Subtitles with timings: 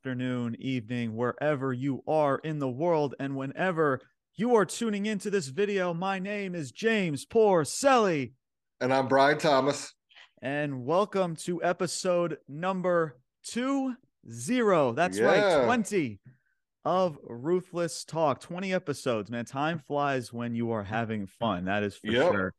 [0.00, 4.00] afternoon, evening, wherever you are in the world, and whenever
[4.34, 5.92] you are tuning into this video.
[5.92, 8.32] My name is James Porcelli.
[8.80, 9.92] And I'm Brian Thomas.
[10.40, 13.94] And welcome to episode number two
[14.26, 14.94] zero.
[14.94, 15.56] That's yeah.
[15.58, 16.18] right, 20
[16.86, 18.40] of Ruthless Talk.
[18.40, 19.44] 20 episodes, man.
[19.44, 21.66] Time flies when you are having fun.
[21.66, 22.32] That is for yep.
[22.32, 22.54] sure.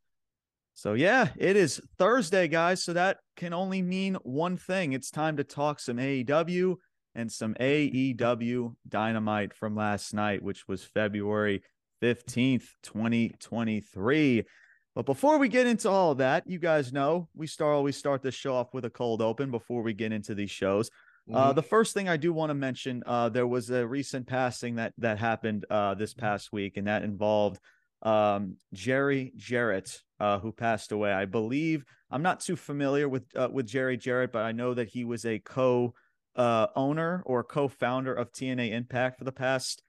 [0.75, 2.83] So, yeah, it is Thursday, guys.
[2.83, 6.75] So, that can only mean one thing it's time to talk some AEW
[7.15, 11.63] and some AEW Dynamite from last night, which was February
[12.01, 14.43] 15th, 2023.
[14.93, 18.21] But before we get into all of that, you guys know we start always start
[18.21, 20.89] the show off with a cold open before we get into these shows.
[21.29, 21.49] Uh, mm-hmm.
[21.49, 24.75] Uh, the first thing I do want to mention, uh, there was a recent passing
[24.75, 27.59] that that happened uh, this past week, and that involved
[28.01, 31.13] um, Jerry Jarrett, uh, who passed away.
[31.13, 34.89] I believe I'm not too familiar with uh, with Jerry Jarrett, but I know that
[34.89, 35.93] he was a co
[36.35, 39.81] uh, owner or co-founder of TNA Impact for the past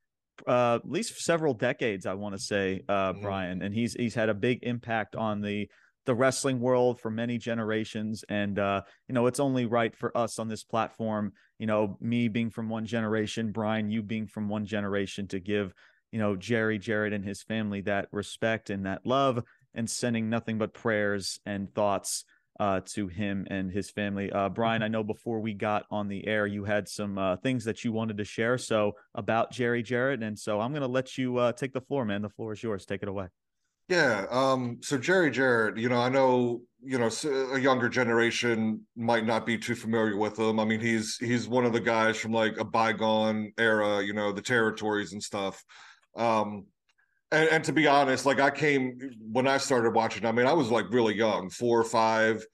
[0.47, 2.07] uh, at least several decades.
[2.07, 3.23] I want to say, uh, mm-hmm.
[3.23, 5.69] Brian, and he's he's had a big impact on the
[6.05, 10.39] the wrestling world for many generations and uh, you know it's only right for us
[10.39, 14.67] on this platform you know me being from one generation brian you being from one
[14.67, 15.73] generation to give
[16.11, 19.43] you know jerry jarrett and his family that respect and that love
[19.75, 22.25] and sending nothing but prayers and thoughts
[22.63, 24.31] uh, to him and his family.
[24.31, 24.85] Uh, Brian, mm-hmm.
[24.85, 27.91] I know before we got on the air, you had some uh, things that you
[27.91, 28.57] wanted to share.
[28.57, 32.05] So about Jerry Jarrett, and so I'm going to let you uh, take the floor,
[32.05, 32.23] man.
[32.23, 32.87] The floor is yours.
[32.87, 33.27] Take it away.
[33.89, 34.27] Yeah.
[34.31, 37.11] Um, so Jerry Jarrett, you know, I know you know
[37.53, 40.61] a younger generation might not be too familiar with him.
[40.61, 44.31] I mean, he's he's one of the guys from like a bygone era, you know,
[44.31, 45.65] the territories and stuff.
[46.17, 46.67] Um,
[47.33, 48.99] and, and, to be honest, like I came
[49.33, 50.27] when I started watching.
[50.27, 52.45] I mean, I was like really young, four or five,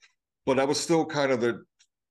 [0.45, 1.63] but I was still kind of the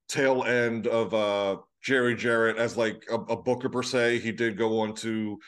[0.09, 4.19] tail end of uh, Jerry Jarrett as like a, a, booker per se.
[4.21, 5.39] He did go on to,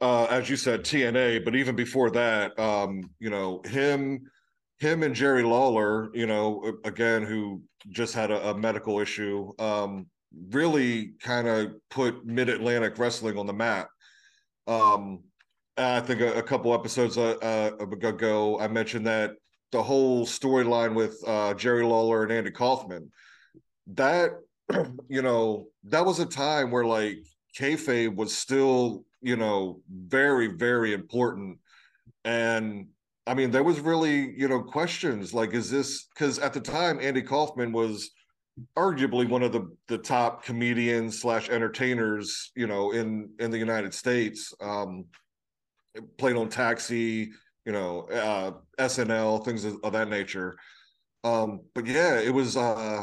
[0.00, 4.20] uh, as you said, TNA, but even before that, um, you know, him,
[4.78, 10.06] him and Jerry Lawler, you know, again, who just had a, a medical issue, um,
[10.50, 13.88] really kind of put Mid Atlantic wrestling on the map.
[14.66, 15.22] Um,
[15.78, 19.32] I think a, a couple episodes uh, uh, ago, I mentioned that
[19.72, 23.10] the whole storyline with uh, Jerry Lawler and Andy Kaufman,
[23.88, 24.30] that
[25.08, 27.18] you know, that was a time where like
[27.58, 31.58] kayfabe was still, you know, very very important,
[32.24, 32.86] and
[33.26, 36.98] I mean, there was really you know questions like, is this because at the time
[37.02, 38.10] Andy Kaufman was
[38.76, 43.92] arguably one of the the top comedians slash entertainers, you know, in in the United
[43.92, 44.54] States.
[44.60, 45.04] Um,
[46.18, 47.30] played on Taxi,
[47.64, 50.56] you know, uh, SNL, things of, that nature.
[51.24, 53.02] Um, but yeah, it was uh,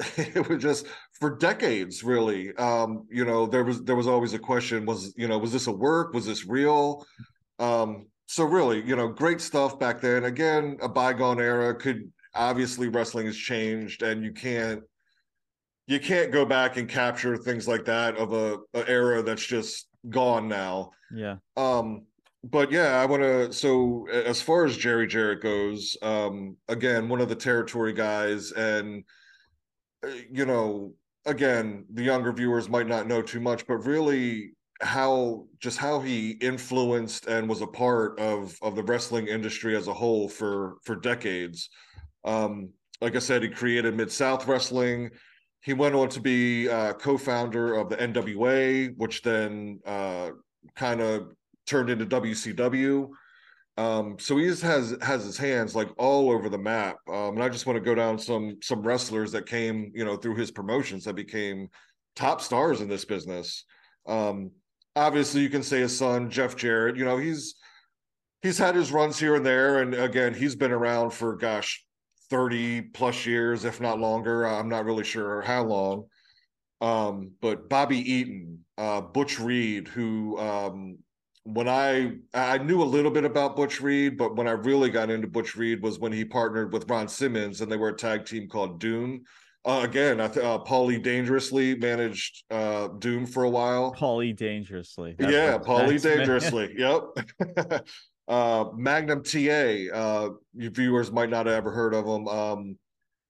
[0.16, 0.86] it was just
[1.20, 2.54] for decades, really.
[2.56, 5.66] Um, you know, there was there was always a question: was you know, was this
[5.66, 6.14] a work?
[6.14, 7.06] Was this real?
[7.58, 10.24] Um, so really, you know, great stuff back then.
[10.24, 11.74] Again, a bygone era.
[11.74, 14.82] Could obviously wrestling has changed, and you can't
[15.86, 19.86] you can't go back and capture things like that of a, a era that's just
[20.10, 20.90] gone now.
[21.14, 21.36] Yeah.
[21.56, 22.06] Um,
[22.42, 23.52] but yeah, I want to.
[23.52, 29.04] So as far as Jerry Jarrett goes, um, again, one of the territory guys, and
[30.04, 30.92] uh, you know,
[31.24, 36.32] again, the younger viewers might not know too much, but really how just how he
[36.32, 40.96] influenced and was a part of of the wrestling industry as a whole for for
[40.96, 41.70] decades.
[42.24, 45.10] Um, like I said, he created Mid South Wrestling.
[45.64, 50.32] He went on to be uh, co-founder of the NWA, which then uh,
[50.76, 51.32] kind of
[51.66, 53.08] turned into WCW.
[53.78, 56.96] Um, so he has has his hands like all over the map.
[57.08, 60.16] Um, and I just want to go down some some wrestlers that came, you know,
[60.16, 61.68] through his promotions that became
[62.14, 63.64] top stars in this business.
[64.06, 64.50] Um,
[64.94, 66.96] obviously, you can say his son Jeff Jarrett.
[66.96, 67.54] You know, he's
[68.42, 71.83] he's had his runs here and there, and again, he's been around for gosh
[72.34, 74.44] 30 plus years, if not longer.
[74.44, 76.06] I'm not really sure how long.
[76.80, 80.98] Um, but Bobby Eaton, uh, Butch Reed, who um,
[81.44, 85.10] when I I knew a little bit about Butch Reed, but when I really got
[85.10, 88.26] into Butch Reed was when he partnered with Ron Simmons and they were a tag
[88.26, 89.22] team called Doom.
[89.64, 93.94] Uh, again, I th- uh, Paulie Dangerously managed uh, Doom for a while.
[93.94, 95.14] Paulie Dangerously.
[95.20, 96.74] That's yeah, Paulie Dangerously.
[96.78, 97.84] yep.
[98.28, 99.92] uh, Magnum TA.
[99.92, 102.28] Uh, your viewers might not have ever heard of him.
[102.28, 102.78] Um,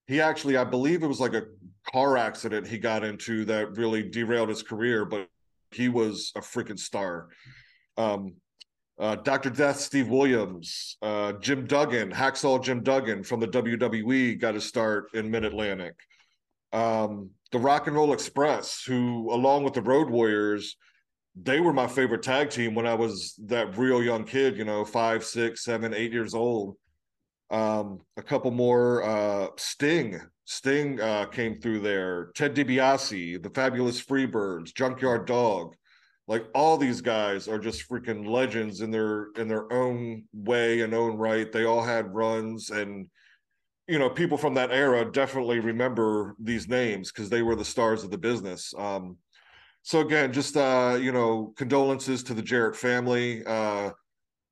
[0.07, 1.43] he actually, I believe it was like a
[1.91, 5.27] car accident he got into that really derailed his career, but
[5.71, 7.29] he was a freaking star.
[7.97, 8.35] Um,
[8.97, 9.49] uh, Dr.
[9.49, 15.07] Death, Steve Williams, uh, Jim Duggan, Hacksaw Jim Duggan from the WWE got his start
[15.13, 15.95] in Mid Atlantic.
[16.71, 20.75] um, the Rock and Roll Express, who, along with the Road Warriors,
[21.35, 24.85] they were my favorite tag team when I was that real young kid, you know,
[24.85, 26.77] five, six, seven, eight years old.
[27.51, 30.19] Um, a couple more uh, Sting.
[30.45, 32.31] Sting uh, came through there.
[32.35, 35.75] Ted DiBiase, the Fabulous Freebirds, Junkyard Dog.
[36.27, 40.93] Like all these guys are just freaking legends in their in their own way and
[40.93, 41.51] own right.
[41.51, 43.07] They all had runs and
[43.87, 48.03] you know people from that era definitely remember these names because they were the stars
[48.03, 49.17] of the business um,
[49.85, 53.91] so again just uh, you know condolences to the jarrett family uh,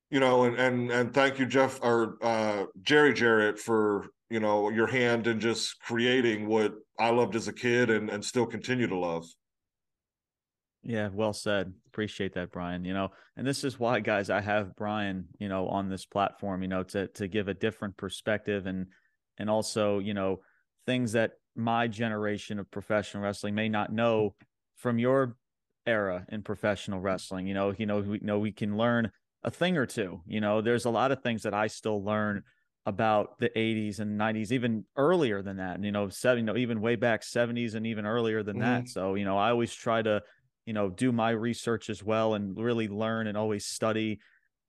[0.09, 4.69] you know and and and thank you jeff or uh, jerry jarrett for you know
[4.69, 8.87] your hand in just creating what i loved as a kid and and still continue
[8.87, 9.25] to love
[10.85, 11.71] yeah, well said.
[11.87, 12.83] Appreciate that, Brian.
[12.83, 16.61] You know, and this is why, guys, I have Brian, you know, on this platform,
[16.61, 18.87] you know, to to give a different perspective and
[19.37, 20.41] and also you know
[20.85, 24.35] things that my generation of professional wrestling may not know
[24.83, 25.35] from your
[25.85, 29.09] era in professional wrestling you know you know we you know we can learn
[29.43, 32.43] a thing or two you know there's a lot of things that i still learn
[32.85, 36.57] about the 80s and 90s even earlier than that and you know seven you know
[36.57, 38.83] even way back 70s and even earlier than mm-hmm.
[38.83, 40.21] that so you know i always try to
[40.65, 44.19] you know do my research as well and really learn and always study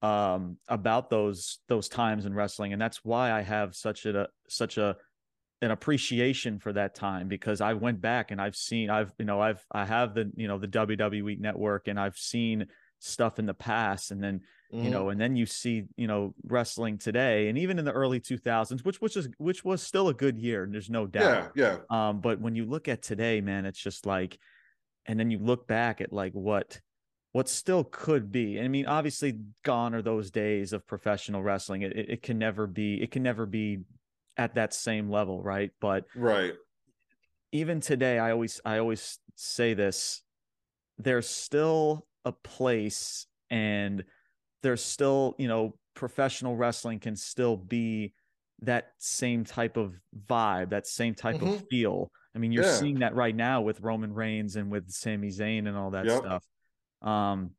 [0.05, 4.77] um, about those those times in wrestling, and that's why I have such a such
[4.77, 4.97] a
[5.65, 9.41] an appreciation for that time because I went back and I've seen I've you know
[9.41, 12.67] I've I have the you know the WWE network and I've seen
[13.01, 14.41] stuff in the past and then
[14.73, 14.85] mm-hmm.
[14.85, 18.21] you know and then you see you know wrestling today and even in the early
[18.21, 21.79] 2000s which which is which was still a good year and there's no doubt yeah
[21.91, 24.39] yeah um but when you look at today man it's just like
[25.07, 26.81] and then you look back at like what
[27.35, 28.61] what still could be.
[28.61, 31.83] I mean, obviously, gone are those days of professional wrestling.
[31.83, 33.03] It, it, it can never be.
[33.03, 33.81] It can never be
[34.37, 35.71] at that same level, right?
[35.81, 36.55] But right.
[37.53, 40.23] Even today, I always I always say this:
[40.99, 44.05] there's still a place, and
[44.63, 48.13] there's still you know professional wrestling can still be
[48.63, 49.95] that same type of
[50.29, 51.55] vibe, that same type mm-hmm.
[51.55, 52.11] of feel.
[52.35, 52.75] I mean, you're yeah.
[52.75, 56.19] seeing that right now with Roman Reigns and with Sami Zayn and all that yep.
[56.19, 56.45] stuff.
[57.03, 57.51] Um,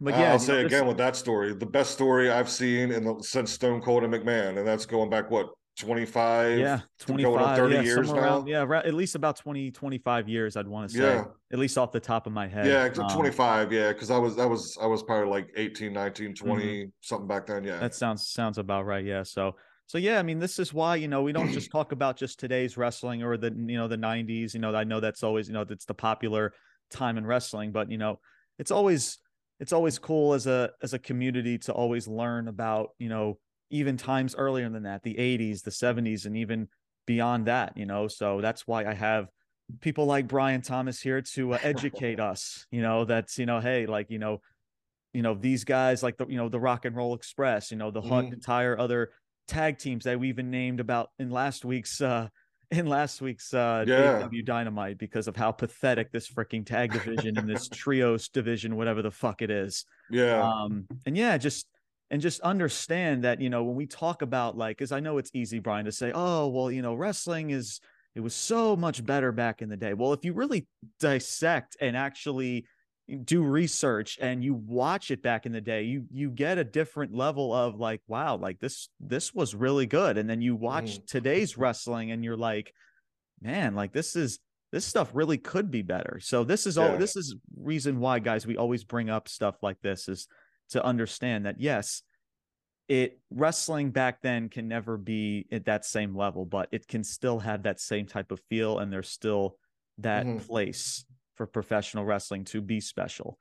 [0.00, 3.22] but yeah, I'll say again with that story, the best story I've seen in the
[3.22, 7.80] since Stone Cold and McMahon, and that's going back what 25 yeah 25 30 yeah,
[7.80, 11.24] years now around, yeah at least about 20 25 years i'd want to say yeah.
[11.52, 14.38] at least off the top of my head yeah um, 25 yeah because i was
[14.38, 16.88] i was i was probably like 18 19 20 mm-hmm.
[17.00, 19.56] something back then yeah that sounds sounds about right yeah so
[19.86, 22.38] so yeah i mean this is why you know we don't just talk about just
[22.38, 25.54] today's wrestling or the you know the 90s you know i know that's always you
[25.54, 26.52] know that's the popular
[26.90, 28.18] time in wrestling but you know
[28.58, 29.18] it's always
[29.60, 33.38] it's always cool as a as a community to always learn about you know
[33.70, 36.68] even times earlier than that the 80s the 70s and even
[37.06, 39.28] beyond that you know so that's why i have
[39.80, 43.86] people like brian thomas here to uh, educate us you know that's you know hey
[43.86, 44.40] like you know
[45.12, 47.90] you know these guys like the you know the rock and roll express you know
[47.90, 48.32] the mm-hmm.
[48.32, 49.10] entire other
[49.50, 52.28] tag teams that we even named about in last week's uh
[52.70, 54.22] in last week's uh yeah.
[54.22, 59.02] AEW Dynamite because of how pathetic this freaking tag division and this trios division, whatever
[59.02, 59.84] the fuck it is.
[60.08, 60.40] Yeah.
[60.40, 61.66] Um, and yeah, just
[62.10, 65.30] and just understand that, you know, when we talk about like, because I know it's
[65.32, 67.80] easy, Brian, to say, oh, well, you know, wrestling is
[68.14, 69.94] it was so much better back in the day.
[69.94, 70.66] Well, if you really
[70.98, 72.66] dissect and actually
[73.24, 77.12] do research and you watch it back in the day you you get a different
[77.12, 81.06] level of like wow like this this was really good and then you watch mm.
[81.06, 82.72] today's wrestling and you're like
[83.42, 84.38] man like this is
[84.70, 86.96] this stuff really could be better so this is all yeah.
[86.96, 90.28] this is reason why guys we always bring up stuff like this is
[90.70, 92.02] to understand that yes
[92.88, 97.38] it wrestling back then can never be at that same level but it can still
[97.38, 99.56] have that same type of feel and there's still
[100.02, 100.38] that mm-hmm.
[100.38, 101.04] place
[101.40, 103.38] for professional wrestling to be special.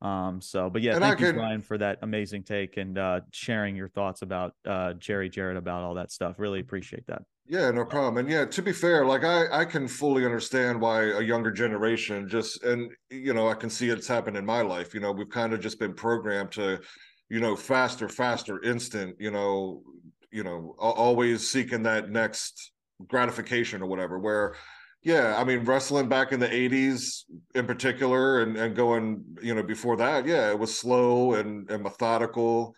[0.00, 3.76] Um, so, but yeah, and thank you, Brian, for that amazing take and uh, sharing
[3.76, 6.38] your thoughts about uh, Jerry Jarrett about all that stuff.
[6.38, 7.22] Really appreciate that.
[7.46, 8.18] Yeah, no problem.
[8.18, 12.28] And yeah, to be fair, like I, I can fully understand why a younger generation
[12.28, 14.94] just, and you know, I can see it's happened in my life.
[14.94, 16.80] You know, we've kind of just been programmed to,
[17.28, 19.16] you know, faster, faster, instant.
[19.18, 19.82] You know,
[20.30, 22.70] you know, always seeking that next
[23.08, 24.18] gratification or whatever.
[24.18, 24.54] Where
[25.02, 27.24] yeah, I mean, wrestling back in the 80s
[27.56, 31.82] in particular and, and going, you know, before that, yeah, it was slow and, and
[31.82, 32.76] methodical.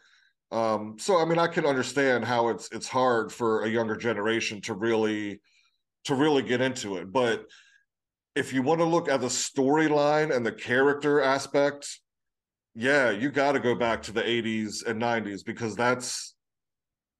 [0.54, 4.60] Um, so I mean, I can understand how it's it's hard for a younger generation
[4.62, 5.40] to really
[6.04, 7.10] to really get into it.
[7.10, 7.46] But
[8.36, 11.98] if you want to look at the storyline and the character aspect,
[12.72, 16.36] yeah, you got to go back to the 80s and 90s because that's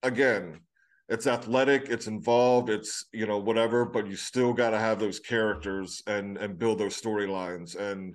[0.05, 0.61] again,
[1.09, 5.19] it's athletic, it's involved, it's you know whatever, but you still got to have those
[5.19, 7.75] characters and and build those storylines.
[7.75, 8.15] And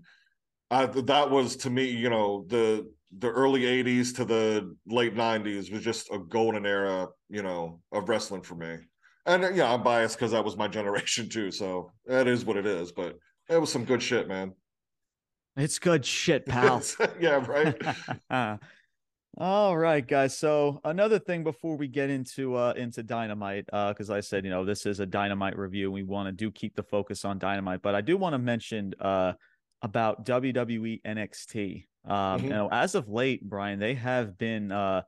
[0.72, 5.72] I, that was to me, you know, the the early '80s to the late '90s
[5.72, 8.78] was just a golden era, you know, of wrestling for me.
[9.26, 12.66] And yeah, I'm biased because that was my generation too, so that is what it
[12.66, 12.92] is.
[12.92, 13.18] But
[13.50, 14.54] it was some good shit, man.
[15.58, 16.82] It's good shit, pal.
[17.20, 18.60] yeah, right.
[19.38, 20.38] All right, guys.
[20.38, 24.50] So another thing before we get into uh into Dynamite, uh, because I said, you
[24.50, 25.92] know, this is a Dynamite review.
[25.92, 28.94] We want to do keep the focus on Dynamite, but I do want to mention
[29.00, 29.34] uh
[29.82, 31.86] about WWE NXT.
[32.10, 32.44] Um, mm-hmm.
[32.46, 35.04] you know, as of late, Brian, they have been uh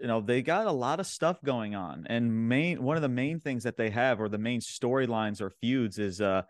[0.00, 2.06] you know, they got a lot of stuff going on.
[2.08, 5.50] And main one of the main things that they have or the main storylines or
[5.50, 6.42] feuds is uh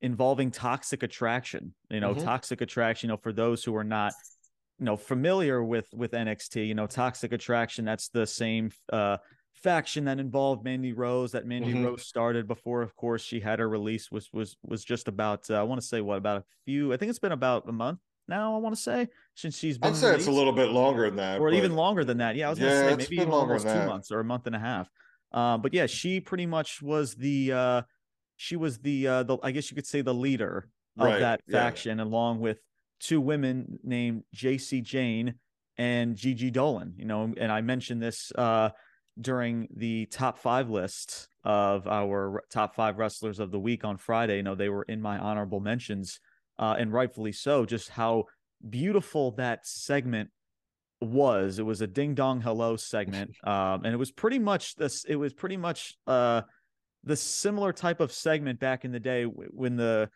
[0.00, 1.74] involving toxic attraction.
[1.90, 2.24] You know, mm-hmm.
[2.24, 4.12] toxic attraction, you know, for those who are not
[4.78, 7.84] you know familiar with with NXT, you know, Toxic Attraction.
[7.84, 9.18] That's the same uh,
[9.54, 11.84] faction that involved Mandy Rose that Mandy mm-hmm.
[11.84, 12.82] Rose started before.
[12.82, 15.86] Of course, she had her release was was was just about uh, I want to
[15.86, 16.92] say what about a few.
[16.92, 18.54] I think it's been about a month now.
[18.54, 19.90] I want to say since she's been.
[19.90, 21.56] I'd say it's a little bit longer than that, or but...
[21.56, 22.36] even longer than that.
[22.36, 24.58] Yeah, I was gonna say maybe even almost two months or a month and a
[24.58, 24.88] half.
[25.32, 27.82] Uh, but yeah, she pretty much was the uh,
[28.36, 30.68] she was the uh, the I guess you could say the leader
[30.98, 31.20] of right.
[31.20, 32.04] that faction, yeah.
[32.04, 32.58] along with
[33.00, 35.34] two women named Jacy Jayne
[35.76, 36.92] and Gigi Dolin.
[36.96, 38.70] You know, and I mentioned this uh,
[39.20, 44.36] during the top five list of our top five wrestlers of the week on Friday.
[44.36, 46.20] You know, they were in my honorable mentions,
[46.58, 47.64] uh, and rightfully so.
[47.64, 48.24] Just how
[48.68, 50.30] beautiful that segment
[51.00, 51.58] was.
[51.58, 55.04] It was a ding dong hello segment, um, and it was pretty much this.
[55.04, 56.42] It was pretty much uh,
[57.04, 60.10] the similar type of segment back in the day when the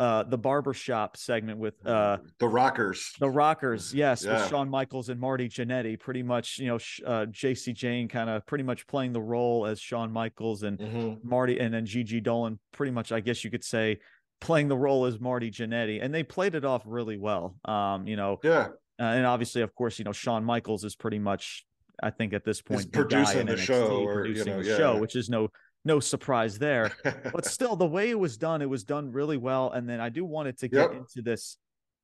[0.00, 3.12] uh, the barbershop segment with uh, the Rockers.
[3.20, 4.40] The Rockers, yes, yeah.
[4.40, 6.00] with Shawn Michaels and Marty Jannetty.
[6.00, 9.78] Pretty much, you know, uh, Jacy Jayne kind of pretty much playing the role as
[9.78, 11.28] Shawn Michaels and mm-hmm.
[11.28, 13.98] Marty, and then Gigi Dolin, pretty much, I guess you could say,
[14.40, 17.56] playing the role as Marty Jannetty, and they played it off really well.
[17.64, 18.68] Um, you know, yeah,
[18.98, 21.64] uh, and obviously, of course, you know, Shawn Michaels is pretty much,
[22.02, 24.76] I think, at this point, producing the, the show, or, producing you know, the yeah.
[24.76, 25.48] show, which is no
[25.84, 26.92] no surprise there.
[27.32, 29.70] but still, the way it was done, it was done really well.
[29.70, 31.00] And then I do wanted to get yep.
[31.00, 31.56] into this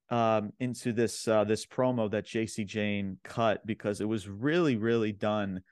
[0.09, 5.11] um into this uh this promo that Jacy Jayne cut because it was really really
[5.11, 5.63] done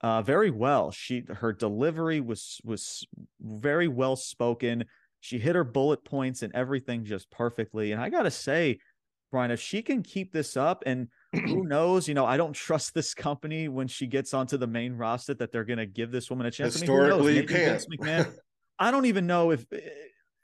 [0.00, 3.06] uh very well she her delivery was was
[3.42, 4.84] very well spoken
[5.24, 8.78] she hit her bullet points and everything just perfectly and i gotta say
[9.30, 12.08] brian if she can keep this up and who knows?
[12.08, 15.52] You know, I don't trust this company when she gets onto the main roster that
[15.52, 16.74] they're going to give this woman a chance.
[16.74, 17.86] Historically, I mean, you can't.
[17.90, 18.32] McMahon,
[18.78, 19.80] I don't even know if eh,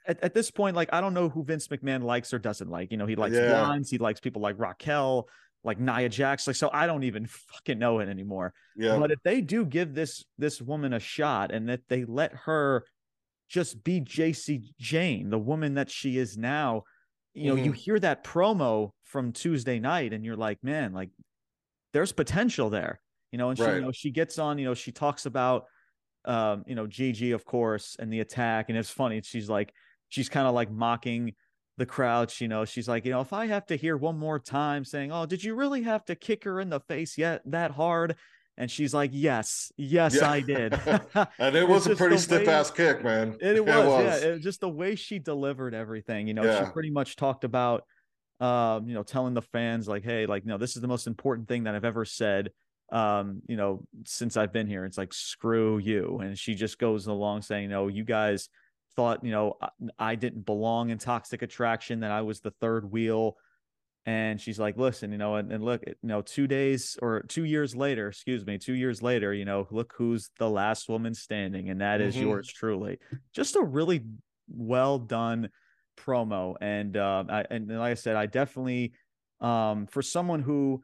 [0.07, 2.91] at, at, this point, like, I don't know who Vince McMahon likes or doesn't like.
[2.91, 3.49] You know, he likes yeah.
[3.49, 5.29] blondes, he likes people like Raquel,
[5.63, 6.47] like Nia Jax.
[6.47, 8.53] Like, so I don't even fucking know it anymore.
[8.77, 8.99] Yeah.
[8.99, 12.85] But if they do give this this woman a shot and that they let her
[13.51, 16.85] just be Jacy Jayne, the woman that she is now,
[17.35, 17.67] you know, mm-hmm.
[17.67, 21.11] you hear that promo from Tuesday night and you're like, man, like
[21.93, 23.01] there's potential there,
[23.33, 25.65] you know, and she, you know, she gets on, you know, she talks about,
[26.25, 28.69] um, you know, Gigi, of course, and the attack.
[28.69, 29.21] And it's funny.
[29.25, 29.73] She's like,
[30.09, 31.35] she's kind of like mocking
[31.77, 32.33] the crowd.
[32.39, 35.11] You know, she's like, you know, if I have to hear one more time saying,
[35.11, 38.15] oh, did you really have to kick her in the face yet that hard?
[38.61, 40.31] And she's like, "Yes, yes, yeah.
[40.31, 40.75] I did."
[41.39, 43.39] and it was a pretty stiff way, ass kick, man.
[43.41, 44.23] It, it was, it was.
[44.23, 44.29] yeah.
[44.29, 46.29] It, just the way she delivered everything.
[46.29, 46.67] You know, yeah.
[46.67, 47.85] she pretty much talked about,
[48.39, 51.49] um, you know, telling the fans like, "Hey, like, no, this is the most important
[51.49, 52.51] thing that I've ever said."
[52.93, 57.07] Um, you know, since I've been here, it's like, "Screw you," and she just goes
[57.07, 58.49] along saying, "No, you guys."
[58.97, 59.69] thought you know I,
[60.01, 63.37] I didn't belong in toxic attraction that i was the third wheel
[64.07, 67.45] and she's like listen you know and, and look you know two days or two
[67.45, 71.69] years later excuse me two years later you know look who's the last woman standing
[71.69, 72.29] and that is mm-hmm.
[72.29, 72.99] yours truly
[73.35, 74.03] just a really
[74.49, 75.49] well done
[75.99, 78.93] promo and uh I, and like i said i definitely
[79.41, 80.83] um for someone who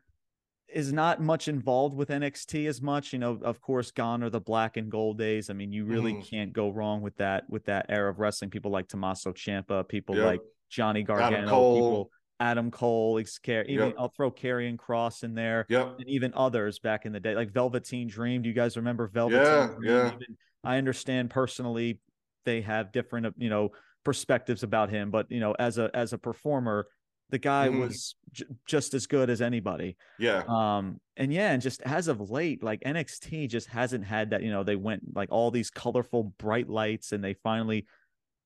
[0.69, 3.13] is not much involved with NXT as much.
[3.13, 5.49] You know, of course, gone are the black and gold days.
[5.49, 6.29] I mean, you really mm.
[6.29, 8.51] can't go wrong with that with that era of wrestling.
[8.51, 10.27] People like Tommaso Ciampa, people yep.
[10.27, 13.95] like Johnny Gargano, people Adam Cole, even yep.
[13.99, 15.97] I'll throw Karrion Kross in there, yep.
[15.99, 18.43] and even others back in the day, like Velveteen Dream.
[18.43, 19.79] Do you guys remember Velveteen yeah, Dream?
[19.83, 22.01] Yeah, even, I understand personally
[22.45, 23.71] they have different, you know,
[24.05, 26.87] perspectives about him, but you know, as a as a performer,
[27.31, 27.81] the guy mm-hmm.
[27.81, 29.97] was j- just as good as anybody.
[30.19, 30.43] Yeah.
[30.47, 31.01] Um.
[31.17, 34.43] And yeah, and just as of late, like NXT just hasn't had that.
[34.43, 37.87] You know, they went like all these colorful bright lights, and they finally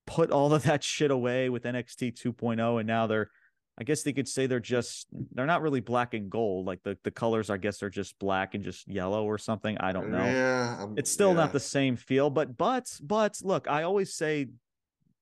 [0.07, 3.31] put all of that shit away with NXT 2.0, and now they're
[3.81, 6.67] I guess they could say they're just they're not really black and gold.
[6.67, 9.79] Like the the colors, I guess, are just black and just yellow or something.
[9.79, 10.23] I don't know.
[10.23, 11.37] Yeah, um, it's still yeah.
[11.37, 12.29] not the same feel.
[12.29, 14.49] But but but look, I always say,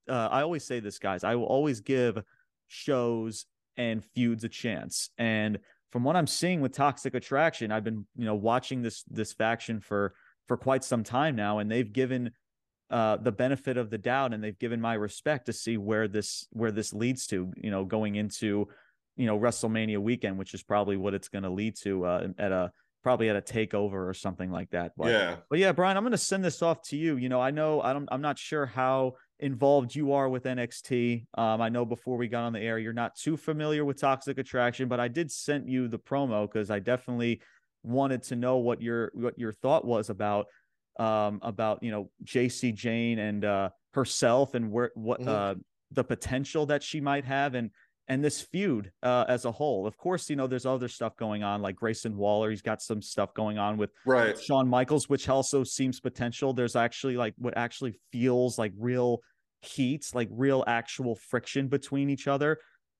[0.09, 1.23] uh, I always say this, guys.
[1.23, 2.21] I will always give
[2.67, 3.45] shows
[3.77, 5.09] and feuds a chance.
[5.17, 5.59] And
[5.91, 9.79] from what I'm seeing with Toxic Attraction, I've been you know watching this this faction
[9.79, 10.13] for
[10.49, 12.31] for quite some time now, and they've given
[12.91, 16.47] uh, the benefit of the doubt and they've given my respect to see where this
[16.51, 18.67] where this leads to you know going into
[19.15, 22.51] you know wrestlemania weekend which is probably what it's going to lead to uh, at
[22.51, 22.71] a
[23.03, 24.91] probably at a takeover or something like that.
[24.97, 25.35] But yeah.
[25.49, 27.17] but yeah brian i'm going to send this off to you.
[27.17, 31.25] You know i know i don't i'm not sure how involved you are with nxt
[31.37, 34.37] um, i know before we got on the air you're not too familiar with toxic
[34.37, 37.39] attraction but i did send you the promo because i definitely
[37.83, 40.47] wanted to know what your what your thought was about
[40.97, 45.29] um, about you know Jacy Jayne and uh, herself and where what mm-hmm.
[45.29, 45.55] uh,
[45.91, 47.71] the potential that she might have and
[48.07, 49.85] and this feud uh, as a whole.
[49.85, 52.49] Of course, you know there's other stuff going on like Grayson Waller.
[52.49, 56.53] He's got some stuff going on with right Shawn Michaels, which also seems potential.
[56.53, 59.21] There's actually like what actually feels like real
[59.61, 62.59] heat, like real actual friction between each other.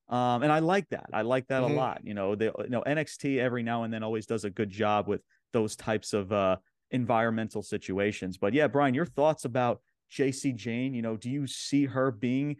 [0.10, 1.06] Um, and I like that.
[1.14, 1.74] I like that mm-hmm.
[1.74, 2.02] a lot.
[2.04, 5.08] You know, they, you know, NXT every now and then always does a good job
[5.08, 5.22] with
[5.54, 6.58] those types of uh,
[6.92, 8.38] environmental situations.
[8.38, 12.58] But yeah, Brian, your thoughts about Jacy Jayne, You know, do you see her being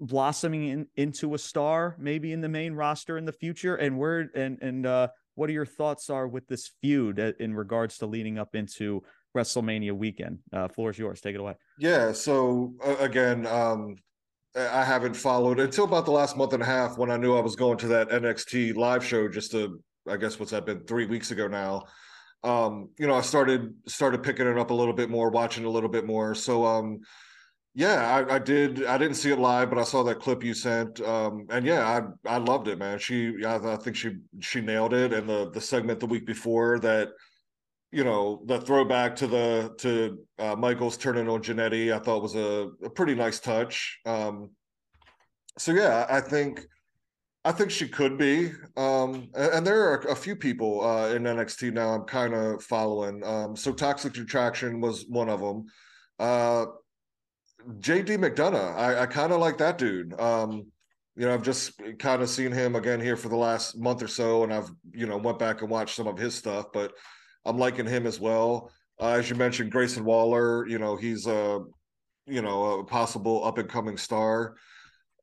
[0.00, 3.76] blossoming in, into a star, maybe in the main roster in the future?
[3.76, 7.98] And where and and uh, what are your thoughts are with this feud in regards
[7.98, 9.02] to leading up into
[9.36, 10.40] WrestleMania weekend?
[10.52, 11.20] Uh, floor is yours.
[11.20, 11.54] Take it away.
[11.78, 12.12] Yeah.
[12.12, 13.96] So uh, again, um,
[14.56, 17.40] I haven't followed until about the last month and a half when I knew I
[17.40, 19.28] was going to that NXT live show.
[19.28, 21.84] Just to, I guess, what's that been three weeks ago now
[22.44, 25.70] um, you know, I started started picking it up a little bit more, watching a
[25.70, 26.34] little bit more.
[26.34, 27.00] So um
[27.74, 30.54] yeah, I, I did I didn't see it live, but I saw that clip you
[30.54, 31.00] sent.
[31.00, 31.86] Um and yeah,
[32.26, 32.98] I I loved it, man.
[32.98, 35.12] She I, I think she she nailed it.
[35.12, 37.10] And the the segment the week before that
[37.92, 42.34] you know the throwback to the to uh, Michaels turning on Jannetty, I thought was
[42.34, 44.00] a, a pretty nice touch.
[44.06, 44.50] Um,
[45.58, 46.66] so yeah, I think
[47.44, 48.52] I think she could be.
[48.76, 53.24] Um, and there are a few people uh, in NXT now I'm kind of following.
[53.24, 55.66] Um, so Toxic Attraction was one of them.
[56.18, 56.66] Uh,
[57.80, 60.18] JD McDonagh, I, I kind of like that dude.
[60.20, 60.66] Um,
[61.16, 64.08] you know, I've just kind of seen him again here for the last month or
[64.08, 66.92] so, and I've you know went back and watched some of his stuff, but
[67.44, 68.70] I'm liking him as well.
[69.00, 71.60] Uh, as you mentioned, Grayson Waller, you know, he's a
[72.26, 74.54] you know a possible up and coming star.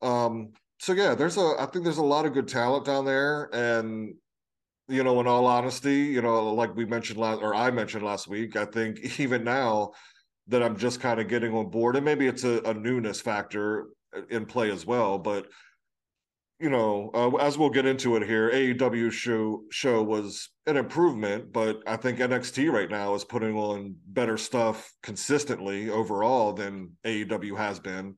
[0.02, 3.50] Um, so yeah, there's a I think there's a lot of good talent down there,
[3.54, 4.16] and
[4.88, 8.28] you know, in all honesty, you know, like we mentioned last or I mentioned last
[8.28, 9.92] week, I think even now
[10.48, 13.90] that I'm just kind of getting on board, and maybe it's a, a newness factor
[14.30, 15.48] in play as well, but
[16.60, 21.54] you know, uh, as we'll get into it here, AEW show show was an improvement,
[21.54, 27.56] but I think NXT right now is putting on better stuff consistently overall than AEW
[27.58, 28.16] has been.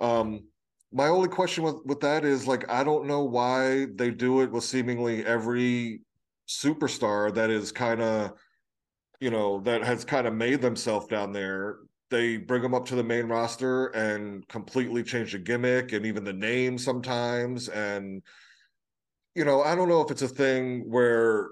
[0.00, 0.44] Um,
[0.92, 4.50] my only question with, with that is like I don't know why they do it
[4.50, 6.00] with seemingly every
[6.48, 8.32] superstar that is kind of
[9.20, 11.78] you know that has kind of made themselves down there.
[12.10, 16.24] They bring them up to the main roster and completely change the gimmick and even
[16.24, 17.68] the name sometimes.
[17.68, 18.22] And
[19.34, 21.48] you know i don't know if it's a thing where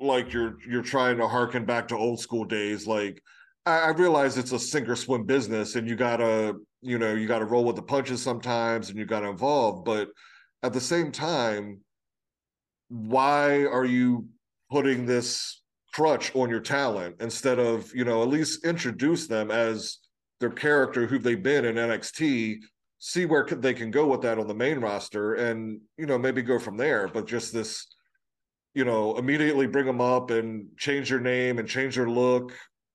[0.00, 2.86] like you're you're trying to harken back to old school days.
[2.86, 3.22] Like
[3.66, 7.26] I, I realize it's a sink or swim business and you gotta you know you
[7.26, 10.08] got to roll with the punches sometimes and you got to evolve but
[10.62, 11.80] at the same time
[12.88, 14.26] why are you
[14.70, 15.62] putting this
[15.92, 19.98] crutch on your talent instead of you know at least introduce them as
[20.40, 22.58] their character who they've been in NXT
[22.98, 26.42] see where they can go with that on the main roster and you know maybe
[26.42, 27.86] go from there but just this
[28.74, 32.52] you know immediately bring them up and change your name and change your look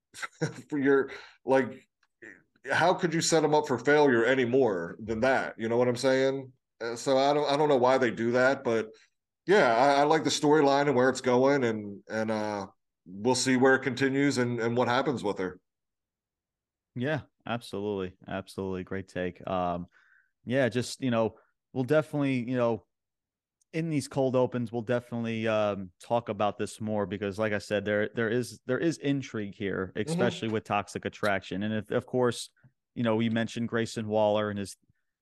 [0.69, 1.11] for your
[1.45, 1.85] like
[2.71, 5.55] how could you set them up for failure any more than that?
[5.57, 6.51] You know what I'm saying?
[6.81, 8.89] Uh, so I don't I don't know why they do that, but
[9.47, 12.67] yeah, I, I like the storyline and where it's going, and and uh,
[13.05, 15.59] we'll see where it continues and and what happens with her.
[16.95, 19.45] Yeah, absolutely, absolutely, great take.
[19.47, 19.87] Um,
[20.45, 21.35] yeah, just you know,
[21.73, 22.85] we'll definitely you know
[23.75, 27.83] in these cold opens we'll definitely um, talk about this more because like i said
[27.83, 30.09] there there is there is intrigue here mm-hmm.
[30.09, 30.53] especially mm-hmm.
[30.53, 32.49] with toxic attraction and if, of course
[32.95, 34.77] you know we mentioned grayson waller and his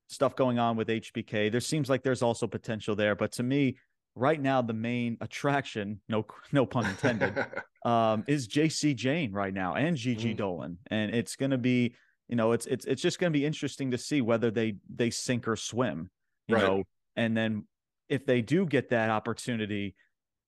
[0.07, 3.75] stuff going on with hbk there seems like there's also potential there but to me
[4.15, 7.33] right now the main attraction no no pun intended
[7.85, 10.43] um, is Jacy Jayne right now and gigi mm-hmm.
[10.43, 11.95] Dolin and it's going to be
[12.29, 15.09] you know it's it's it's just going to be interesting to see whether they they
[15.09, 16.11] sink or swim
[16.47, 16.63] you right.
[16.63, 16.83] know
[17.15, 17.65] and then
[18.09, 19.95] if they do get that opportunity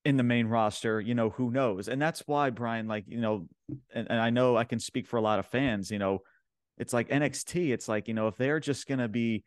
[0.03, 1.87] in the main roster, you know, who knows?
[1.87, 3.47] And that's why Brian, like, you know,
[3.93, 6.19] and, and I know I can speak for a lot of fans, you know,
[6.77, 9.43] it's like NXT, it's like, you know, if they're just gonna be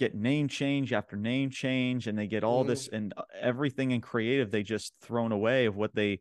[0.00, 2.68] get name change after name change and they get all mm.
[2.68, 6.18] this and uh, everything in creative they just thrown away of what they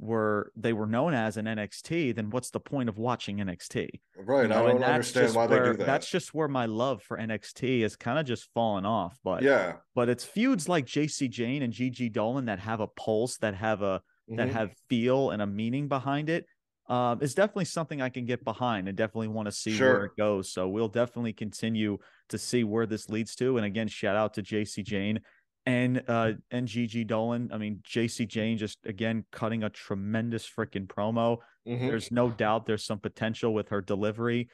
[0.00, 3.88] were they were known as in NXT, then what's the point of watching NXT?
[4.16, 4.42] Right.
[4.42, 5.86] You know, I don't understand why where, they do that.
[5.86, 9.18] That's just where my love for NXT is kind of just fallen off.
[9.22, 13.36] But yeah, but it's feuds like Jacy Jayne and Gigi Dolin that have a pulse,
[13.38, 14.36] that have a mm-hmm.
[14.36, 16.46] that have feel and a meaning behind it.
[16.88, 19.92] Um, it's definitely something I can get behind and definitely want to see sure.
[19.92, 20.52] where it goes.
[20.52, 21.98] So we'll definitely continue
[22.30, 23.58] to see where this leads to.
[23.58, 25.20] And again, shout out to Jacy Jayne
[25.66, 27.52] and uh and Gigi Dolin.
[27.52, 31.38] I mean, Jacy Jayne just again cutting a tremendous freaking promo.
[31.68, 31.86] Mm-hmm.
[31.86, 34.48] There's no doubt there's some potential with her delivery.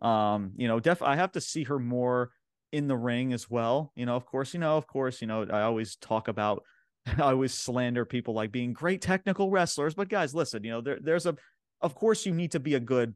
[0.00, 2.30] Um, you know, def I have to see her more
[2.72, 3.92] in the ring as well.
[3.96, 6.62] You know, of course, you know, of course, you know, I always talk about
[7.18, 10.98] I always slander people like being great technical wrestlers, but guys, listen, you know, there
[11.00, 11.36] there's a
[11.80, 13.14] of course you need to be a good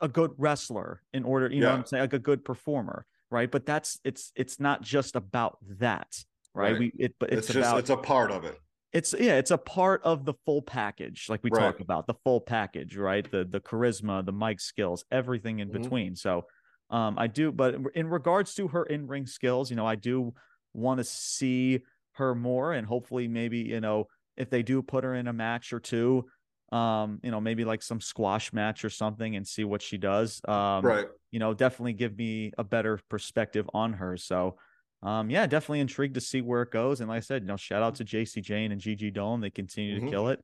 [0.00, 1.68] a good wrestler in order, you yeah.
[1.68, 3.50] know I'm saying, like a good performer, right?
[3.50, 6.08] But that's it's it's not just about that
[6.54, 6.72] right?
[6.72, 6.78] right.
[6.78, 8.58] We it but it's, it's just, about it's a part of it.
[8.92, 11.60] It's yeah, it's a part of the full package, like we right.
[11.60, 13.28] talk about the full package, right?
[13.30, 15.82] The the charisma, the mic skills, everything in mm-hmm.
[15.82, 16.16] between.
[16.16, 16.44] So,
[16.90, 20.34] um, I do, but in regards to her in ring skills, you know, I do
[20.74, 21.80] want to see
[22.12, 25.72] her more, and hopefully, maybe you know, if they do put her in a match
[25.72, 26.26] or two,
[26.70, 30.42] um, you know, maybe like some squash match or something, and see what she does.
[30.46, 31.06] Um, right.
[31.30, 34.18] You know, definitely give me a better perspective on her.
[34.18, 34.56] So,
[35.02, 37.00] um, yeah, definitely intrigued to see where it goes.
[37.00, 39.40] And like I said, you know, shout out to Jacy Jayne and Gigi Dolin.
[39.40, 40.06] They continue mm-hmm.
[40.06, 40.40] to kill it.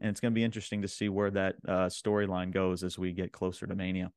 [0.00, 3.12] And it's going to be interesting to see where that uh, storyline goes as we
[3.12, 4.10] get closer to Mania.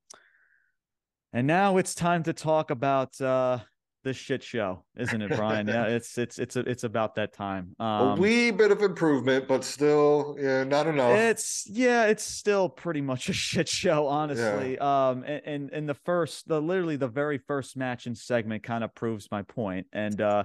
[1.33, 3.59] And now it's time to talk about uh,
[4.05, 5.67] this shit show, isn't it, Brian?
[5.67, 7.75] yeah, it's it's it's it's about that time.
[7.79, 11.17] Um, a wee bit of improvement, but still, yeah, not enough.
[11.17, 14.75] It's yeah, it's still pretty much a shit show, honestly.
[14.75, 15.09] Yeah.
[15.09, 18.83] Um, and, and and the first, the literally the very first match and segment kind
[18.83, 19.87] of proves my point.
[19.91, 20.43] And uh,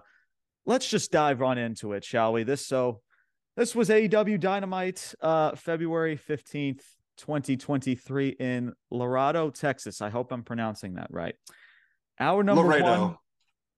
[0.67, 2.43] let's just dive on into it, shall we?
[2.43, 3.03] This so
[3.57, 6.83] this was AEW Dynamite, uh, February fifteenth.
[7.19, 10.01] 2023 in Laredo, Texas.
[10.01, 11.35] I hope I'm pronouncing that right.
[12.19, 13.01] Our number Laredo.
[13.09, 13.17] one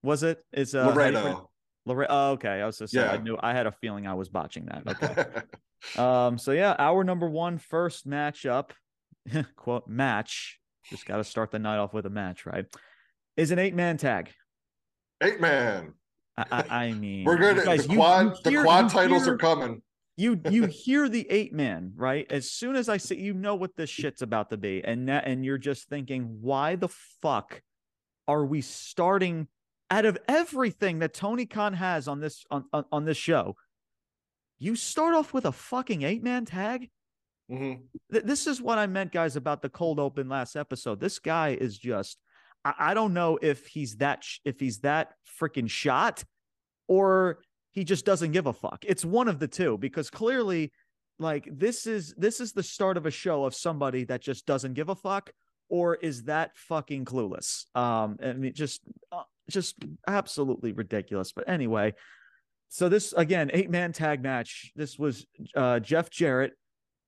[0.03, 0.43] was it?
[0.53, 0.61] it?
[0.61, 1.51] Is uh, Laredo.
[1.87, 2.13] Laredo.
[2.13, 2.61] Oh, okay.
[2.61, 3.11] I was just yeah.
[3.11, 4.83] I knew I had a feeling I was botching that.
[4.87, 6.01] Okay.
[6.03, 6.39] um.
[6.39, 8.71] So yeah, our number one first matchup,
[9.57, 10.59] quote match.
[10.91, 12.67] Just got to start the night off with a match, right?
[13.37, 14.31] Is an eight man tag.
[15.23, 15.95] Eight man.
[16.37, 17.65] I, I, I mean, we're good.
[17.65, 19.83] Guys, the quad, you, you hear, the quad titles hear, are coming.
[20.17, 22.27] You you hear the eight man, right?
[22.31, 25.27] As soon as I say, you know what this shit's about to be, and that,
[25.27, 26.89] and you're just thinking, why the
[27.21, 27.61] fuck
[28.27, 29.49] are we starting
[29.93, 33.57] out of everything that Tony Khan has on this on, on, on this show,
[34.59, 36.89] you start off with a fucking eight man tag.
[37.51, 37.83] Mm-hmm.
[38.11, 40.99] Th- this is what I meant, guys, about the cold open last episode.
[40.99, 42.17] This guy is just,
[42.65, 46.25] I, I don't know if he's that sh- if he's that freaking shot,
[46.89, 48.87] or he just doesn't give a fuck.
[48.89, 50.73] It's one of the two because clearly,
[51.19, 54.73] like this is this is the start of a show of somebody that just doesn't
[54.73, 55.33] give a fuck,
[55.69, 57.67] or is that fucking clueless?
[57.77, 59.77] Um, I mean, just uh, just
[60.07, 61.33] absolutely ridiculous.
[61.33, 61.95] But anyway,
[62.69, 64.73] so this again, eight man tag match.
[64.75, 66.53] This was uh, Jeff Jarrett,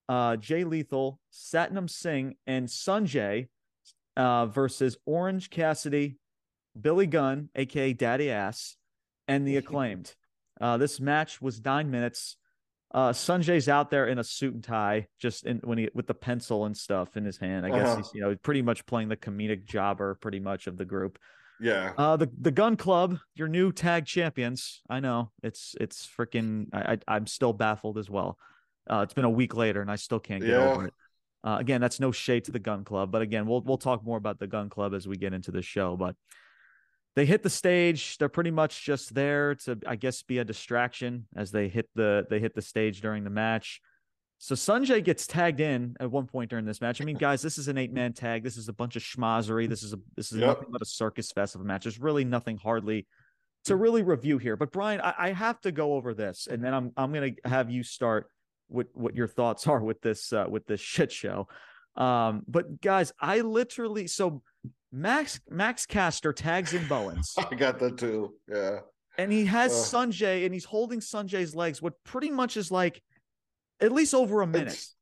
[0.08, 3.48] uh, Jay Lethal, Satnam Singh, and Sonjay
[4.16, 6.18] uh, versus Orange Cassidy,
[6.78, 8.76] Billy Gunn, aka Daddy Ass,
[9.28, 10.14] and the acclaimed.
[10.60, 12.36] Uh, this match was nine minutes.
[12.92, 16.14] Uh, Sonjay's out there in a suit and tie, just in when he with the
[16.14, 17.66] pencil and stuff in his hand.
[17.66, 17.96] I guess uh-huh.
[17.96, 21.18] he's you know pretty much playing the comedic jobber, pretty much of the group.
[21.64, 21.92] Yeah.
[21.96, 24.82] Uh, the the Gunn Club, your new tag champions.
[24.90, 26.66] I know it's it's freaking.
[26.74, 28.38] I, I am still baffled as well.
[28.88, 30.72] Uh, it's been a week later and I still can't get yeah.
[30.72, 30.94] over it.
[31.42, 34.18] Uh, again, that's no shade to the Gunn Club, but again, we'll we'll talk more
[34.18, 35.96] about the Gunn Club as we get into the show.
[35.96, 36.16] But
[37.16, 38.18] they hit the stage.
[38.18, 42.26] They're pretty much just there to, I guess, be a distraction as they hit the
[42.28, 43.80] they hit the stage during the match.
[44.44, 47.00] So Sonjay gets tagged in at one point during this match.
[47.00, 48.42] I mean, guys, this is an eight man tag.
[48.42, 49.66] This is a bunch of schmazzery.
[49.66, 50.48] This is a this is yep.
[50.48, 51.84] nothing but a circus fest of a match.
[51.84, 53.06] There's really nothing hardly
[53.64, 54.54] to really review here.
[54.58, 57.70] But Brian, I, I have to go over this, and then I'm I'm gonna have
[57.70, 58.28] you start
[58.68, 61.48] with what your thoughts are with this uh, with this shit show.
[61.96, 64.42] Um, but guys, I literally so
[64.92, 67.34] Max Max Caster tags in Bowens.
[67.50, 68.34] I got that too.
[68.46, 68.80] Yeah.
[69.16, 71.80] And he has uh, Sonjay, and he's holding Sonjay's legs.
[71.80, 73.00] What pretty much is like
[73.80, 74.68] at least over a minute.
[74.68, 74.94] It's,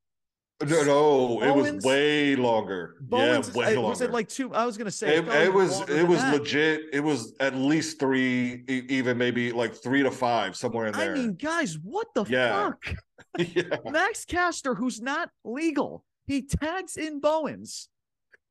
[0.61, 2.95] No, no, Bowens, it was way longer.
[3.01, 3.89] Bowens yeah, way is, longer.
[3.89, 4.53] Was it like two?
[4.53, 5.81] I was gonna say it, it was.
[5.89, 6.33] It was that.
[6.33, 6.83] legit.
[6.93, 11.11] It was at least three, even maybe like three to five, somewhere in there.
[11.11, 12.71] I mean, guys, what the yeah.
[12.71, 12.95] fuck?
[13.37, 13.77] yeah.
[13.89, 17.89] Max Caster, who's not legal, he tags in Bowens.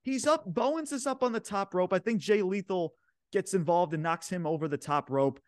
[0.03, 0.45] He's up.
[0.47, 1.93] Bowens is up on the top rope.
[1.93, 2.95] I think Jay Lethal
[3.33, 5.41] gets involved and knocks him over the top rope.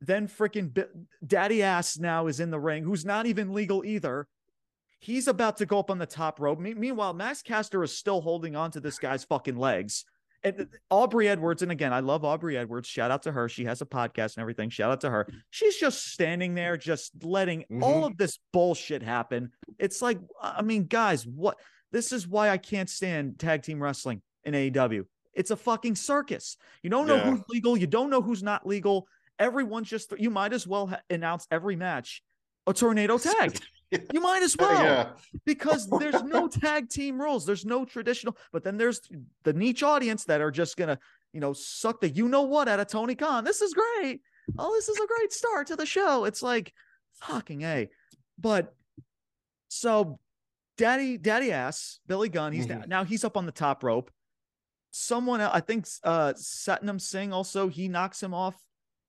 [0.00, 0.84] Then freaking
[1.26, 4.28] Daddy Ass now is in the ring, who's not even legal either.
[4.98, 6.58] He's about to go up on the top rope.
[6.58, 10.04] Me- meanwhile, Max Caster is still holding on to this guy's fucking legs.
[10.42, 12.88] And Aubrey Edwards, and again, I love Aubrey Edwards.
[12.88, 13.48] Shout out to her.
[13.48, 14.70] She has a podcast and everything.
[14.70, 15.26] Shout out to her.
[15.50, 17.82] She's just standing there, just letting mm-hmm.
[17.82, 19.50] all of this bullshit happen.
[19.78, 21.58] It's like, I mean, guys, what?
[21.90, 25.04] This is why I can't stand tag team wrestling in AEW.
[25.34, 26.56] It's a fucking circus.
[26.82, 27.30] You don't know yeah.
[27.30, 27.76] who's legal.
[27.76, 29.06] You don't know who's not legal.
[29.38, 32.22] Everyone's just, you might as well ha- announce every match
[32.66, 33.58] a tornado tag.
[34.12, 35.08] You might as well yeah.
[35.44, 37.46] because there's no tag team rules.
[37.46, 39.00] There's no traditional, but then there's
[39.44, 40.98] the niche audience that are just gonna,
[41.32, 43.44] you know, suck the you know what out of Tony Khan.
[43.44, 44.20] This is great.
[44.58, 46.24] Oh, this is a great start to the show.
[46.24, 46.72] It's like
[47.14, 47.88] fucking a.
[48.38, 48.74] But
[49.68, 50.18] so
[50.76, 52.88] daddy, daddy ass, Billy Gunn, he's mm-hmm.
[52.88, 54.10] now he's up on the top rope.
[54.90, 58.56] Someone I think uh Satnam Singh also he knocks him off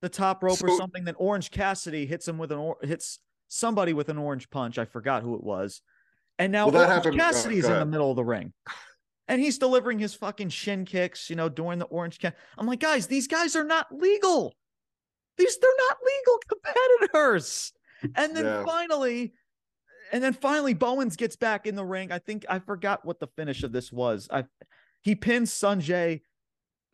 [0.02, 1.04] the top rope so, or something.
[1.04, 4.78] Then Orange Cassidy hits him with an or hits somebody with an orange punch.
[4.78, 5.82] I forgot who it was.
[6.40, 8.54] And now well, uh, Cassidy's uh, in the middle of the ring.
[9.28, 12.20] And he's delivering his fucking shin kicks, you know, during the orange.
[12.58, 14.54] I'm like, guys, these guys are not legal.
[15.38, 17.74] These they're not legal competitors.
[18.16, 18.64] And then yeah.
[18.64, 19.34] finally,
[20.12, 22.12] and then finally Bowens gets back in the ring.
[22.12, 24.28] I think I forgot what the finish of this was.
[24.32, 24.46] I
[25.02, 26.22] he pins Sonjay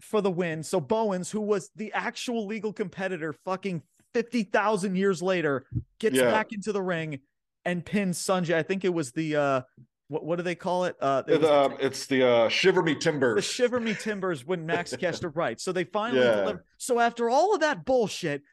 [0.04, 0.64] for the win.
[0.64, 3.82] So Bowens, who was the actual legal competitor, fucking
[4.14, 5.66] 50,000 years later,
[6.00, 6.30] gets yeah.
[6.30, 7.20] back into the ring
[7.66, 8.56] and pins Sonjay.
[8.56, 9.62] I think it was the uh
[10.10, 10.96] what, what do they call it?
[11.00, 13.36] Uh, it, uh it's the uh, Shiver Me Timbers.
[13.36, 15.60] The Shiver Me Timbers when Max Caster right.
[15.60, 16.36] So they finally yeah.
[16.36, 16.66] deliver.
[16.78, 18.44] So after all of that bullshit,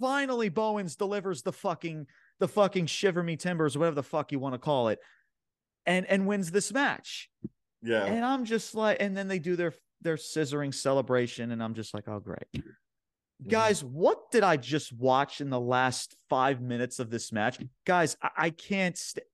[0.00, 2.06] finally Bowens delivers the fucking
[2.40, 4.98] the fucking Shiver Me Timbers, whatever the fuck you want to call it,
[5.86, 7.30] and and wins this match.
[7.82, 8.04] Yeah.
[8.04, 11.92] And I'm just like, and then they do their their scissoring celebration, and I'm just
[11.94, 12.46] like, oh great.
[13.48, 17.58] Guys, what did I just watch in the last five minutes of this match?
[17.84, 18.96] Guys, I, I can't.
[18.96, 19.26] St-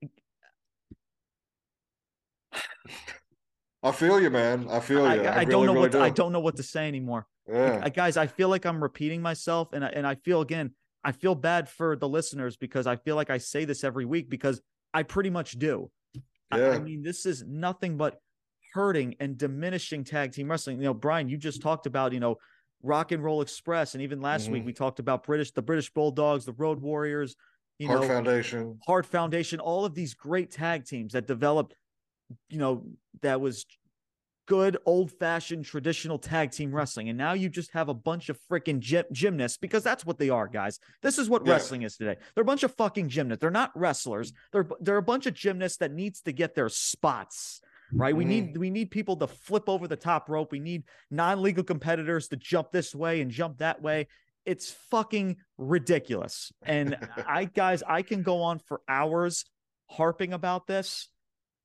[3.83, 4.67] I feel you, man.
[4.71, 5.23] I feel you.
[5.23, 6.01] I, I, I don't know really what do.
[6.01, 7.27] I don't know what to say anymore.
[7.49, 7.89] Yeah.
[7.89, 11.35] guys, I feel like I'm repeating myself, and I, and I feel again, I feel
[11.35, 14.61] bad for the listeners because I feel like I say this every week because
[14.93, 15.91] I pretty much do.
[16.15, 16.23] Yeah.
[16.53, 18.21] I, I mean, this is nothing but
[18.73, 20.79] hurting and diminishing tag team wrestling.
[20.79, 22.37] You know, Brian, you just talked about you know
[22.83, 24.53] Rock and Roll Express, and even last mm-hmm.
[24.55, 27.37] week we talked about British, the British Bulldogs, the Road Warriors,
[27.79, 31.75] you Heart know, Foundation, Heart Foundation, all of these great tag teams that developed,
[32.49, 32.85] you know,
[33.23, 33.67] that was
[34.51, 37.09] good old fashioned traditional tag team wrestling.
[37.09, 40.29] And now you just have a bunch of freaking gy- gymnasts because that's what they
[40.29, 40.81] are, guys.
[41.03, 41.53] This is what yeah.
[41.53, 42.17] wrestling is today.
[42.35, 43.41] They're a bunch of fucking gymnasts.
[43.41, 44.33] They're not wrestlers.
[44.53, 47.61] They're they're a bunch of gymnasts that needs to get their spots
[47.93, 48.15] right?
[48.15, 48.19] Mm.
[48.19, 50.53] We need we need people to flip over the top rope.
[50.53, 54.09] We need non-legal competitors to jump this way and jump that way.
[54.47, 56.53] It's fucking ridiculous.
[56.63, 59.45] And I guys, I can go on for hours
[59.89, 61.09] harping about this,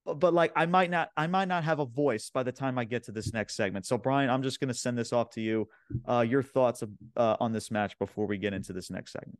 [0.05, 2.85] but like I might not I might not have a voice by the time I
[2.85, 3.85] get to this next segment.
[3.85, 5.67] So Brian, I'm just going to send this off to you.
[6.07, 9.39] Uh, your thoughts of, uh, on this match before we get into this next segment.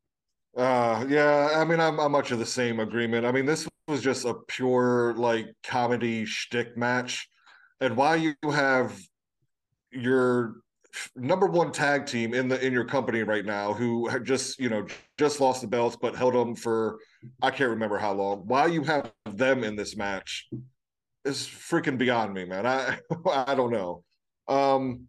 [0.55, 3.25] Uh, yeah, I mean, I'm, I'm much of the same agreement.
[3.25, 7.27] I mean, this was just a pure like comedy shtick match,
[7.81, 8.97] and why you have
[9.91, 10.55] your
[11.15, 14.85] number one tag team in the in your company right now who just you know
[15.17, 16.99] just lost the belts but held them for
[17.41, 18.43] I can't remember how long.
[18.45, 20.47] Why you have them in this match
[21.25, 22.65] is freaking beyond me, man.
[22.65, 24.03] I I don't know.
[24.47, 25.07] Um,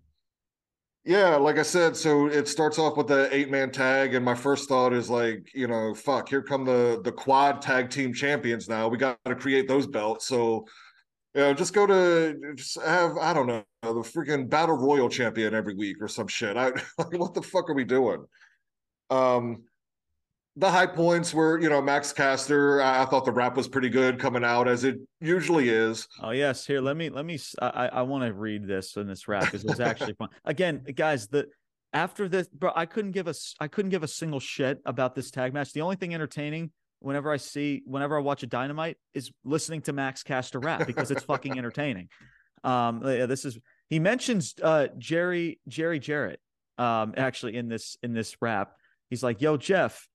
[1.06, 4.34] yeah, like I said, so it starts off with the eight man tag, and my
[4.34, 8.68] first thought is like, you know, fuck, here come the the quad tag team champions
[8.68, 8.88] now.
[8.88, 10.26] We got to create those belts.
[10.26, 10.66] So,
[11.36, 15.54] you know, just go to just have I don't know the freaking battle royal champion
[15.54, 16.56] every week or some shit.
[16.56, 18.24] I like, what the fuck are we doing?
[19.08, 19.62] Um,
[20.56, 22.80] the high points were, you know, Max Caster.
[22.80, 26.08] I, I, thought the rap was pretty good coming out as it usually is.
[26.22, 27.38] Oh yes, here let me let me.
[27.60, 30.30] I I want to read this in this rap because it was actually fun.
[30.44, 31.48] Again, guys, the
[31.92, 35.30] after this, bro, I couldn't give a I couldn't give a single shit about this
[35.30, 35.72] tag match.
[35.72, 39.92] The only thing entertaining whenever I see whenever I watch a Dynamite is listening to
[39.92, 42.08] Max Caster rap because it's fucking entertaining.
[42.64, 46.40] Um, this is he mentions uh Jerry Jerry Jarrett
[46.78, 48.72] um actually in this in this rap.
[49.10, 50.08] He's like, "Yo, Jeff."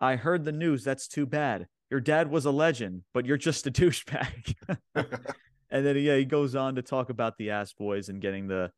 [0.00, 0.84] I heard the news.
[0.84, 1.66] That's too bad.
[1.90, 4.54] your dad was a legend, but you're just a douchebag.
[4.94, 8.70] and then yeah, he goes on to talk about the ass boys and getting the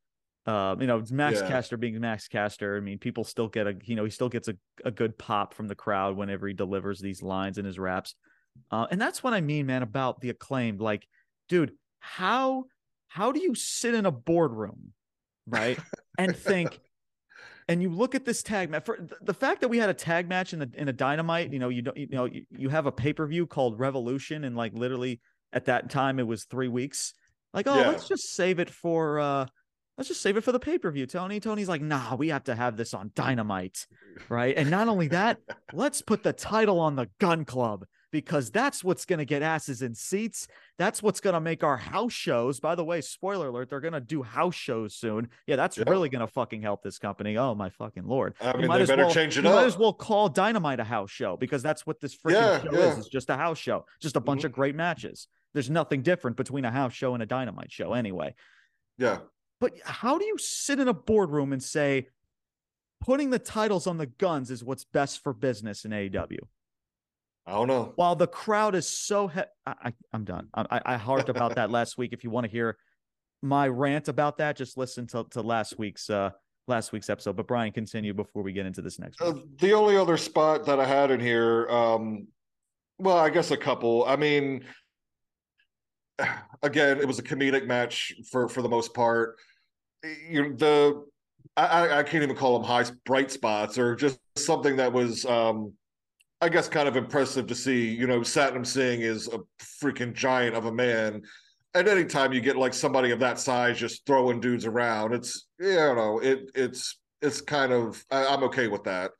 [0.47, 1.49] uh, you know, Max yeah.
[1.49, 2.77] Caster being Max Caster.
[2.77, 5.55] I mean, people still get a, you know, he still gets a, a good pop
[5.55, 8.15] from the crowd whenever he delivers these lines in his raps.
[8.71, 10.81] Uh, and that's what I mean, man, about the acclaimed.
[10.81, 11.07] Like,
[11.49, 12.67] dude, how
[13.09, 14.93] how do you sit in a boardroom,
[15.47, 15.79] right,
[16.17, 16.79] and think,
[17.69, 20.29] and you look at this tag match for the fact that we had a tag
[20.29, 21.53] match in the in a dynamite.
[21.53, 24.45] You know, you don't, you know, you, you have a pay per view called Revolution,
[24.45, 25.21] and like literally
[25.53, 27.15] at that time it was three weeks.
[27.53, 27.89] Like, oh, yeah.
[27.89, 29.19] let's just save it for.
[29.19, 29.47] uh
[29.97, 31.41] let's just save it for the pay per view, Tony.
[31.41, 33.87] Tony's like, nah, we have to have this on Dynamite,
[34.29, 34.57] right?
[34.57, 35.39] And not only that,
[35.73, 37.85] let's put the title on the Gunn Club
[38.17, 40.49] because that's what's going to get asses in seats.
[40.79, 42.61] That's what's going to make our house shows.
[42.61, 45.29] By the way, spoiler alert, they're going to do house shows soon.
[45.47, 45.87] Yeah, that's yep.
[45.87, 47.37] really going to fucking help this company.
[47.37, 48.33] Oh my fucking lord!
[48.41, 49.57] I mean, might they better well, change it you up.
[49.57, 52.73] Might as well call Dynamite a house show because that's what this freaking yeah, show
[52.73, 52.93] yeah.
[52.93, 52.99] is.
[53.01, 54.47] It's just a house show, just a bunch mm-hmm.
[54.47, 55.29] of great matches.
[55.53, 58.35] There's nothing different between a house show and a Dynamite show, anyway.
[58.97, 59.19] Yeah.
[59.61, 62.09] But how do you sit in a boardroom and say
[63.03, 66.39] putting the titles on the Gunns is what's best for business in AEW?
[67.47, 67.93] I don't know.
[67.95, 70.49] While the crowd is so, he- I, am done.
[70.55, 72.13] I, I harped about that last week.
[72.13, 72.77] If you want to hear
[73.41, 76.31] my rant about that, just listen to, to last week's uh
[76.67, 77.37] last week's episode.
[77.37, 79.21] But Brian, continue before we get into this next.
[79.23, 82.27] Uh, the only other spot that I had in here, um,
[82.99, 84.05] well, I guess a couple.
[84.05, 84.65] I mean,
[86.63, 89.37] again, it was a comedic match for for the most part.
[90.29, 91.05] You know, the
[91.57, 95.73] I, I can't even call them high bright spots or just something that was um
[96.41, 99.41] I guess kind of impressive to see, you know, Satnam Singh is a
[99.83, 101.23] freaking giant of a man.
[101.75, 105.75] And anytime you get like somebody of that size just throwing dudes around, it's you
[105.75, 109.13] know, it it's it's kind of I, I'm okay with that.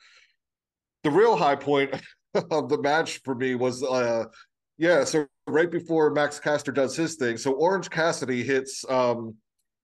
[1.05, 1.95] The real high point
[2.51, 4.25] of the match for me was uh
[4.79, 9.35] yeah, so right before Max Caster does his thing, so Orange Cassidy hits um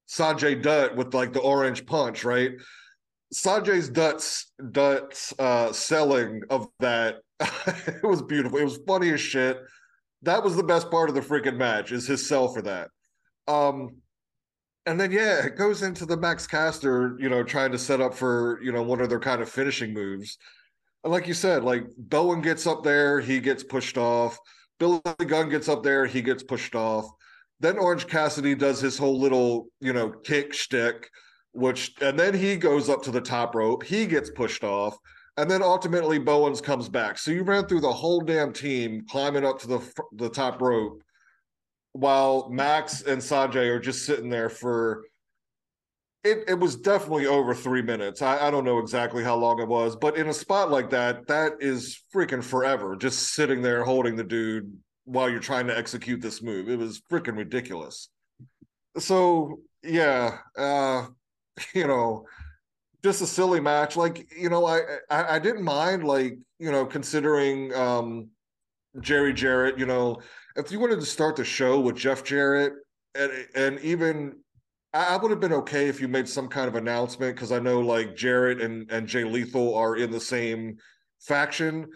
[0.08, 2.52] Sanjay Dutt with like the orange punch, right?
[3.32, 8.58] Sanjay's Dutt's Dutt's uh selling of that it was beautiful.
[8.58, 9.58] It was funny as shit.
[10.22, 12.88] That was the best part of the freaking match is his sell for that.
[13.48, 13.96] Um
[14.84, 18.14] and then yeah, it goes into the Max Caster, you know, trying to set up
[18.14, 20.38] for, you know, one of their kind of finishing moves.
[21.04, 24.38] And like you said, like Bowen gets up there, he gets pushed off.
[24.78, 27.06] Billy Gunn gets up there, he gets pushed off.
[27.60, 31.08] Then Orange Cassidy does his whole little, you know, kick shtick,
[31.52, 33.82] which, and then he goes up to the top rope.
[33.82, 34.96] He gets pushed off.
[35.38, 37.16] And then ultimately Bowens comes back.
[37.18, 41.02] So you ran through the whole damn team climbing up to the the top rope
[41.92, 45.04] while Max and Sanjay are just sitting there for
[46.24, 48.22] it, it was definitely over three minutes.
[48.22, 51.26] I, I don't know exactly how long it was, but in a spot like that,
[51.26, 52.94] that is freaking forever.
[52.94, 54.72] Just sitting there holding the dude
[55.04, 56.68] while you're trying to execute this move.
[56.68, 58.08] It was freaking ridiculous.
[58.98, 61.06] So yeah, uh,
[61.74, 62.26] you know,
[63.02, 63.96] just a silly match.
[63.96, 68.28] Like, you know, I, I, I didn't mind like, you know, considering um
[69.00, 70.20] Jerry Jarrett, you know,
[70.56, 72.74] if you wanted to start the show with Jeff Jarrett
[73.14, 74.36] and and even
[74.94, 77.80] I would have been okay if you made some kind of announcement because I know
[77.80, 80.76] like Jarrett and, and Jay Lethal are in the same
[81.18, 81.88] faction.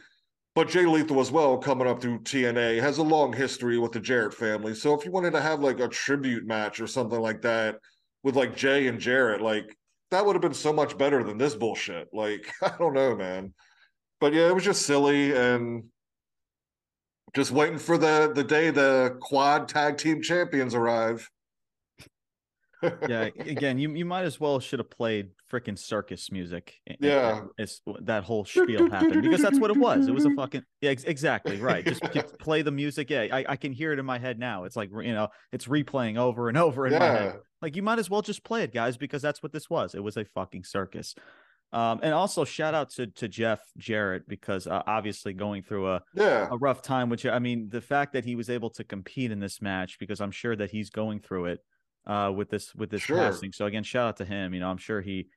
[0.54, 4.00] But Jay Lethal as well, coming up through TNA, has a long history with the
[4.00, 4.74] Jarrett family.
[4.74, 7.76] So if you wanted to have like a tribute match or something like that
[8.26, 9.78] with like Jay and Jarrett, like
[10.10, 12.08] that would have been so much better than this bullshit.
[12.12, 13.54] Like, I don't know, man.
[14.20, 15.84] But yeah, it was just silly and
[17.36, 21.30] just waiting for the the day the quad tag team champions arrive
[23.08, 26.74] yeah, again, you you might as well should have played freaking circus music.
[27.00, 30.08] Yeah, it's that whole spiel happened because that's what it was.
[30.08, 31.84] It was a fucking yeah, ex- exactly right.
[31.84, 32.02] Just
[32.40, 33.10] play the music.
[33.10, 34.64] Yeah, I, I can hear it in my head now.
[34.64, 36.98] It's like you know, it's replaying over and over in yeah.
[36.98, 37.36] my head.
[37.62, 39.94] Like you might as well just play it, guys, because that's what this was.
[39.94, 41.14] It was a fucking circus.
[41.72, 46.02] Um, and also shout out to to Jeff Jarrett because uh, obviously going through a
[46.14, 46.48] yeah.
[46.50, 47.08] a rough time.
[47.08, 50.20] Which I mean, the fact that he was able to compete in this match because
[50.20, 51.60] I'm sure that he's going through it
[52.06, 53.16] uh, with this with this sure.
[53.16, 53.52] passing.
[53.52, 54.54] So again, shout out to him.
[54.54, 55.28] You know, I'm sure he,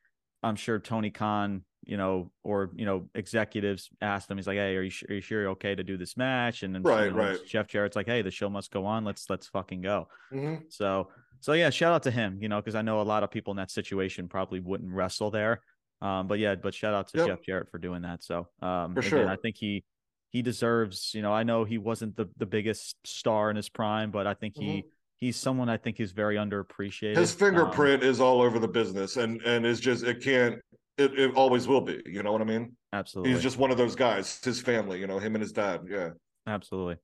[0.44, 4.38] I'm sure Tony Khan, you know, or you know, executives asked him.
[4.38, 6.74] He's like, "Hey, are you, are you sure you're okay to do this match?" And
[6.74, 7.46] then right, you know, right.
[7.46, 9.04] Jeff Jarrett's like, "Hey, the show must go on.
[9.04, 10.64] Let's let's fucking go." Mm-hmm.
[10.70, 11.10] So
[11.42, 12.38] so yeah, shout out to him.
[12.42, 15.32] You know, because I know a lot of people in that situation probably wouldn't wrestle
[15.32, 15.62] there.
[16.02, 17.28] Um, but yeah, but shout out to yep.
[17.28, 18.24] Jeff Jarrett for doing that.
[18.24, 19.84] So um, for again, sure, I think he
[20.30, 21.12] he deserves.
[21.14, 24.34] You know, I know he wasn't the the biggest star in his prime, but I
[24.34, 24.86] think he.
[25.20, 27.18] He's someone I think is very underappreciated.
[27.18, 30.60] His fingerprint um, is all over the business, and and is just it can't.
[30.98, 32.02] It, it always will be.
[32.06, 32.76] You know what I mean?
[32.94, 33.34] Absolutely.
[33.34, 34.40] He's just one of those guys.
[34.44, 35.82] His family, you know, him and his dad.
[35.90, 36.10] Yeah.
[36.48, 36.98] Absolutely.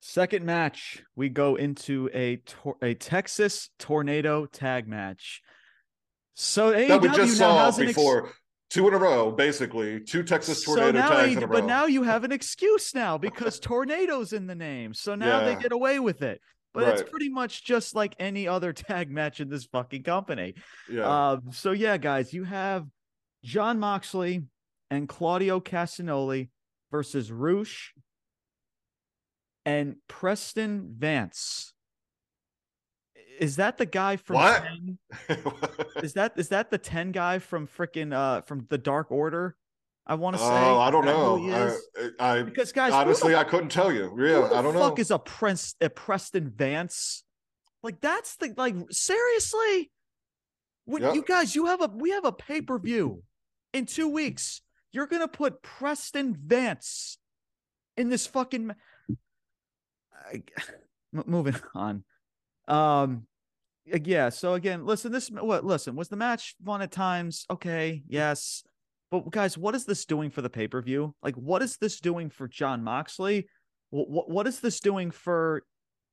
[0.00, 5.42] Second match, we go into a tor- a Texas tornado tag match.
[6.34, 8.30] So AEW that we just saw ex- before
[8.70, 12.22] two in a row, basically two Texas tornado so tags a But now you have
[12.24, 14.94] an excuse now because tornadoes in the name.
[14.94, 15.54] So now Yeah.
[15.54, 16.40] they get away with it.
[16.76, 17.00] But Right.
[17.00, 20.54] it's pretty much just like any other tag match in this fucking company.
[20.90, 22.86] yeah, Um, so yeah, guys, you have
[23.42, 24.44] Jon Moxley
[24.90, 26.50] and Claudio Castagnoli
[26.92, 27.94] versus Rush
[29.64, 31.72] and Preston Vance.
[33.40, 34.62] Is that the guy from What?
[34.62, 34.98] 10?
[36.02, 39.56] Is that is that the 10 guy from freaking uh from the Dark Order?
[40.06, 40.46] I want to say.
[40.48, 41.78] oh, I don't know.
[42.20, 44.04] I, I because guys, who the honestly, I couldn't tell you.
[44.18, 45.00] Yeah, who the I don't fuck know.
[45.00, 47.24] is a Prince a Preston Vance?
[47.82, 49.90] Like that's the like seriously.
[50.84, 51.14] When Yep.
[51.16, 53.22] you guys, you have a we have a pay per view
[53.72, 54.62] in two weeks.
[54.92, 57.18] You're gonna put Preston Vance
[57.96, 58.68] in this fucking.
[58.68, 58.74] ma-
[60.32, 60.42] I-
[61.14, 62.04] m- moving on.
[62.68, 63.26] Um,
[63.84, 64.28] yeah.
[64.28, 65.10] So again, listen.
[65.10, 65.64] This what?
[65.64, 65.96] Listen.
[65.96, 67.44] Was the match fun at times?
[67.50, 68.04] Okay.
[68.08, 68.62] Yes.
[69.10, 71.14] But guys, what is this doing for the pay per view?
[71.22, 73.46] Like, what is this doing for Jon Moxley?
[73.90, 75.62] What what, is this doing for,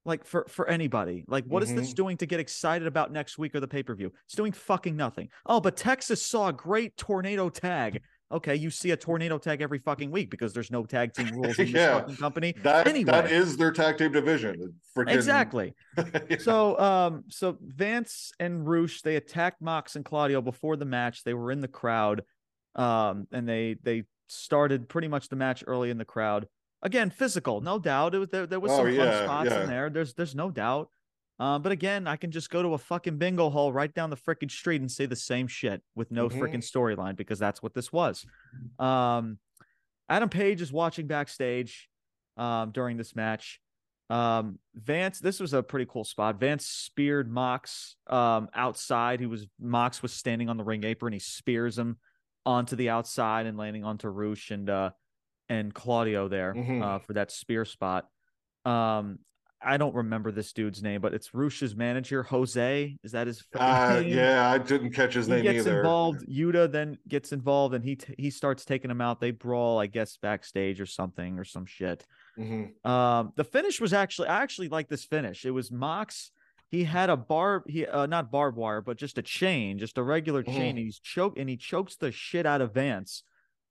[0.05, 1.25] like, for for anybody?
[1.27, 1.95] Like, what is this Mhm.
[1.95, 4.11] doing to get excited about next week or the pay per view?
[4.25, 5.29] It's doing fucking nothing.
[5.45, 8.01] Oh, but Texas saw a great tornado tag.
[8.31, 11.57] Okay, you see a tornado tag every fucking week because there's no tag team rules
[11.59, 11.99] in this Yeah.
[11.99, 12.53] fucking company.
[12.63, 13.31] That that Anyway.
[13.31, 14.73] is their tag team division.
[14.95, 15.73] Freaking, Exactly.
[16.29, 16.37] Yeah.
[16.39, 21.23] So um so Vance and Rush they attacked Mox and Claudio before the match.
[21.23, 22.23] They were in the crowd.
[22.75, 26.47] Um and they they started pretty much the match early in the crowd.
[26.81, 28.13] Again, physical, no doubt.
[28.15, 29.61] It was there, there was Oh, some fun yeah, spots yeah.
[29.63, 29.89] in there.
[29.89, 30.89] There's there's no doubt.
[31.39, 34.15] Um, but again, I can just go to a fucking bingo hall right down the
[34.17, 36.39] freaking street and say the same shit with no Mhm.
[36.39, 38.25] freaking storyline because that's what this was.
[38.79, 39.39] Um,
[40.09, 41.89] Adam Page is watching backstage
[42.37, 43.59] um, during this match.
[44.09, 46.39] Um, Vance, this was a pretty cool spot.
[46.39, 49.19] Vance speared Mox um, outside.
[49.19, 51.13] He was Mox was standing on the ring apron.
[51.13, 51.97] He spears him
[52.45, 54.91] onto the outside and landing onto Rush and uh,
[55.49, 56.81] and Claudio there Mhm.
[56.83, 58.07] uh, for that spear spot.
[58.65, 59.19] Um,
[59.65, 62.97] I don't remember this dude's name, but it's Rush's manager, Jose.
[63.01, 64.17] Is that his Uh, name?
[64.17, 65.77] yeah, I didn't catch his he name gets either.
[65.79, 66.27] involved.
[66.27, 69.21] Yuta then gets involved, and he t- he starts taking him out.
[69.21, 72.05] They brawl, I guess, backstage or something or some shit.
[72.37, 72.85] Mhm.
[72.85, 75.45] Um, the finish was actually I actually like this finish.
[75.45, 76.31] It was Mox.
[76.73, 80.01] He had a barb, he uh, not barbed wire, but just a chain, just a
[80.01, 80.55] regular chain.
[80.61, 80.69] Mhm.
[80.71, 83.21] And he's choked and he chokes the shit out of Vance.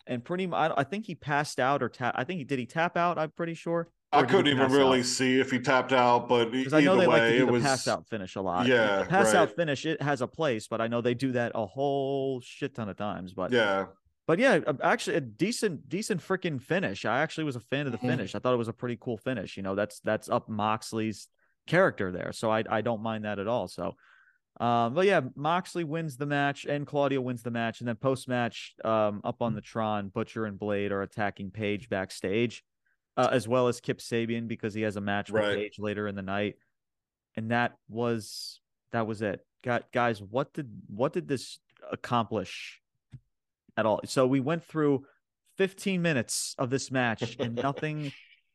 [0.06, 2.14] And pretty much, I, I think he passed out or tap.
[2.16, 2.60] I think he did.
[2.60, 3.18] He tap out.
[3.18, 3.88] I'm pretty sure.
[4.12, 5.04] I Or did he couldn't even really out?
[5.06, 7.36] see if he tapped out, but e- because I know either they like to way,
[7.38, 8.66] do it the was pass out finish a lot.
[8.66, 11.50] Yeah, the pass out finish it has a place, but I know they do that
[11.56, 13.32] a whole shit ton of times.
[13.34, 13.86] But Yeah,
[14.28, 17.04] but yeah, uh, actually a decent decent freaking finish.
[17.04, 18.10] I actually was a fan of the Mhm.
[18.10, 18.34] finish.
[18.36, 19.56] I thought it was a pretty cool finish.
[19.56, 21.26] You know, that's that's up Moxley's
[21.66, 23.68] character there, so I I don't mind that at all.
[23.68, 23.94] So.
[24.60, 28.28] Um, but yeah, Moxley wins the match and Claudio wins the match, and then post
[28.28, 32.62] match, um, up on the Tron, Butcher and Blade are attacking Page backstage,
[33.16, 35.56] uh, as well as Kip Sabian because he has a match with Right.
[35.56, 36.56] Page later in the night,
[37.34, 38.60] and that was
[38.92, 39.40] that was it.
[39.64, 41.58] Got guys, what did what did this
[41.90, 42.80] accomplish
[43.76, 44.00] at all?
[44.04, 45.06] So we went through
[45.56, 48.12] 15 minutes of this match and nothing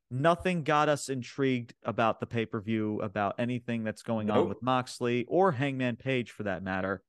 [0.10, 5.52] nothing got us intrigued about the pay-per-view about anything that's going on with Moxley or
[5.52, 7.02] Hangman Page for that matter.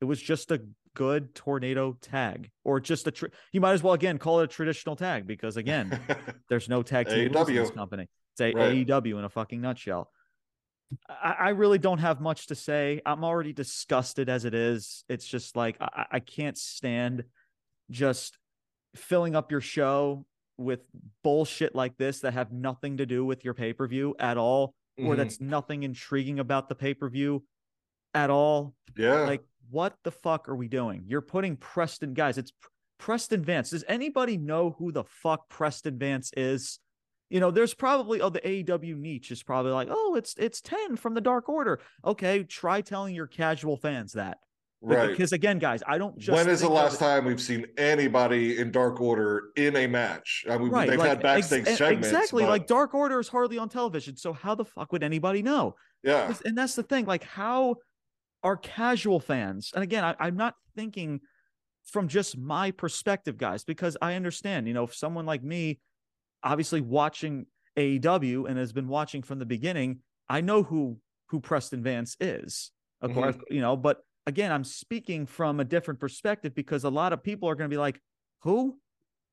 [0.00, 0.62] It was just a
[0.94, 4.46] good tornado tag or just a tr- you might as well again call it a
[4.46, 6.00] traditional tag because again
[6.48, 8.08] there's no tag team in this company.
[8.32, 8.86] It's a Right.
[8.86, 10.10] AEW in a fucking nutshell.
[11.08, 13.02] I, I really don't have much to say.
[13.04, 15.04] I'm already disgusted as it is.
[15.08, 17.24] It's just like I- I can't stand
[17.90, 18.38] just
[18.94, 20.24] filling up your show
[20.58, 20.86] with
[21.22, 24.74] bullshit like this that have nothing to do with your pay per view at all,
[24.98, 25.16] or Mhm.
[25.16, 27.44] that's nothing intriguing about the pay per view
[28.14, 28.74] at all.
[28.96, 29.22] yeah.
[29.26, 31.04] Like, what the fuck are we doing?
[31.06, 32.38] You're putting Preston, guys.
[32.38, 32.52] It's
[32.98, 33.70] Preston Vance.
[33.70, 36.78] Does anybody know who the fuck Preston Vance is?
[37.28, 40.96] You know, there's probably oh the AEW niche is probably like, oh, it's it's ten
[40.96, 41.80] from the Dark Order.
[42.04, 44.38] Okay, try telling your casual fans that.
[44.82, 45.08] Right.
[45.08, 48.70] Because again, guys, I don't just when is the last time we've seen anybody in
[48.70, 50.44] Dark Order in a match?
[50.48, 50.88] I mean, right?
[50.88, 52.08] they've like, had backstage ex- segments.
[52.08, 52.42] exactly.
[52.44, 55.74] but- Like Dark Order is hardly on television, so how the fuck would anybody know?
[56.04, 57.76] yeah, and that's the thing like how
[58.44, 61.20] are casual fans and again I, i'm not thinking
[61.86, 65.80] from just my perspective guys because i understand you know if someone like me
[66.44, 67.46] obviously watching
[67.76, 70.98] aew and has been watching from the beginning i know who
[71.30, 72.70] who preston vance is
[73.00, 73.14] of Mhm.
[73.14, 77.22] course you know but again i'm speaking from a different perspective because a lot of
[77.22, 78.00] people are going to be like
[78.42, 78.76] who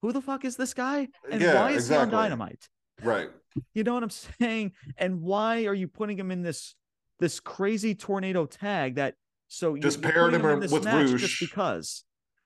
[0.01, 2.67] who the fuck is this guy and Yeah, why is he on dynamite
[3.01, 3.29] Right.
[3.75, 4.71] You know what I'm saying?
[4.97, 6.73] And why are you putting him in this
[7.19, 9.13] this crazy tornado tag that
[9.47, 12.03] so just paired him, him with Rush just because?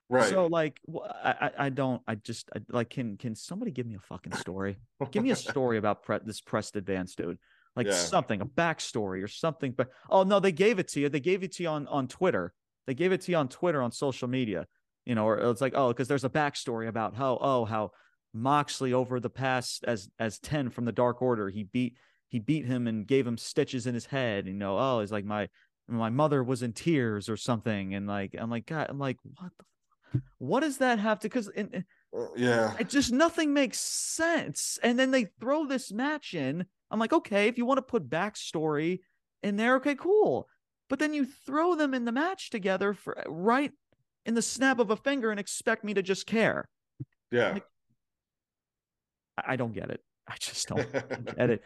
[0.09, 0.29] Right.
[0.29, 0.81] So like,
[1.23, 4.75] I I don't I just I, like can can somebody give me a fucking story?
[5.11, 7.37] give me a story about pre- this Preston Vance dude.
[7.77, 7.93] Like yeah.
[7.93, 9.71] something, a backstory or something.
[9.71, 11.09] But oh no, they gave it to you.
[11.09, 12.53] They gave it to you on on Twitter.
[12.87, 14.65] They gave it to you on Twitter on social media.
[15.05, 17.91] You know, or it's like oh, because there's a backstory about how oh how
[18.33, 21.95] Moxley over the past as as ten from the Dark Order he beat
[22.27, 24.47] he beat him and gave him stitches in his head.
[24.47, 25.47] You know, oh, it's like my
[25.87, 29.51] my mother was in tears or something, and like I'm like God, I'm like what
[29.57, 29.65] the
[30.37, 31.29] what does that have to?
[31.29, 31.81] Because uh,
[32.35, 34.79] yeah, it just nothing makes sense.
[34.81, 36.65] And then they throw this match in.
[36.89, 38.99] I'm like, okay, if you want to put backstory
[39.43, 40.47] in there, okay, cool.
[40.89, 43.71] But then you throw them in the match together for right
[44.25, 46.69] in the snap of a finger and expect me to just care.
[47.31, 47.53] Yeah.
[47.53, 47.63] Like,
[49.45, 50.01] I don't get it.
[50.27, 50.91] I just don't
[51.37, 51.63] get it.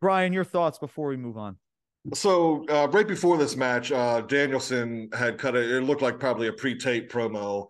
[0.00, 1.56] Brian, your thoughts before we move on.
[2.14, 5.70] So uh, right before this match, uh, Danielson had cut it.
[5.70, 7.66] It looked like probably a pre-tape promo.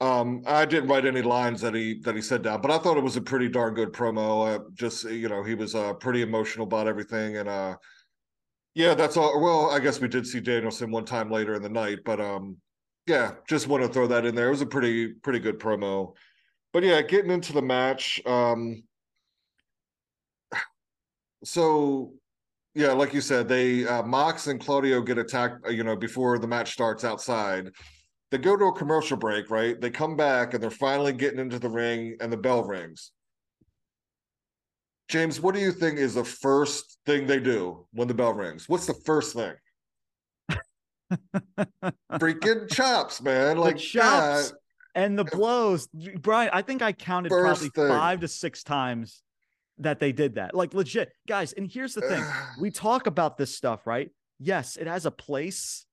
[0.00, 2.96] Um, I didn't write any lines that he that he said down, but I thought
[2.96, 4.54] it was a pretty darn good promo.
[4.54, 7.76] Uh, just you know, he was uh, pretty emotional about everything, and uh,
[8.74, 9.40] yeah, that's all.
[9.42, 12.58] Well, I guess we did see Danielson one time later in the night, but um,
[13.08, 14.46] yeah, just want to throw that in there.
[14.48, 16.14] It was a pretty pretty good promo.
[16.72, 18.20] But yeah, getting into the match.
[18.24, 18.84] Um,
[21.42, 22.12] so
[22.74, 25.66] yeah, like you said, they uh, Mox and Claudio get attacked.
[25.66, 27.70] Uh, you know, before the match starts outside.
[28.30, 29.80] They go to a commercial break, right?
[29.80, 33.12] They come back and they're finally getting into the ring, and the bell rings.
[35.08, 38.68] James, what do you think is the first thing they do when the bell rings?
[38.68, 39.54] What's the first thing?
[42.12, 43.56] Freaking chops, man!
[43.56, 44.52] Like the chops
[44.94, 45.02] yeah.
[45.02, 45.88] and the blows,
[46.20, 46.50] Brian.
[46.52, 47.98] I think I counted first probably thing.
[47.98, 49.22] five to six times
[49.78, 50.54] that they did that.
[50.54, 51.54] Like legit, guys.
[51.54, 52.22] And here's the thing:
[52.60, 54.10] we talk about this stuff, right?
[54.38, 55.86] Yes, it has a place,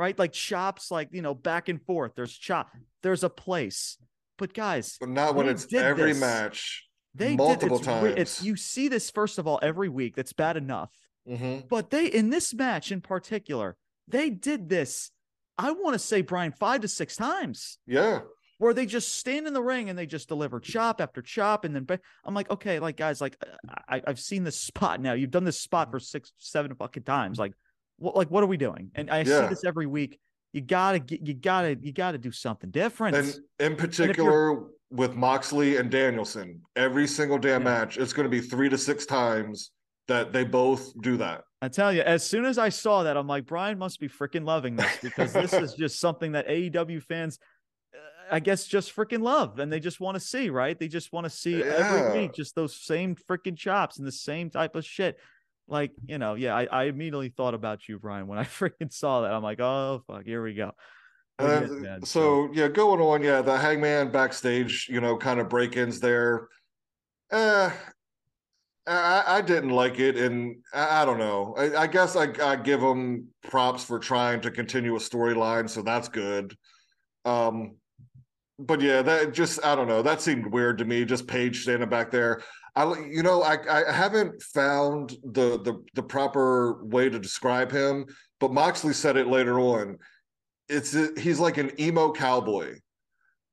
[0.00, 0.18] right?
[0.18, 2.12] Like chops, like you know, back and forth.
[2.16, 2.70] There's chop.
[3.02, 3.98] There's a place,
[4.38, 6.20] but guys, but not when it's every this.
[6.20, 6.86] match.
[7.14, 8.14] They multiple did, it's, times.
[8.16, 10.16] It's you see this first of all every week.
[10.16, 10.90] That's bad enough.
[11.28, 11.66] Mm-hmm.
[11.68, 13.76] But they in this match in particular,
[14.08, 15.10] they did this.
[15.58, 17.78] I want to say Brian five to six times.
[17.86, 18.20] Yeah
[18.60, 21.74] where they just stand in the ring and they just deliver chop after chop and
[21.74, 21.86] then
[22.26, 23.34] I'm like, okay, like guys, like
[23.88, 25.14] I, I've seen this spot now.
[25.14, 27.38] You've done this spot for six, seven fucking times.
[27.38, 27.54] Like,
[28.00, 28.90] what, like what are we doing?
[28.94, 29.42] And I yeah.
[29.42, 30.18] see this every week.
[30.52, 33.16] You gotta get, you gotta, you gotta do something different.
[33.16, 37.70] And in particular and with Moxley and Danielson, every single damn yeah.
[37.70, 39.70] match, it's going to be three to six times
[40.08, 41.44] that they both do that.
[41.62, 44.44] I tell you, as soon as I saw that, I'm like, Brian must be freaking
[44.44, 47.38] loving this because this is just something that AEW fans
[47.94, 47.98] uh,
[48.34, 50.78] I guess just freaking love and they just want to see, right?
[50.78, 51.66] They just want to see yeah.
[51.76, 55.18] every week just those same freaking chops and the same type of shit.
[55.70, 59.22] Like, you know, yeah, I, I immediately thought about you, Brian, when I freaking saw
[59.22, 59.32] that.
[59.32, 60.72] I'm like, oh fuck, here we go.
[61.38, 66.00] Uh, so, so yeah, going on, yeah, the hangman backstage, you know, kind of break-ins
[66.00, 66.48] there.
[67.30, 67.70] Uh
[68.86, 71.54] I, I didn't like it, and I, I don't know.
[71.56, 75.82] I, I guess I, I give them props for trying to continue a storyline, so
[75.82, 76.56] that's good.
[77.24, 77.76] Um,
[78.58, 80.02] but yeah, that just I don't know.
[80.02, 81.04] That seemed weird to me.
[81.04, 82.42] Just Page standing back there.
[82.76, 88.06] I you know I I haven't found the the the proper way to describe him,
[88.38, 89.98] but Moxley said it later on.
[90.68, 92.76] It's he's like an emo cowboy,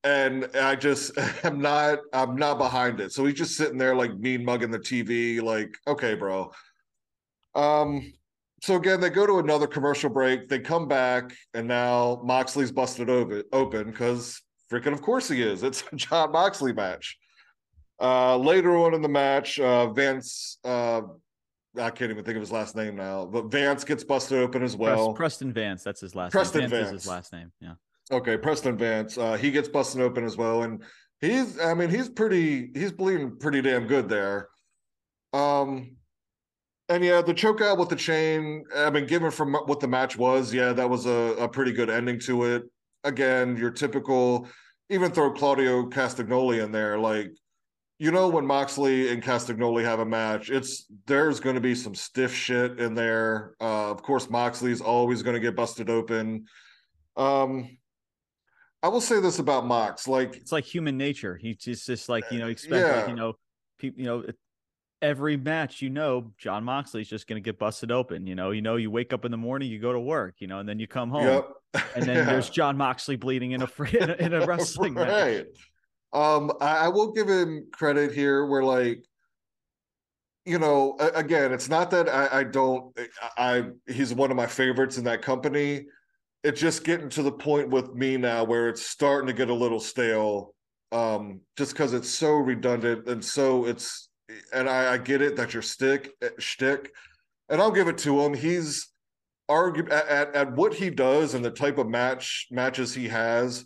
[0.04, 3.12] and I just am not I'm not behind it.
[3.12, 5.42] So he's just sitting there like mean mugging the TV.
[5.42, 6.52] Like okay, bro.
[7.56, 8.14] Um.
[8.64, 10.50] So again, they go to another commercial break.
[10.50, 14.42] They come back, and now Moxley's busted open because
[14.72, 15.64] freaking of course he is.
[15.64, 17.18] It's a Jon Moxley match.
[18.00, 21.02] Uh, later on in the match, uh, Vance, uh,
[21.80, 24.76] I can't even think of his last name now, but Vance gets busted open as
[24.76, 25.14] well.
[25.14, 26.70] Preston Vance, that's his last Preston name.
[26.70, 26.96] Vance, Vance.
[26.96, 27.52] is his last name.
[27.60, 27.74] Yeah.
[28.12, 29.18] Okay, Preston Vance.
[29.18, 30.84] Uh, he gets busted open as well, and
[31.22, 34.50] he's, I mean, he's pretty, he's bleeding pretty damn good there.
[35.34, 35.98] Um,
[36.90, 38.64] and yeah, the choke out with the chain.
[38.76, 41.90] I mean, given from what the match was, yeah, that was a, a pretty good
[41.90, 42.64] ending to it
[43.04, 44.48] again, your typical,
[44.90, 47.32] even throw Claudio Castagnoli in there, like
[48.00, 51.96] you know when Moxley and Castagnoli have a match, it's there's going to be some
[51.96, 53.56] stiff shit in there.
[53.60, 56.46] Uh, of course, Moxley's always going to get busted open.
[57.16, 57.78] Um,
[58.84, 61.36] I will say this about Mox, like it's like human nature.
[61.36, 63.00] He's just, just like you know expect yeah.
[63.00, 63.34] like, you know
[63.80, 64.24] people you know
[65.02, 68.26] every match, you know, Jon Moxley's just going to get busted open.
[68.26, 70.48] You know, you know, you wake up in the morning, you go to work, you
[70.48, 71.50] know, and then you come home, yep.
[71.96, 72.24] and then yeah.
[72.26, 75.08] there's Jon Moxley bleeding in a in a, in a wrestling right.
[75.08, 75.67] match.
[76.14, 79.04] Um, I, I will give him credit here, where like
[80.48, 82.98] you know, again, it's not that I, I don't.
[83.38, 85.88] I, he's one of my favorites in that company.
[86.42, 89.54] It's just getting to the point with me now where it's starting to get a
[89.54, 90.56] little stale,
[90.94, 94.08] um, just because it's so redundant and so it's.
[94.54, 96.94] And I, I get it that your stick eh, shtick,
[97.50, 98.34] and I'll give it to him.
[98.34, 98.88] He's
[99.50, 103.66] argue at, at, at what he does and the type of match matches he has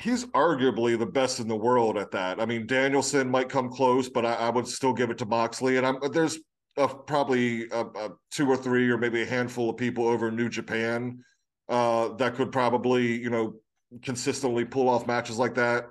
[0.00, 2.40] he's arguably the best in the world at that.
[2.40, 5.76] I mean, Danielson might come close, but I, I would still give it to Moxley.
[5.76, 6.38] And I'm there's
[6.76, 10.36] a, probably a, a two or three or maybe a handful of people over in
[10.36, 11.24] New Japan
[11.68, 13.54] uh, that could probably you know
[14.02, 15.86] consistently pull off matches like that.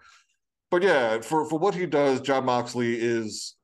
[0.71, 3.55] But yeah, for for what he does, Jon Moxley is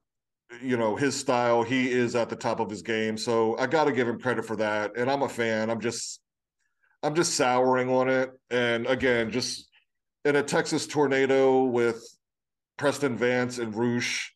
[0.61, 1.63] you know his style.
[1.63, 4.45] He is at the top of his game, so I got to give him credit
[4.45, 4.97] for that.
[4.97, 5.69] And I'm a fan.
[5.69, 6.19] I'm just
[7.01, 8.31] I'm just souring on it.
[8.49, 9.69] And again, just
[10.25, 12.03] in a Texas tornado with
[12.77, 14.33] Preston Vance and Rush.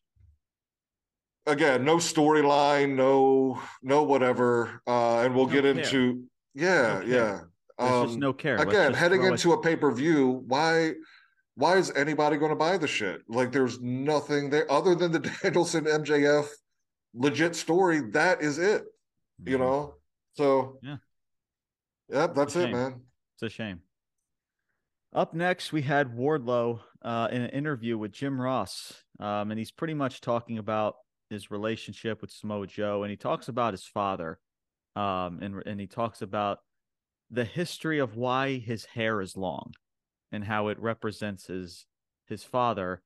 [1.46, 5.72] Again, no storyline, no no whatever, uh, and we'll no get care.
[5.72, 6.24] into
[6.54, 7.40] yeah, no yeah.
[7.78, 8.56] Um, just no care.
[8.56, 9.54] Again, heading into it.
[9.54, 10.92] a pay per view, why
[11.54, 13.22] why is anybody going to buy the shit?
[13.28, 16.46] Like, there's nothing there other than the Danielson MJF
[17.14, 18.00] legit story.
[18.12, 19.50] That is it, mm-hmm.
[19.50, 19.94] you know.
[20.34, 20.96] So yeah,
[22.08, 23.00] yeah, that's it, man.
[23.34, 23.80] It's a shame.
[25.18, 29.72] Up next, we had Wardlow uh, in an interview with Jim Ross, um, and he's
[29.72, 30.94] pretty much talking about
[31.28, 34.38] his relationship with Samoa Joe, and he talks about his father,
[34.94, 36.60] um, and and he talks about
[37.32, 39.72] the history of why his hair is long,
[40.30, 41.84] and how it represents his
[42.28, 43.02] his father,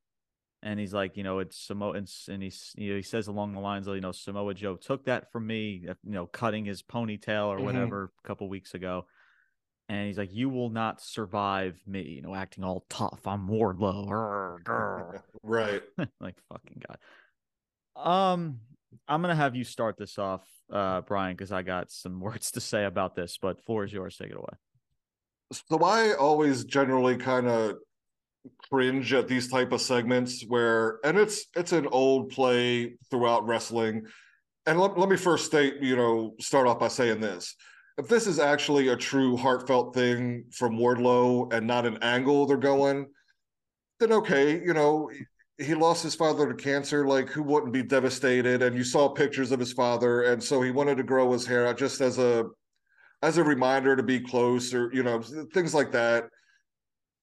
[0.63, 3.55] and he's like, you know, it's Samoa, and, and he's you know, he says along
[3.55, 6.83] the lines of, you know, Samoa Joe took that from me, you know, cutting his
[6.83, 7.65] ponytail or mm-hmm.
[7.65, 9.07] whatever a couple weeks ago
[9.93, 13.21] and he's like, "You will not survive me," you know, acting all tough.
[13.27, 15.83] I'm Wardlow, right?
[16.21, 16.99] like fucking god.
[17.95, 18.61] Um,
[19.07, 22.61] I'm gonna have you start this off, uh, Brian, because I got some words to
[22.61, 23.39] say about this.
[23.41, 24.17] But floor is yours.
[24.17, 24.55] Take it away.
[25.69, 27.77] So I always generally kind of
[28.71, 34.07] cringe at these type of segments where, and it's it's an old play throughout wrestling.
[34.65, 37.55] And let, let me first state, you know, start off by saying this
[37.99, 42.57] if this is actually a true heartfelt thing from Wardlow and not an angle they're
[42.57, 43.07] going,
[44.01, 45.11] then okay, you know,
[45.59, 47.07] he lost his father to cancer.
[47.07, 48.63] Like, who wouldn't be devastated?
[48.63, 51.67] And you saw pictures of his father, and so he wanted to grow his hair
[51.67, 52.47] out just as a
[53.23, 55.23] as a reminder to be close, or you know,
[55.53, 56.25] things like that.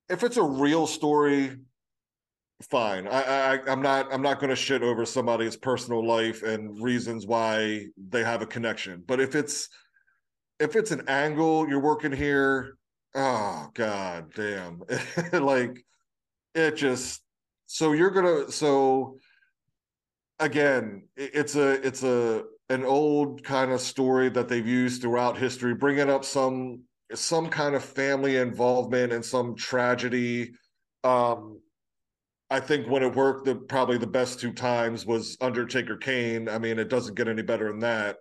[0.09, 1.57] If it's a real story,
[2.69, 3.07] fine.
[3.07, 7.25] I, I I'm not I'm not going to shit over somebody's personal life and reasons
[7.25, 9.03] why they have a connection.
[9.05, 9.67] But if it's
[10.59, 12.77] if it's an angle you're working here,
[13.15, 14.83] oh god damn.
[15.33, 15.85] like
[16.53, 17.21] it just
[17.65, 19.17] so you're gonna so
[20.39, 25.73] again it's a it's a an old kind of story that they've used throughout history
[25.73, 26.81] bringing up some
[27.13, 30.51] some kind of family involvement and some tragedy.
[31.03, 31.61] Um
[32.51, 36.49] i think when it worked the probably the best two times was undertaker kane.
[36.49, 38.17] I mean it doesn't get any better than that.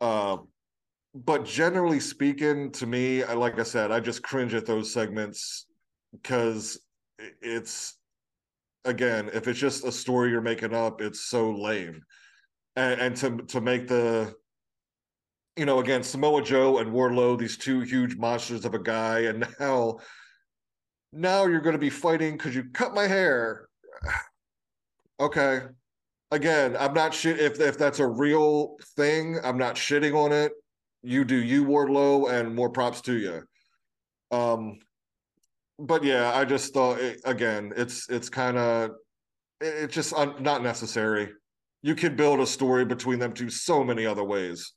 [0.00, 0.38] Uh,
[1.14, 5.66] but generally speaking, to me, like I said, I just cringe at those segments
[6.12, 6.80] because
[7.40, 7.96] it's
[8.84, 12.02] again, if it's just a story you're making up, it's so lame.
[12.74, 14.34] And, and to to make the
[15.56, 19.46] you know, again, Samoa Joe and Wardlow, these two huge monsters of a guy, and
[19.60, 19.98] now
[21.12, 23.68] now you're going to be fighting because you cut my hair.
[25.20, 25.62] okay.
[26.32, 29.38] Again, I'm not shit if if that's a real thing.
[29.44, 30.50] I'm not shitting on it
[31.04, 33.42] you do you Wardlow, and more props to you.
[34.30, 34.78] Um,
[35.78, 38.90] but yeah, I just thought it, again, it's it's kind of
[39.60, 41.30] it, it's just un, not necessary.
[41.82, 44.72] You could build a story between them two so many other ways.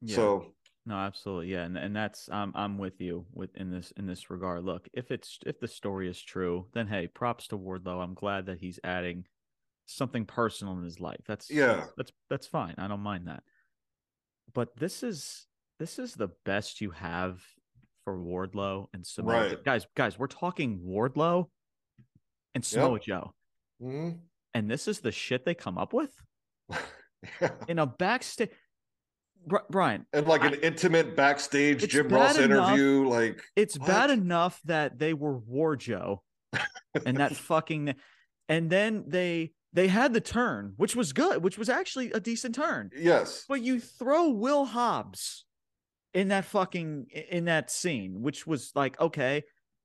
[0.00, 0.16] Yeah.
[0.16, 0.46] So
[0.86, 4.30] no, absolutely, yeah, and and that's I'm I'm with you with in this in this
[4.30, 4.64] regard.
[4.64, 8.02] Look, if it's if the story is true, then hey, props to Wardlow.
[8.02, 9.24] I'm glad that he's adding
[9.86, 11.20] something personal in his life.
[11.26, 12.74] That's yeah, that's that's, that's fine.
[12.78, 13.42] I don't mind that
[14.52, 15.46] but this is
[15.78, 17.40] this is the best you have
[18.04, 19.48] for Wardlow and Samoa.
[19.48, 19.64] Right.
[19.64, 21.46] Guys, guys, we're talking Wardlow
[22.54, 23.02] and Samoa yep.
[23.02, 23.34] Joe.
[23.82, 24.16] Mm-hmm.
[24.54, 26.10] And this is the shit they come up with
[27.40, 27.50] yeah.
[27.68, 28.50] in a backstage.
[29.70, 33.88] Brian, and like an I, intimate backstage Jim Ross enough, interview, like it's what?
[33.88, 36.22] bad enough that they were War Joe,
[37.06, 37.94] and that fucking,
[38.50, 42.54] and then they they had the turn, which was good, which was actually a decent
[42.54, 42.90] turn.
[42.96, 43.44] Yes.
[43.48, 45.44] But you throw Will Hobbs
[46.12, 49.44] in that fucking in that scene, which was like, okay,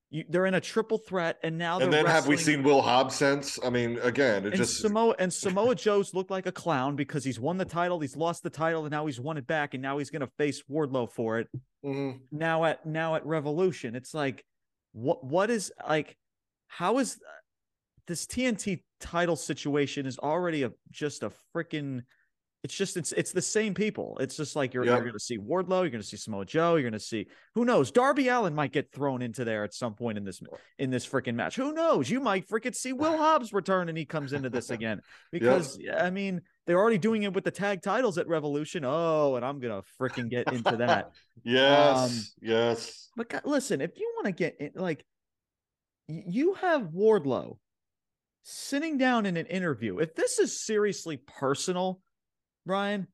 [0.10, 3.16] You, they're in a triple threat, and now and then have we seen Will Hobbs
[3.16, 3.60] since?
[3.64, 7.24] I mean, again, it and just Samoa and Samoa Joe's looked like a clown because
[7.24, 9.84] he's won the title, he's lost the title, and now he's won it back, and
[9.84, 11.48] now he's going to face Wardlow for it.
[11.84, 12.22] Mhm.
[12.32, 14.44] Now at now at Revolution, it's like,
[14.94, 16.18] what what is like,
[16.68, 17.20] how is
[18.08, 22.02] this TNT title situation is already a just a freaking
[22.64, 24.18] it's just it's it's the same people.
[24.20, 24.92] It's just like you're, Yep.
[24.92, 27.28] you're going to see Wardlow, you're going to see Samoa Joe, you're going to see
[27.54, 27.92] who knows.
[27.92, 30.42] Darby Allin might get thrown into there at some point in this
[30.80, 31.56] in this freaking match.
[31.58, 32.10] Who knows?
[32.10, 35.02] You might freaking see Will Hobbs return and he comes into this again
[35.32, 38.84] because I mean they're already doing it with the tag titles at Revolution.
[38.84, 41.12] Oh, and I'm gonna freaking get into that.
[41.44, 43.10] yes, Um, yes.
[43.16, 45.06] But gu- listen, if you want to get in, like,
[46.08, 47.58] you have Wardlow
[48.48, 49.98] sitting down in an interview.
[49.98, 52.00] If this is seriously personal,
[52.66, 53.08] Brian,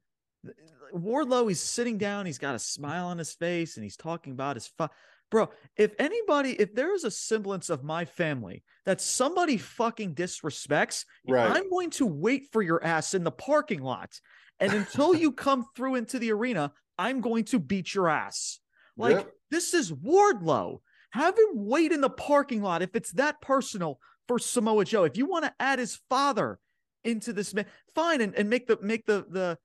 [0.94, 4.58] Wardlow, he's sitting down, he's got a smile on his face, and he's talking about
[4.58, 4.88] his fu-
[5.30, 5.50] bro.
[5.78, 11.50] If anybody, if there is a semblance of my family that somebody fucking disrespects, Right.
[11.50, 14.20] I'm going to wait for your ass in the parking lot,
[14.60, 18.60] and until you come through into the arena, I'm going to beat your ass.
[18.98, 19.32] Like Yep.
[19.50, 20.80] this is Wardlow.
[21.12, 25.04] Have him wait in the parking lot if it's that personal for Samoa Joe.
[25.04, 26.60] If you want to add his father
[27.04, 27.54] into this,
[27.96, 29.58] fine, and, and make the make the the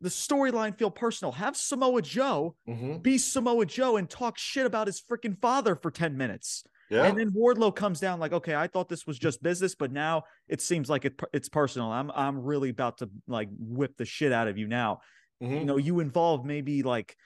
[0.00, 1.32] the storyline feel personal.
[1.32, 3.02] Have Samoa Joe Mhm.
[3.02, 7.04] be Samoa Joe and talk shit about his freaking father for ten minutes, Yeah.
[7.06, 10.24] and then Wardlow comes down like, okay, I thought this was just business, but now
[10.48, 11.90] it seems like it, it's personal.
[11.90, 15.00] I'm I'm really about to like whip the shit out of you now
[15.42, 15.60] Mhm.
[15.60, 17.16] you know you involve maybe like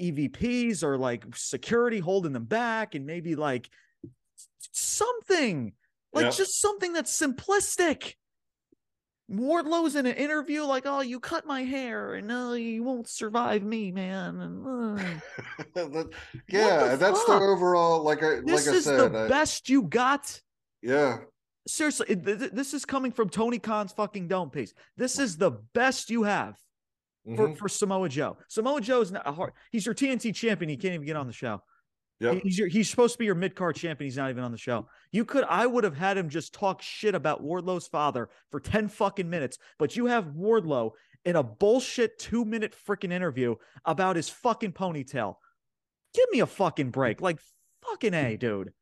[0.00, 3.68] evps or like security holding them back and maybe like
[4.72, 5.72] something
[6.12, 6.30] like Yeah.
[6.30, 8.14] just something that's simplistic
[9.30, 13.62] Wardlow's in an interview like, "Oh, you cut my hair, and no, you won't survive
[13.62, 14.66] me, man." And,
[14.98, 15.04] uh,
[15.74, 16.10] That-
[16.48, 18.02] yeah, that's the overall.
[18.02, 20.40] Like I this like I is said, the I- best you got.
[20.80, 21.18] yeah,
[21.66, 24.72] Seriously, it- th- th- this is coming from Tony Khan's fucking dome piece.
[24.96, 26.56] This is the best you have
[27.36, 28.38] for, mhm, for Samoa Joe.
[28.48, 29.52] Samoa Joe's not a hard.
[29.70, 30.70] He's your TNT champion.
[30.70, 31.62] He can't even get on the show.
[32.20, 34.06] Yep, He's your, he's supposed to be your mid card champion.
[34.06, 34.88] He's not even on the show.
[35.12, 38.88] You could I would have had him just talk shit about Wardlow's father for 10
[38.88, 40.92] fucking minutes, but you have Wardlow
[41.24, 43.54] in a bullshit 2 minute freaking interview
[43.84, 45.34] about his fucking ponytail.
[46.14, 47.20] Give me a fucking break.
[47.28, 47.38] Like
[47.84, 48.72] fucking A, dude.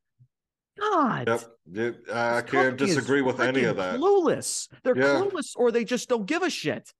[0.78, 1.28] God.
[1.66, 1.96] yep.
[2.12, 3.98] I can't disagree with any of that.
[3.98, 4.68] Clueless.
[4.84, 5.22] They're Yeah.
[5.22, 6.92] clueless or they just don't give a shit.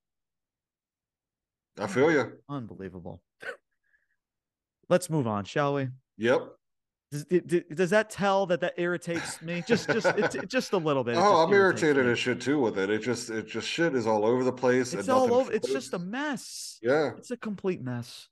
[1.79, 2.33] I feel you.
[2.49, 3.21] Unbelievable.
[4.89, 5.89] Let's move on, shall we?
[6.19, 6.49] Yep.
[7.13, 9.63] Does, it- does that tell that that irritates me?
[9.67, 11.17] Just, just, it, it- just a little bit.
[11.17, 12.13] Oh, I'm irritated me.
[12.13, 12.91] as shit too with it.
[12.91, 14.93] It just, it just shit is all over the place.
[14.93, 15.53] It's and all nothing over.
[15.53, 16.79] It's just a mess.
[16.83, 17.11] yeah.
[17.17, 18.29] It's a complete mess.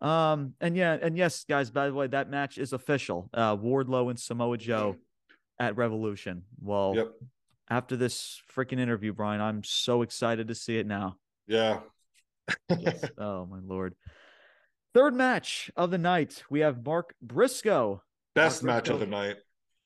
[0.00, 1.70] Um, and yeah, and yes, guys.
[1.70, 3.30] By the way, that match is official.
[3.32, 4.96] Uh, Wardlow and Samoa Joe
[5.58, 6.42] at Revolution.
[6.60, 7.12] Well, Yep.
[7.70, 11.16] after this freaking interview, Brian, I'm so excited to see it now.
[11.46, 11.80] Yeah.
[12.68, 13.04] Yes.
[13.18, 13.94] oh my lord.
[14.94, 18.00] Third match of the night, we have Mark Briscoe
[18.34, 19.36] Best Mark match of the night.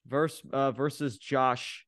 [0.06, 1.86] versus uh, versus Josh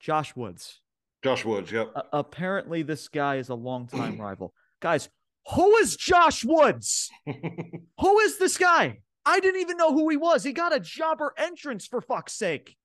[0.00, 0.80] Josh Woods.
[1.24, 1.72] Josh Woods.
[1.72, 1.90] Yep.
[1.96, 4.54] Uh, apparently, this guy is a longtime rival.
[4.80, 5.08] Guys,
[5.54, 7.10] who is Josh Woods?
[8.00, 8.98] Who is this guy?
[9.26, 10.44] I didn't even know who he was.
[10.44, 12.76] He got a jobber entrance for fuck's sake.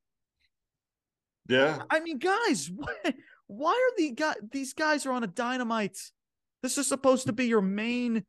[1.49, 1.79] yeah.
[1.89, 3.13] I mean, guys, why,
[3.47, 5.97] why are the guy, these guys are on a dynamite?
[6.63, 8.25] This is supposed to be your main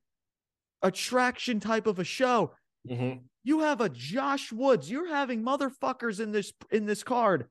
[0.82, 2.52] attraction type of a show.
[2.88, 3.12] hmm
[3.44, 4.90] You have a Josh Woods.
[4.90, 7.46] You're having motherfuckers in this in this card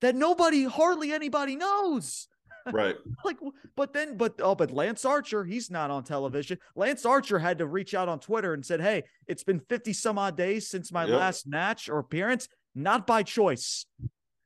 [0.00, 2.28] that nobody, hardly anybody knows.
[2.72, 2.96] Right.
[3.24, 3.38] Like,
[3.74, 6.58] but then, but oh, but Lance Archer, he's not on television.
[6.76, 10.18] Lance Archer had to reach out on Twitter and said, "Hey, it's been fifty some
[10.18, 11.18] odd days since my Yep.
[11.18, 13.86] last match or appearance, not by choice."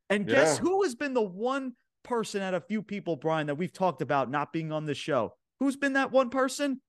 [0.09, 0.63] And guess Yeah.
[0.63, 4.31] who has been the one person out of few people, Brian, that we've talked about
[4.31, 5.37] not being on the show?
[5.61, 6.81] Who's been that one person?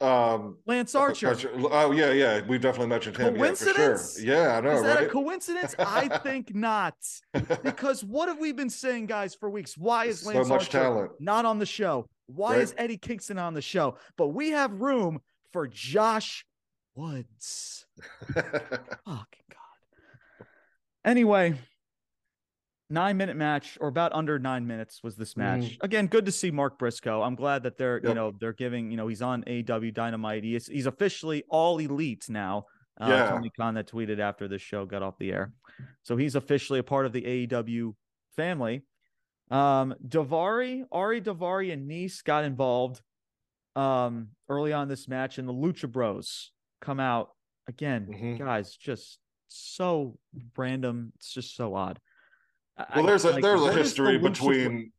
[0.00, 0.58] Um.
[0.66, 1.36] Lance Archer.
[1.70, 2.40] Oh yeah, yeah.
[2.46, 3.36] We've definitely mentioned him.
[3.36, 3.74] Yeah, for sure.
[3.74, 4.22] Coincidence?
[4.22, 5.74] Yeah, I know, Is that a coincidence?
[5.78, 6.94] I think not.
[7.62, 9.78] Because what have we been saying, guys, for weeks?
[9.78, 12.06] Why is so Lance much Archer not on the show?
[12.26, 12.62] Why Right.
[12.62, 13.96] is Eddie Kingston on the show?
[14.16, 15.20] But we have room
[15.52, 16.44] for Josh
[16.96, 17.86] Woods.
[18.34, 18.44] Fucking
[19.06, 20.46] God.
[21.04, 21.54] Anyway,
[22.94, 25.60] nine minute match or about under nine minutes was this match.
[25.62, 25.76] Mhm.
[25.82, 27.20] Again, good to see Mark Briscoe.
[27.22, 30.44] I'm glad that they're, you know, they're giving, you know, he's on AEW Dynamite.
[30.44, 32.64] He is, he's officially all elite now.
[33.00, 33.30] Uh, Yeah.
[33.30, 35.52] Tony Khan that tweeted after this show got off the air.
[36.04, 37.94] So he's officially a part of the AEW
[38.36, 38.82] family.
[39.50, 43.02] Um, Daivari, Ari Daivari, and Nice got involved
[43.76, 47.30] um early on this match, and the Lucha Bros come out
[47.66, 48.06] again.
[48.06, 48.38] Mhm.
[48.38, 49.18] Guys, just
[49.48, 50.16] so
[50.56, 51.12] random.
[51.16, 51.98] It's just so odd.
[52.94, 54.92] Well, there's a like, there's a history the between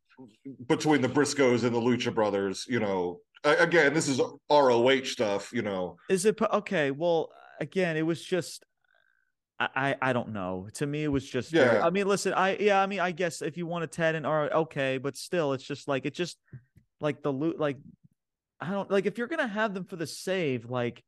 [0.68, 2.66] between the Briscoes and the Lucha Brothers.
[2.70, 5.52] You know, again, this is ROH stuff.
[5.54, 6.92] You know, is it okay?
[6.92, 8.66] Well, again, it was just
[9.60, 10.68] I I don't know.
[10.76, 11.66] To me, it was just yeah.
[11.66, 14.16] Very, I mean, listen, I yeah, I mean, I guess if you want to Ted
[14.16, 16.38] and R, okay, but still, it's just like it just
[17.00, 17.78] like the loot like
[18.60, 21.04] I don't like if you're gonna have them for the save, like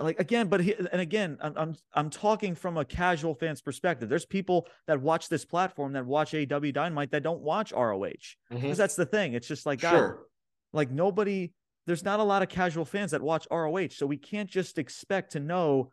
[0.00, 4.08] like again, but he, and again, I'm, I'm I'm talking from a casual fan's perspective.
[4.08, 8.06] There's people that watch this platform that watch AEW Dynamite that don't watch ROH
[8.48, 8.72] because mm-hmm.
[8.72, 9.34] that's the thing.
[9.34, 9.90] It's just like sure.
[9.90, 10.24] God,
[10.72, 11.52] like nobody.
[11.84, 15.32] There's not a lot of casual fans that watch ROH, so we can't just expect
[15.32, 15.90] to know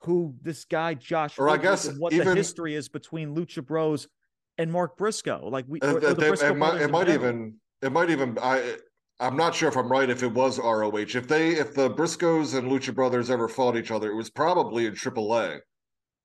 [0.00, 4.08] who this guy Josh or I guess what even, the history is between Lucha Bros
[4.58, 5.48] and Mark Briscoe.
[5.48, 8.76] Like we, uh, or, or they, it might, it might even it might even I
[9.18, 10.96] I'm not sure if I'm right if it was ROH.
[10.96, 14.86] If they if the Briscoes and Lucha Brothers ever fought each other, it was probably
[14.86, 15.60] in AAA.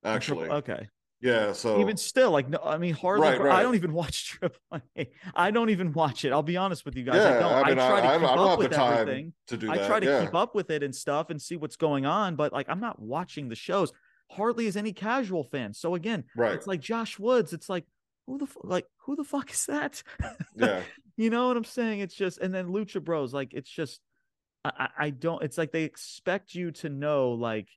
[0.03, 0.87] Actually, okay.
[1.21, 3.27] Yeah, so even still, like no, I mean, hardly.
[3.27, 3.59] Right, right.
[3.59, 4.39] I don't even watch
[4.71, 5.09] AAA.
[5.35, 6.31] I don't even watch it.
[6.31, 7.17] I'll be honest with you guys.
[7.17, 7.53] Yeah, I don't.
[7.53, 9.33] I, mean, I try I, to keep I, up with everything.
[9.47, 9.81] To do that.
[9.81, 10.25] I try to yeah.
[10.25, 12.99] keep up with it and stuff and see what's going on, but like I'm not
[12.99, 13.93] watching the shows.
[14.31, 15.73] Hardly as any casual fan.
[15.73, 16.53] So again, right.
[16.53, 17.53] it's like Josh Woods.
[17.53, 17.85] It's like
[18.25, 20.01] who the like who the fuck is that?
[20.55, 20.81] Yeah.
[21.17, 21.99] you know what I'm saying?
[21.99, 23.99] It's just and then Lucha Bros, like it's just
[24.63, 27.67] I, I don't it's like they expect you to know like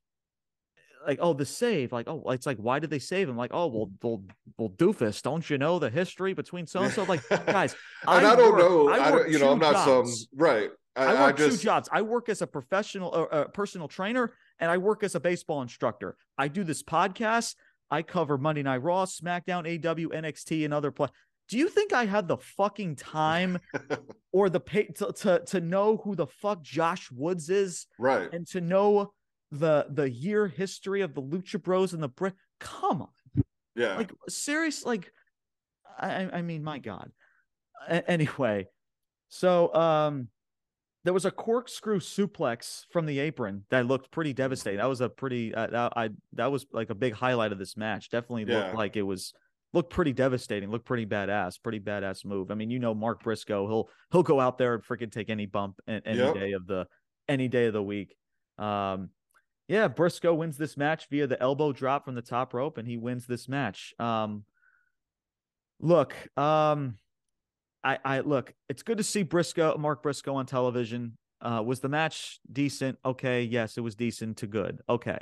[1.06, 3.66] like oh the save like oh it's like why did they save him like oh
[3.66, 4.22] well well,
[4.56, 7.76] well doofus don't you know the history between so and so like guys
[8.06, 10.20] I, I, don't work, know I, I don't, you know I'm not jobs.
[10.20, 11.58] some right I, I work just...
[11.58, 15.14] two jobs I work as a professional uh, uh, personal trainer and I work as
[15.14, 17.54] a baseball instructor I do this podcast
[17.90, 21.08] I cover Monday Night Raw, SmackDown, AEW, NXT, and other play.
[21.48, 23.58] Do you think I had the fucking time
[24.32, 27.86] or the pay to, to to know who the fuck Josh Woods is?
[27.98, 28.32] Right.
[28.32, 29.12] And to know
[29.50, 32.34] the the year history of the Lucha Bros and the Brit.
[32.60, 33.44] Come on.
[33.74, 33.96] Yeah.
[33.96, 34.84] Like serious.
[34.84, 35.10] Like,
[35.98, 37.10] I I mean, my God.
[37.88, 38.68] A- anyway,
[39.28, 40.28] so um,
[41.04, 44.78] there was a corkscrew suplex from the apron that looked pretty devastating.
[44.78, 47.76] That was a pretty uh, that, I that was like a big highlight of this
[47.76, 48.10] match.
[48.10, 48.64] Definitely yeah.
[48.64, 49.34] looked like it was
[49.74, 50.70] looked pretty devastating.
[50.70, 51.60] Looked pretty badass.
[51.62, 52.50] Pretty badass move.
[52.50, 55.46] I mean, you know, Mark Briscoe, he'll he'll go out there and freaking take any
[55.46, 56.34] bump any yep.
[56.34, 56.86] day of the
[57.28, 58.14] any day of the week.
[58.56, 59.10] Um,
[59.68, 62.96] yeah, Briscoe wins this match via the elbow drop from the top rope, and he
[62.96, 63.94] wins this match.
[63.98, 64.44] Um,
[65.80, 66.96] look, um,
[67.82, 71.16] I, I look, it's good to see Briscoe, Mark Briscoe on television.
[71.40, 72.98] Uh, was the match decent?
[73.04, 74.80] Okay, yes, it was decent to good.
[74.88, 75.18] Okay.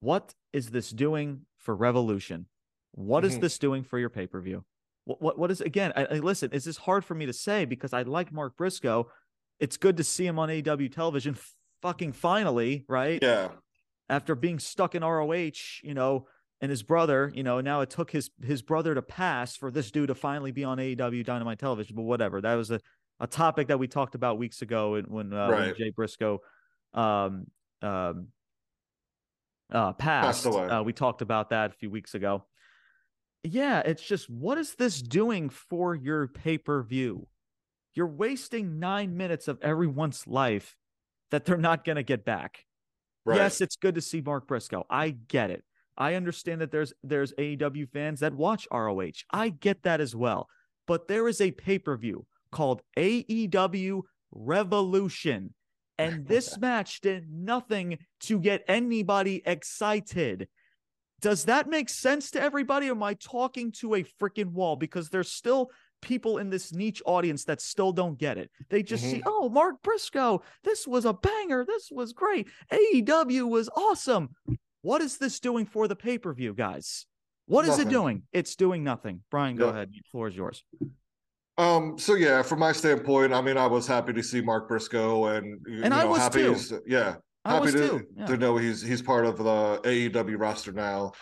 [0.00, 2.46] What is this doing for Revolution?
[2.92, 3.40] What is mm-hmm.
[3.40, 4.64] this doing for your pay per view?
[5.04, 5.92] What, what what is again?
[5.96, 6.52] I, I, listen.
[6.52, 9.08] Is this hard for me to say because I like Mark Briscoe?
[9.58, 11.36] It's good to see him on AEW television.
[11.82, 13.18] Fucking finally, right?
[13.22, 13.48] Yeah.
[14.08, 16.26] After being stuck in ROH, you know,
[16.60, 19.90] and his brother, you know, now it took his his brother to pass for this
[19.90, 21.96] dude to finally be on AEW Dynamite Television.
[21.96, 22.80] But whatever, that was a,
[23.18, 25.60] a topic that we talked about weeks ago when uh, right.
[25.60, 26.40] when Jay Briscoe
[26.92, 27.46] um
[27.82, 28.28] um
[29.72, 30.44] uh passed.
[30.44, 32.44] passed uh, we talked about that a few weeks ago.
[33.42, 37.26] Yeah, it's just what is this doing for your pay per view?
[37.94, 40.76] You're wasting nine minutes of everyone's life
[41.30, 42.64] that they're not going to get back.
[43.24, 43.36] Right.
[43.36, 44.86] Yes, it's good to see Mark Briscoe.
[44.88, 45.64] I get it.
[45.96, 49.22] I understand that there's there's AEW fans that watch ROH.
[49.30, 50.48] I get that as well.
[50.86, 55.54] But there is a pay-per-view called AEW Revolution.
[55.98, 60.48] And this match did nothing to get anybody excited.
[61.20, 62.88] Does that make sense to everybody?
[62.88, 64.76] Am I talking to a freaking wall?
[64.76, 68.50] Because there's still people in this niche audience that still don't get it.
[68.68, 69.16] They just mm-hmm.
[69.16, 71.64] see, oh, Mark Briscoe, this was a banger.
[71.64, 72.48] This was great.
[72.72, 74.30] AEW was awesome.
[74.82, 77.06] What is this doing for the pay per view, guys?
[77.46, 77.86] What is nothing.
[77.86, 78.22] it doing?
[78.32, 79.22] It's doing nothing.
[79.30, 79.72] Brian, go yeah.
[79.72, 79.90] ahead.
[79.92, 80.64] The floor is yours.
[81.58, 81.98] Um.
[81.98, 85.60] So yeah, from my standpoint, I mean, I was happy to see Mark Briscoe, and
[85.66, 86.80] and I was happy too.
[86.86, 88.26] yeah, I happy to, yeah.
[88.26, 91.12] to know he's he's part of the AEW roster now.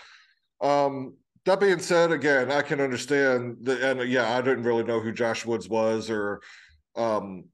[0.61, 1.15] Um.
[1.45, 5.13] That being said, again, I can understand the and yeah, I didn't really know who
[5.13, 6.43] Josh Woods was, or
[6.95, 7.45] um,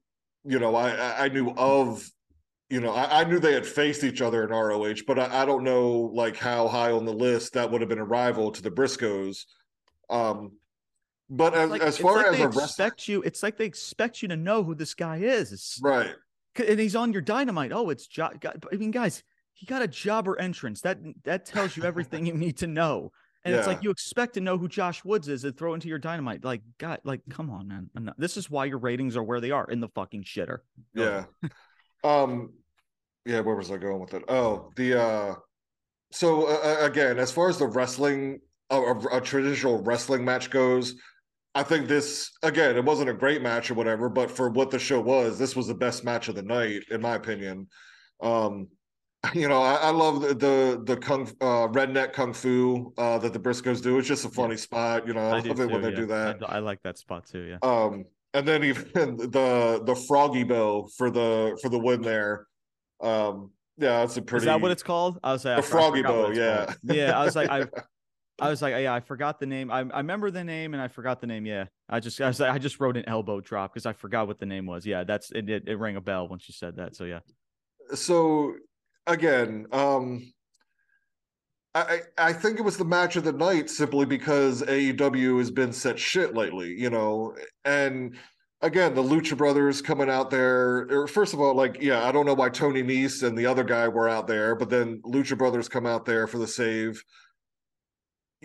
[0.43, 2.05] you know, I I knew of
[2.69, 5.45] you know, I, I, knew they had faced each other in ROH, but I, I,
[5.45, 8.61] don't know like how high on the list that would have been a rival to
[8.61, 9.45] the Briscoes.
[10.09, 10.53] Um,
[11.29, 14.27] but as, like, as far like as they expect you, it's like they expect you
[14.29, 16.15] to know who this guy is, right?
[16.57, 17.71] And he's on your dynamite.
[17.73, 18.43] Oh, it's job.
[18.71, 20.81] I mean, guys, he got a jobber entrance.
[20.81, 23.11] That that tells you everything you need to know.
[23.43, 23.59] And yeah.
[23.59, 26.43] it's like you expect to know who Josh Woods is and throw into your dynamite.
[26.43, 28.11] Like, God, like, come on, man.
[28.17, 30.59] This is why your ratings are where they are in the fucking shitter.
[30.93, 31.25] Yeah.
[32.03, 32.53] Um,
[33.25, 34.23] yeah, where was I going with it?
[34.27, 35.35] Oh, the uh
[36.11, 38.39] so uh, again, as far as the wrestling,
[38.69, 38.79] a,
[39.11, 40.95] a, traditional wrestling match goes,
[41.55, 44.77] I think this again, it wasn't a great match or whatever, but for what the
[44.77, 47.67] show was, this was the best match of the night, in my opinion.
[48.21, 48.67] Um,
[49.33, 53.31] you know, I, I love the, the the kung uh, redneck kung fu uh, that
[53.31, 53.97] the Briscoes do.
[53.97, 54.59] It's just a funny yeah.
[54.59, 55.07] spot.
[55.07, 55.95] You know, I, I love it when they yeah.
[55.95, 56.37] do that.
[56.45, 57.43] I, I, like that spot too.
[57.43, 57.57] Yeah.
[57.63, 58.03] Um,
[58.33, 62.47] and then even the the froggy bow for the for the win there.
[63.01, 64.43] Um, yeah, that's a pretty.
[64.43, 65.19] Is that what it's called?
[65.23, 66.31] I was like, the froggy bow.
[66.31, 66.73] Yeah.
[66.83, 67.65] Yeah, I was like, I.
[68.39, 69.71] I was like, yeah, I forgot the name.
[69.71, 71.45] I, I remember the name and I forgot the name.
[71.45, 74.39] Yeah, I just I, was I just wrote an elbow drop because I forgot what
[74.39, 74.85] the name was.
[74.85, 75.63] Yeah, that's it, it.
[75.67, 76.95] It rang a bell when she said that.
[76.95, 77.19] So yeah.
[77.93, 78.55] So
[79.07, 80.33] again, um,
[81.75, 85.71] I I think it was the match of the night simply because AEW has been
[85.71, 88.17] set shit lately, you know, and
[88.61, 91.07] again the Lucha Brothers coming out there.
[91.07, 93.87] First of all, like yeah, I don't know why Tony Nese and the other guy
[93.87, 97.01] were out there, but then Lucha Brothers come out there for the save.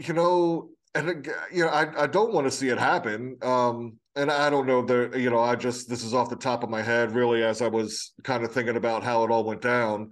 [0.06, 3.36] You know, and you know, I I don't want to see it happen.
[3.42, 6.62] Um, and I don't know the you know I just this is off the top
[6.64, 9.62] of my head really as I was kind of thinking about how it all went
[9.62, 10.10] down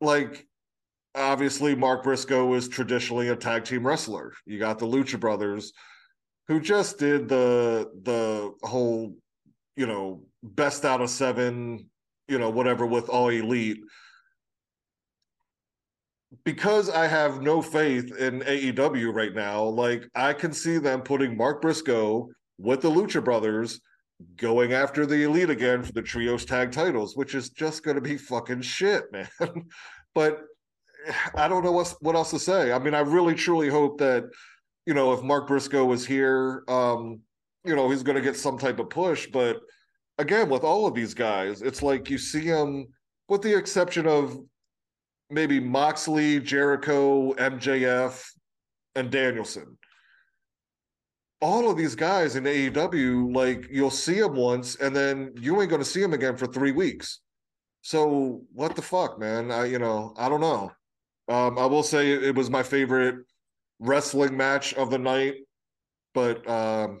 [0.00, 0.46] like
[1.14, 4.32] obviously Mark Briscoe is traditionally a tag team wrestler.
[4.44, 5.72] You got the Lucha Brothers
[6.48, 9.16] who just did the the whole,
[9.76, 11.88] you know, best out of 7,
[12.28, 13.80] you know, whatever with all elite.
[16.44, 21.36] Because I have no faith in AEW right now, like I can see them putting
[21.36, 22.28] Mark Briscoe
[22.58, 23.80] with the Lucha Brothers
[24.36, 28.00] going after the elite again for the trios tag titles, which is just going to
[28.00, 29.28] be fucking shit, man.
[30.14, 30.42] but
[31.34, 32.72] I don't know what what else to say.
[32.72, 34.24] I mean, I really truly hope that
[34.86, 37.20] you know if Mark Briscoe was here, um,
[37.66, 39.26] you know, he's going to get some type of push.
[39.26, 39.58] But
[40.18, 42.86] again, with all of these guys, it's like you see them,
[43.28, 44.38] with the exception of
[45.30, 48.24] maybe Moxley, Jericho, MJF,
[48.94, 49.76] and Danielson
[51.40, 55.70] all of these guys in AEW, like you'll see them once and then you ain't
[55.70, 57.20] going to see them again for three weeks.
[57.82, 59.50] So what the fuck, man?
[59.50, 60.72] I, you know, I don't know.
[61.28, 63.16] Um, I will say it was my favorite
[63.78, 65.34] wrestling match of the night,
[66.14, 67.00] but um,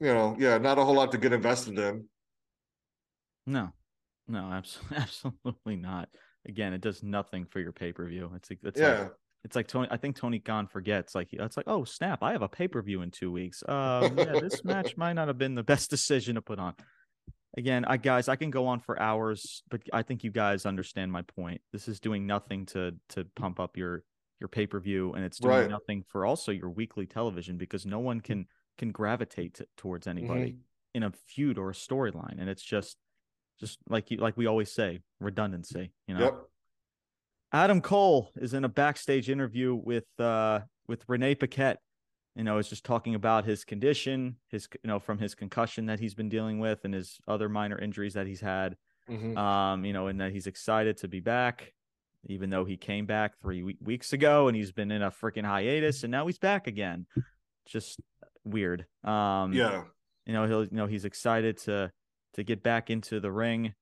[0.00, 2.06] you know, yeah, not a whole lot to get invested in.
[3.46, 3.72] No,
[4.26, 6.08] no, absolutely, absolutely not.
[6.46, 8.30] Again, it does nothing for your pay per view.
[8.36, 9.00] It's it's yeah.
[9.00, 9.12] Like,
[9.44, 9.88] it's like Tony.
[9.90, 11.14] I think Tony Khan forgets.
[11.14, 12.22] Like it's like, oh snap!
[12.22, 13.62] I have a pay per view in two weeks.
[13.66, 16.74] Um, yeah, this match might not have been the best decision to put on.
[17.56, 21.12] Again, I guys, I can go on for hours, but I think you guys understand
[21.12, 21.60] my point.
[21.72, 24.02] This is doing nothing to to pump up your
[24.40, 25.70] your pay per view, and it's doing right.
[25.70, 28.46] nothing for also your weekly television because no one can
[28.78, 30.58] can gravitate to, towards anybody mm-hmm.
[30.94, 32.96] in a feud or a storyline, and it's just
[33.58, 35.92] just like you like we always say, redundancy.
[36.06, 36.24] You know.
[36.24, 36.34] Yep.
[37.52, 41.78] Adam Cole is in a backstage interview with uh with Renee Paquette.
[42.34, 46.00] You know, is just talking about his condition, his you know, from his concussion that
[46.00, 48.76] he's been dealing with and his other minor injuries that he's had.
[49.10, 49.38] Mm-hmm.
[49.38, 51.72] Um, you know, and that he's excited to be back,
[52.26, 56.02] even though he came back three weeks ago and he's been in a freaking hiatus
[56.02, 57.06] and now he's back again.
[57.66, 58.00] Just
[58.44, 58.84] weird.
[59.04, 59.84] Um, yeah.
[60.26, 61.90] You know, he'll you know he's excited to
[62.36, 63.74] to get back into the ring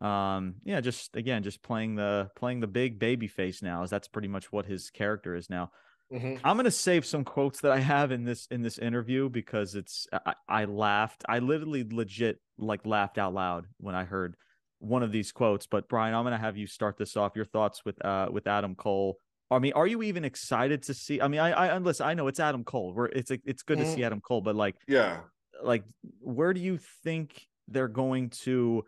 [0.00, 4.08] um yeah just again just playing the playing the big baby face now as that's
[4.08, 5.70] pretty much what his character is now
[6.12, 6.34] mm-hmm.
[6.44, 10.06] i'm gonna save some quotes that i have in this in this interview because it's
[10.12, 14.36] I, I laughed i literally legit like laughed out loud when i heard
[14.78, 17.84] one of these quotes but brian i'm gonna have you start this off your thoughts
[17.84, 19.18] with uh with adam cole
[19.50, 21.22] I mean, are you even excited to see?
[21.22, 22.06] I mean, I, I listen.
[22.06, 22.92] I know it's Adam Cole.
[22.92, 23.86] Where it's it's good mm-hmm.
[23.86, 25.20] to see Adam Cole, but like, yeah,
[25.62, 25.84] like,
[26.20, 28.84] where do you think they're going to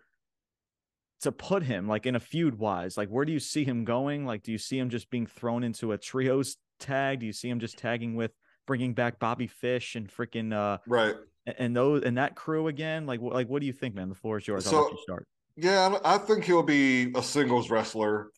[1.20, 2.96] to put him like in a feud wise?
[2.96, 4.24] Like, where do you see him going?
[4.24, 7.20] Like, do you see him just being thrown into a trios tag?
[7.20, 8.32] Do you see him just tagging with
[8.66, 11.14] bringing back Bobby Fish and freaking uh right
[11.58, 13.06] and those and that crew again?
[13.06, 14.08] Like, like what do you think, man?
[14.08, 14.64] The floor is yours.
[14.64, 15.26] So, I'll let you start.
[15.56, 18.30] Yeah, I think he'll be a singles wrestler.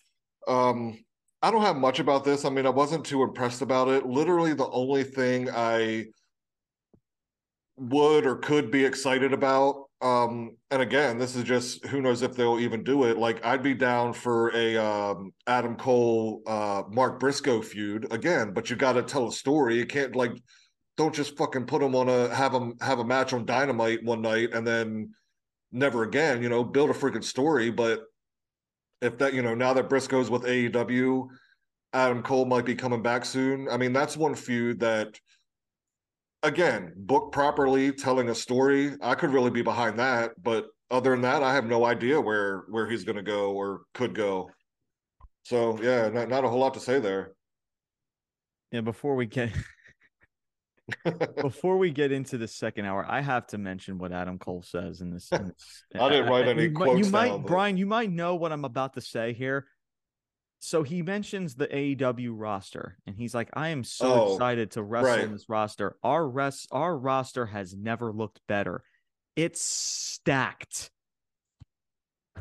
[0.48, 0.98] Um,
[1.40, 2.44] I don't have much about this.
[2.44, 4.06] I mean, I wasn't too impressed about it.
[4.06, 6.06] Literally, the only thing I
[7.76, 12.34] would or could be excited about um, and again, this is just who knows if
[12.34, 13.18] they'll even do it.
[13.18, 18.68] Like, I'd be down for a um, Adam Cole, uh, Mark Briscoe feud again, but
[18.68, 19.76] you got to tell a story.
[19.76, 20.32] You can't like,
[20.96, 24.20] don't just fucking put them on a have them have a match on Dynamite one
[24.20, 25.14] night and then
[25.70, 26.42] never again.
[26.42, 27.70] You know, build a freaking story.
[27.70, 28.00] But
[29.00, 31.28] if that, you know, now that Briscoe's with AEW,
[31.92, 33.68] Adam Cole might be coming back soon.
[33.70, 35.18] I mean, that's one feud that
[36.42, 40.32] again, book properly, telling a story, I could really be behind that.
[40.42, 43.82] But other than that, I have no idea where where he's going to go or
[43.94, 44.50] could go.
[45.44, 47.32] So yeah, not not a whole lot to say there.
[48.70, 49.52] Yeah, before we get
[51.40, 55.00] before we get into the second hour, I have to mention what Adam Cole says
[55.00, 55.30] in this.
[55.30, 58.10] In this I didn't write any you, quotes you might, down, but- Brian, you might
[58.10, 59.66] know what I'm about to say here.
[60.64, 64.82] So he mentions the AEW roster, and he's like, "I am so Oh, excited to
[64.84, 65.24] wrestle right.
[65.24, 65.96] in this roster.
[66.04, 68.84] Our rest, our roster has never looked better.
[69.34, 70.90] It's stacked."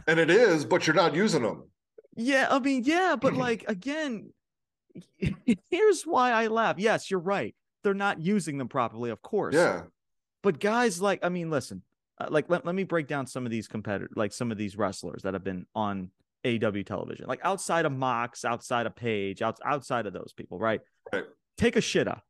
[0.08, 1.64] and it is, but you're not using them.
[2.16, 4.32] Yeah, I mean, yeah, but like again,
[5.72, 6.76] here's why I laugh.
[6.78, 7.56] Yes, you're right.
[7.84, 9.56] They're not using them properly, of course.
[9.56, 9.86] Yeah.
[10.44, 11.82] But guys, like, I mean, listen,
[12.20, 14.78] uh, like, let, let me break down some of these competitors, like some of these
[14.78, 16.12] wrestlers that have been on
[16.46, 20.82] AW television, like outside of Mox, outside of Page, out, outside of those people, right?
[21.14, 21.26] Right.
[21.58, 22.22] Take a shit shitta,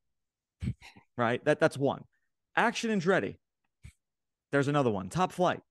[1.17, 1.43] right?
[1.45, 2.03] That that's one.
[2.55, 3.37] Action and Andretti.
[4.51, 5.09] There's another one.
[5.09, 5.61] Top Flight,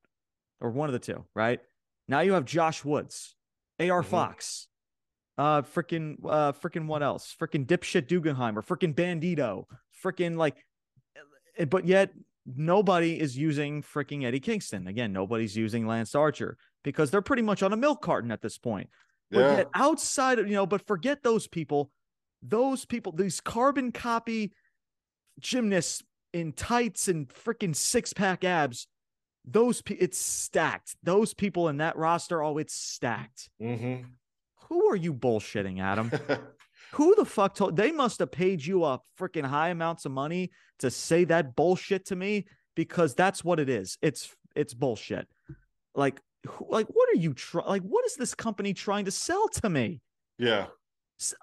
[0.61, 1.61] or one of the two, right?
[2.09, 3.37] Now you have Josh Woods,
[3.79, 4.07] AR Mhm.
[4.07, 4.69] Fox,
[5.37, 7.35] uh, freaking, uh, freaking what else?
[7.39, 9.65] Freaking dipshit Dugenheimer, freaking Bandito,
[10.03, 10.65] freaking like,
[11.59, 12.13] eh, but yet
[12.47, 14.87] nobody is using freaking Eddie Kingston.
[14.87, 18.59] Again, nobody's using Lance Archer because they're pretty much on a milk carton at this
[18.59, 18.89] point.
[19.31, 19.57] But Yeah.
[19.59, 21.91] yet outside of, you know, but forget those people.
[22.43, 24.53] Those people, these carbon copy
[25.39, 26.03] gymnasts
[26.33, 28.87] in tights and freaking six pack abs,
[29.45, 30.97] those pe- it's stacked.
[31.03, 33.49] Those people in that roster, oh, it's stacked.
[33.59, 33.97] hmm
[34.69, 36.11] Who are you bullshitting, Adam?
[36.93, 40.51] Who the fuck told they must have paid you a freaking high amounts of money
[40.81, 43.97] to say that bullshit to me because that's what it is.
[44.03, 45.29] It's it's bullshit.
[45.95, 46.21] Like
[46.69, 50.01] like what are you trying like what is this company trying to sell to me?
[50.39, 50.67] yeah.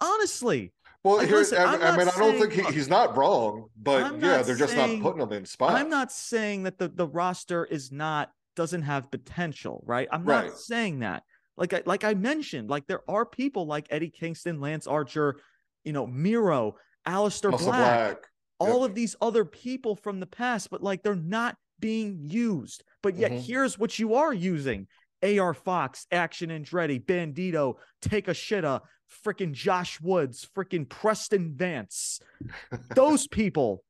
[0.02, 0.74] Honestly,
[1.04, 3.68] Well, Like, here, listen, I, I not mean, I don't think he, he's not wrong,
[3.78, 5.76] but I'm yeah, they're just saying- not putting him in spots.
[5.76, 10.08] I'm not saying that the the roster is not doesn't have potential, right?
[10.12, 10.54] I'm not Right.
[10.58, 11.22] saying that.
[11.58, 15.40] Like I like I mentioned, like there are people like Eddie Kingston, Lance Archer,
[15.84, 16.76] you know, Miro,
[17.08, 18.18] Aleister Black, Black.
[18.60, 18.90] all Yep.
[18.90, 22.84] of these other people from the past, but like they're not being used.
[23.04, 23.42] But yet Mhm.
[23.46, 24.88] here's what you are using.
[25.24, 28.82] AR Fox, Action Andretti, Bandito, Take a Shitta,
[29.26, 32.20] freaking Josh Woods, freaking Preston Vance.
[32.96, 33.84] Those people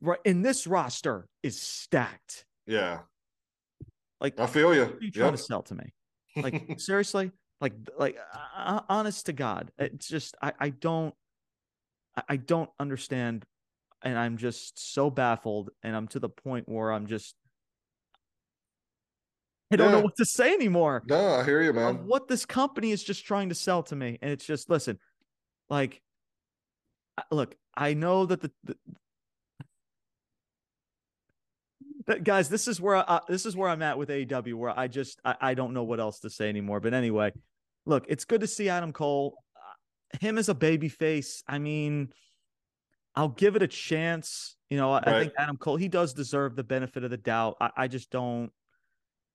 [0.00, 2.44] right in this roster is stacked.
[2.66, 3.02] Yeah,
[4.20, 4.96] Like I feel you.
[5.00, 5.36] you trying Yep.
[5.36, 5.92] to sell to me?
[6.36, 7.30] Like seriously?
[7.60, 8.16] Like like
[8.56, 11.14] uh, honest to God, it's just I I don't
[12.28, 13.44] I don't understand,
[14.04, 17.34] and I'm just so baffled, and I'm to the point where I'm just
[19.72, 22.06] I don't know what to say anymore No, I hear you, man.
[22.06, 24.98] what this company is just trying to sell to me, and it's just listen,
[25.70, 26.02] like
[27.30, 28.76] look, I know that the, the
[32.06, 34.88] that, guys, this is where I, this is where I'm at with AEW, where I
[34.88, 36.80] just I, I don't know what else to say anymore.
[36.80, 37.32] But anyway,
[37.86, 41.42] look, it's good to see Adam Cole, uh, him as a baby face.
[41.46, 42.12] I mean,
[43.14, 44.56] I'll give it a chance.
[44.70, 47.56] You know, I, I think Adam Cole he does deserve the benefit of the doubt.
[47.60, 48.50] I, I just don't.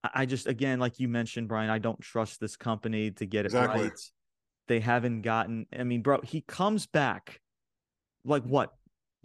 [0.03, 3.41] I I just again, like you mentioned, Brian, I don't trust this company to get
[3.45, 3.83] it Exactly.
[3.83, 3.91] right.
[4.67, 5.65] They haven't gotten.
[5.77, 7.39] I mean, bro, he comes back
[8.25, 8.73] like what?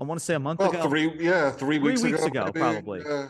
[0.00, 0.88] I want to say a month Well, ago.
[0.88, 3.03] three, yeah, three, Three weeks, weeks ago, ago, probably.
[3.07, 3.28] Yeah.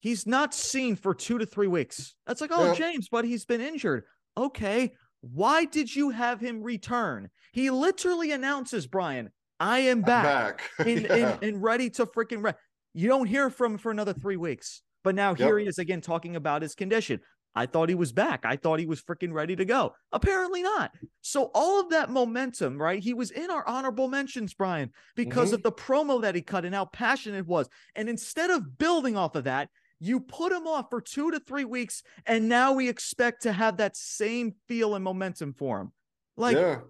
[0.00, 2.14] He's not seen for two to three weeks.
[2.26, 2.74] That's like, oh, Yeah.
[2.74, 4.04] James, but he's been injured.
[4.36, 4.92] Okay.
[5.20, 7.30] Why did you have him return?
[7.52, 9.30] He literally announces, Brian,
[9.60, 10.70] I am back, back.
[10.86, 11.14] and, Yeah.
[11.34, 12.54] and, and ready to freaking re-
[12.94, 14.82] You don't hear from him for another three weeks.
[15.04, 15.62] But now here Yep.
[15.64, 17.20] he is again talking about his condition.
[17.54, 18.44] I thought he was back.
[18.44, 19.92] I thought he was freaking ready to go.
[20.10, 20.90] Apparently not.
[21.20, 23.02] So all of that momentum, right?
[23.02, 25.54] He was in our honorable mentions, Brian, because Mhm.
[25.54, 27.68] of the promo that he cut and how passionate it was.
[27.94, 29.68] And instead of building off of that,
[29.98, 33.76] you put him off for two to three weeks, and now we expect to have
[33.76, 35.92] that same feel and momentum for him.
[36.36, 36.80] Like, yeah,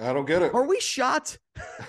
[0.00, 0.54] I don't get it.
[0.54, 1.36] are we shot?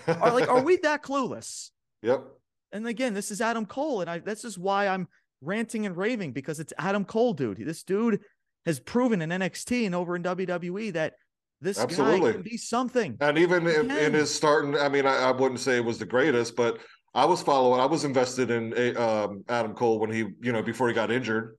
[0.08, 1.70] Are like, are we that clueless?
[2.04, 2.24] Yep.
[2.72, 5.08] And again, this is Adam Cole, and I this is why I'm
[5.42, 7.60] ranting and raving because it's Adam Cole, dude.
[7.60, 8.22] This dude
[8.66, 11.14] has proven in NXT and over in WWE that
[11.62, 12.34] this guy Absolutely.
[12.34, 13.18] can be something.
[13.22, 16.08] And even in, in his starting, I mean, I, I wouldn't say it was the
[16.08, 16.80] greatest, but
[17.14, 17.80] I was following.
[17.80, 21.12] I was invested in a, um, Adam Cole when he, you know, before he got
[21.12, 21.56] injured.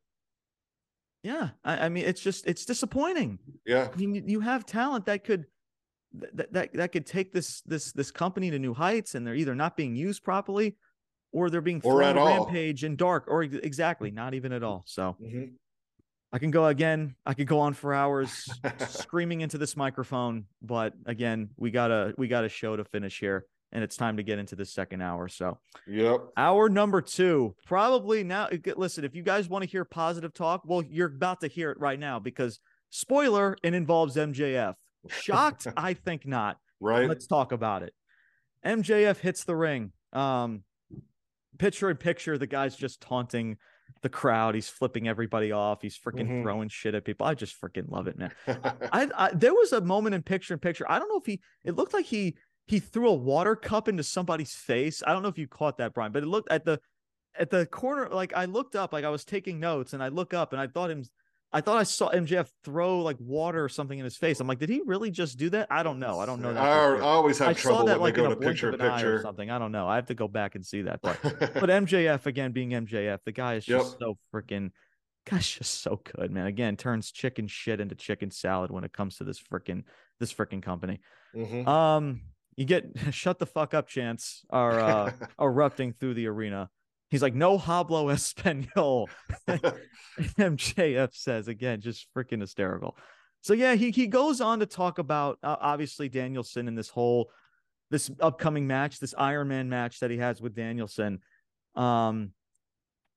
[1.22, 3.38] Yeah, I, I mean, it's just it's disappointing.
[3.64, 5.44] Yeah, I mean, you- you have talent that could
[6.14, 9.54] that, that that could take this this this company to new heights, and they're either
[9.54, 10.76] not being used properly,
[11.32, 12.44] or they're being Or thrown at a all.
[12.44, 14.82] rampage and dark, or exactly not even at all.
[14.86, 15.54] So Mhm.
[16.32, 17.14] I can go again.
[17.26, 18.48] I could go on for hours
[18.88, 23.18] screaming into this microphone, but again, we got a we got a show to finish
[23.18, 25.28] here, and it's time to get into the second hour.
[25.28, 26.20] So yep.
[26.36, 28.48] Hour number two, probably now.
[28.76, 31.78] Listen, if you guys want to hear positive talk, well, you're about to hear it
[31.80, 32.60] right now because
[32.90, 34.74] spoiler, it involves MJF.
[35.08, 35.66] Shocked?
[35.76, 36.58] I think not.
[36.84, 37.08] Right.
[37.08, 37.94] Let's talk about it.
[38.66, 39.92] MJF hits the ring.
[40.12, 40.64] Um,
[41.58, 43.56] picture in picture, the guy's just taunting
[44.02, 44.56] the crowd.
[44.56, 45.80] He's flipping everybody off.
[45.80, 46.42] He's freaking mm-hmm.
[46.42, 47.24] throwing shit at people.
[47.24, 48.32] I just freaking love it, man.
[48.92, 50.84] I, I, there was a moment in picture in picture.
[50.90, 51.40] I don't know if he.
[51.64, 52.34] It looked like he
[52.66, 55.02] he threw a water cup into somebody's face.
[55.06, 56.80] I don't know if you caught that, Brian, but it looked at the
[57.38, 58.08] at the corner.
[58.10, 60.66] Like I looked up, like I was taking notes, and I look up, and I
[60.66, 61.04] thought him
[61.52, 64.40] I thought I saw MJF throw like water or something in his face.
[64.40, 65.66] I'm like, did he really just do that?
[65.70, 66.18] I don't know.
[66.18, 66.50] I don't know.
[66.50, 69.50] I, I, always have I trouble that, when like, go to picture picture or something.
[69.50, 69.86] I don't know.
[69.86, 71.00] I have to go back and see that.
[71.02, 73.98] But but MJF again being MJF, the guy is just yep.
[74.00, 74.70] so freaking.
[75.24, 76.46] Guy's just so good, man.
[76.46, 79.84] Again, turns chicken shit into chicken salad when it comes to this freaking
[80.18, 81.00] this freaking company.
[81.36, 81.68] Mm-hmm.
[81.68, 82.22] Um,
[82.56, 86.70] you get shut the fuck up chants are uh, erupting through the arena.
[87.12, 89.06] He's like, no hablo español.
[90.18, 92.96] MJF says again, just freaking hysterical.
[93.42, 97.30] So yeah, he he goes on to talk about uh, obviously Danielson and this whole
[97.90, 101.20] this upcoming match, this Iron Man match that he has with Danielson.
[101.74, 102.30] Um,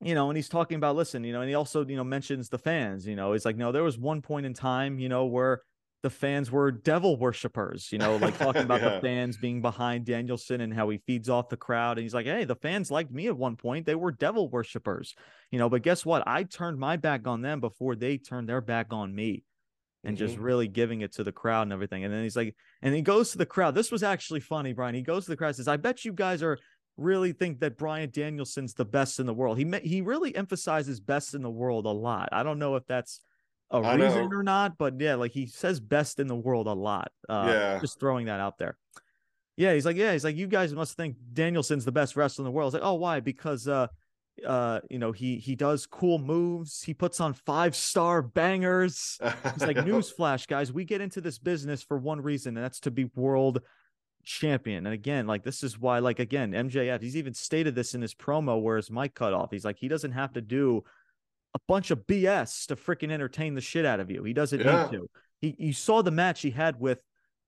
[0.01, 2.49] you know, and he's talking about listen, you know, and he also you know mentions
[2.49, 3.07] the fans.
[3.07, 5.61] You know, he's like, no, there was one point in time, you know, where
[6.05, 8.89] the fans were devil worshippers, you know, like talking about yeah.
[8.89, 11.97] the fans being behind Danielson and how he feeds off the crowd.
[11.97, 13.87] And he's like, hey, the fans liked me at one point.
[13.87, 15.15] They were devil worshippers,
[15.49, 16.21] you know, but guess what?
[16.27, 19.45] I turned my back on them before they turned their back on me
[20.03, 20.27] and mm-hmm.
[20.27, 22.03] just really giving it to the crowd and everything.
[22.03, 23.73] And then he's like, and he goes to the crowd.
[23.73, 24.93] This was actually funny, Brian.
[24.93, 26.59] He goes to the crowd says, I bet you guys are
[26.97, 29.57] really think that Bryan Danielson's the best in the world.
[29.57, 32.29] He he really emphasizes best in the world a lot.
[32.31, 33.21] I don't know if that's
[33.71, 34.37] a I reason know.
[34.37, 37.11] or not, but yeah, like he says best in the world a lot.
[37.27, 38.77] Uh, yeah, just throwing that out there.
[39.57, 42.45] Yeah, he's like, yeah, he's like, you guys must think Danielson's the best wrestler in
[42.45, 42.73] the world.
[42.73, 43.21] It's like, oh, why?
[43.21, 43.87] Because uh,
[44.45, 46.83] uh, you know, he he does cool moves.
[46.83, 49.17] He puts on five star bangers.
[49.53, 52.91] He's like, newsflash, guys, we get into this business for one reason, and that's to
[52.91, 53.61] be world
[54.23, 54.85] champion.
[54.85, 58.13] And again, like this is why, like again, MJF, he's even stated this in his
[58.13, 59.51] promo where his mic cut off.
[59.51, 60.83] He's like, he doesn't have to do
[61.55, 64.23] a bunch of BS to freaking entertain the shit out of you.
[64.23, 64.83] He doesn't yeah.
[64.83, 65.09] need to.
[65.39, 67.01] He you saw the match he had with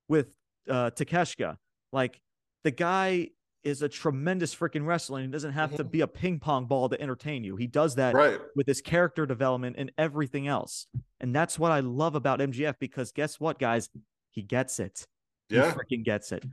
[0.08, 0.28] with
[0.70, 1.58] uh Takeshita.
[1.92, 2.20] Like
[2.64, 3.30] the guy
[3.64, 5.78] is a tremendous freaking wrestler and he doesn't have mm-hmm.
[5.78, 7.58] to be a ping pong ball to entertain you.
[7.58, 8.40] He does that right.
[8.56, 10.88] with his character development and everything else.
[11.20, 13.90] And that's what I love about MJF because guess what, guys?
[14.32, 15.06] He gets it.
[15.50, 15.66] Yeah.
[15.66, 16.46] He freaking gets it.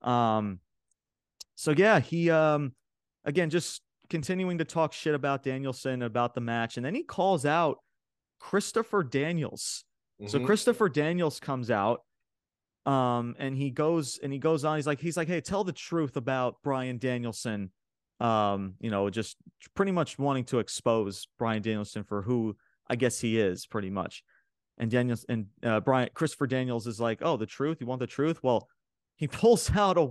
[0.00, 0.60] Um
[1.56, 2.72] so yeah, he um
[3.26, 3.82] again just
[4.12, 7.78] continuing to talk shit about Danielson about the match, and then he calls out
[8.38, 9.84] Christopher Daniels.
[10.20, 10.28] Mm-hmm.
[10.28, 12.02] So Christopher Daniels comes out,
[12.84, 14.76] um, and he goes and he goes on.
[14.76, 17.70] He's like, he's like, hey, tell the truth about Bryan Danielson.
[18.20, 19.38] Um, you know, just
[19.74, 22.54] pretty much wanting to expose Bryan Danielson for who
[22.88, 24.22] I guess he is, pretty much.
[24.76, 27.78] And Daniels and uh, Brian Christopher Daniels is like, oh, the truth.
[27.80, 28.42] You want the truth?
[28.42, 28.68] Well,
[29.16, 30.10] he pulls out a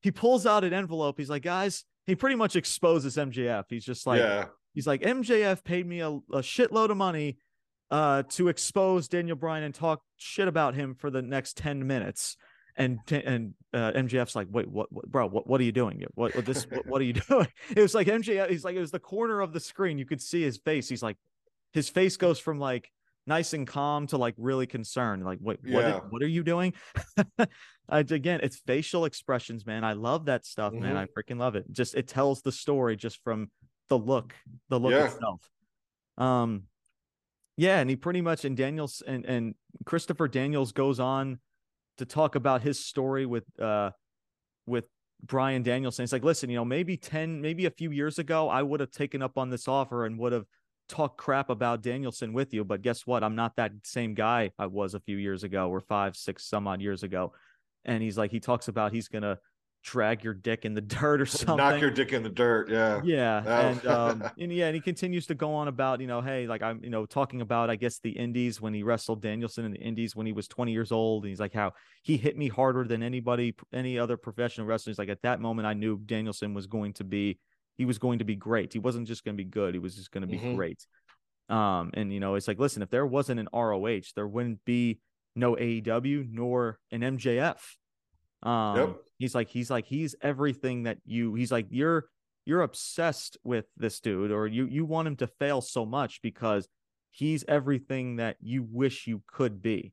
[0.00, 1.18] he pulls out an envelope.
[1.18, 3.64] He's like, guys, he pretty much exposes MJF.
[3.68, 4.46] He's just like, yeah.
[4.74, 7.38] he's like, MJF paid me a, a shitload of money
[7.90, 12.36] uh, to expose Daniel Bryan and talk shit about him for the next 10 minutes.
[12.74, 15.26] And and uh, MJF's like, wait, what, what bro?
[15.26, 16.02] What, what are you doing?
[16.14, 16.64] What, what this?
[16.70, 17.48] what, what are you doing?
[17.76, 18.48] It was like MJF.
[18.48, 19.98] He's like, it was the corner of the screen.
[19.98, 20.88] You could see his face.
[20.88, 21.18] He's like,
[21.74, 22.90] his face goes from like
[23.26, 25.24] nice and calm to like really concerned.
[25.24, 25.58] Like, what?
[25.64, 26.00] Yeah.
[26.10, 26.74] what are you doing?
[27.88, 29.84] I, again, it's facial expressions, man.
[29.84, 30.82] I love that stuff, mm-hmm.
[30.82, 30.96] man.
[30.96, 31.70] I freaking love it.
[31.70, 33.50] Just it tells the story just from
[33.88, 34.34] the look,
[34.68, 35.06] the look yeah.
[35.06, 35.48] itself.
[36.18, 36.64] Um,
[37.56, 39.54] yeah, and he pretty much and Daniels and and
[39.84, 41.38] Christopher Daniels goes on
[41.98, 43.90] to talk about his story with uh
[44.66, 44.84] with
[45.24, 46.02] Bryan Danielson.
[46.02, 48.90] It's like, listen, you know, maybe 10, maybe a few years ago, I would have
[48.90, 50.46] taken up on this offer and would have
[50.92, 53.24] talk crap about Danielson with you, but guess what?
[53.24, 56.68] I'm not that same guy I was a few years ago or five, six, some
[56.68, 57.32] odd years ago.
[57.84, 59.38] And he's like, he talks about he's gonna
[59.82, 61.56] drag your dick in the dirt or something.
[61.56, 62.68] Knock your dick in the dirt.
[62.68, 63.00] Yeah.
[63.02, 63.42] Yeah.
[63.44, 63.50] Oh.
[63.50, 66.62] And um and yeah, and he continues to go on about, you know, hey, like
[66.62, 69.80] I'm, you know, talking about I guess the indies when he wrestled Danielson in the
[69.80, 71.24] indies when he was 20 years old.
[71.24, 74.90] And he's like how he hit me harder than anybody, any other professional wrestler.
[74.90, 77.38] He's like at that moment I knew Danielson was going to be
[77.76, 78.72] he was going to be great.
[78.72, 79.74] He wasn't just going to be good.
[79.74, 80.56] He was just going to be mm-hmm.
[80.56, 80.86] great.
[81.48, 85.00] Um, and you know, it's like, listen, if there wasn't an ROH, there wouldn't be
[85.34, 87.58] no AEW nor an MJF.
[88.42, 88.96] Um, yep.
[89.18, 91.34] he's like, he's like, he's everything that you.
[91.34, 92.06] He's like, you're
[92.44, 96.68] you're obsessed with this dude, or you you want him to fail so much because
[97.10, 99.92] he's everything that you wish you could be.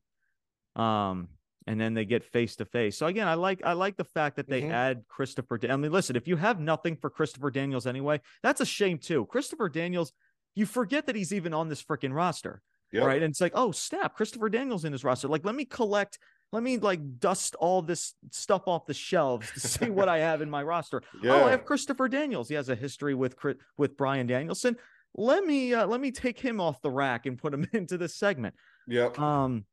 [0.76, 1.28] Um,
[1.70, 2.98] and then they get face to face.
[2.98, 4.72] So again, I like I like the fact that they mm-hmm.
[4.72, 5.56] add Christopher.
[5.70, 9.26] I mean, listen, if you have nothing for Christopher Daniels anyway, that's a shame too.
[9.26, 10.12] Christopher Daniels,
[10.56, 12.60] you forget that he's even on this freaking roster,
[12.92, 13.04] yep.
[13.04, 13.22] right?
[13.22, 15.28] And it's like, oh snap, Christopher Daniels in his roster.
[15.28, 16.18] Like, let me collect
[16.50, 20.42] let me like dust all this stuff off the shelves to see what I have
[20.42, 21.02] in my roster.
[21.22, 21.30] Yeah.
[21.40, 22.48] Oh, I have Christopher Daniels.
[22.48, 23.36] He has a history with
[23.76, 24.76] with Bryan Danielson.
[25.14, 28.16] Let me uh, let me take him off the rack and put him into this
[28.16, 28.56] segment.
[28.88, 29.20] Yep.
[29.20, 29.66] Um.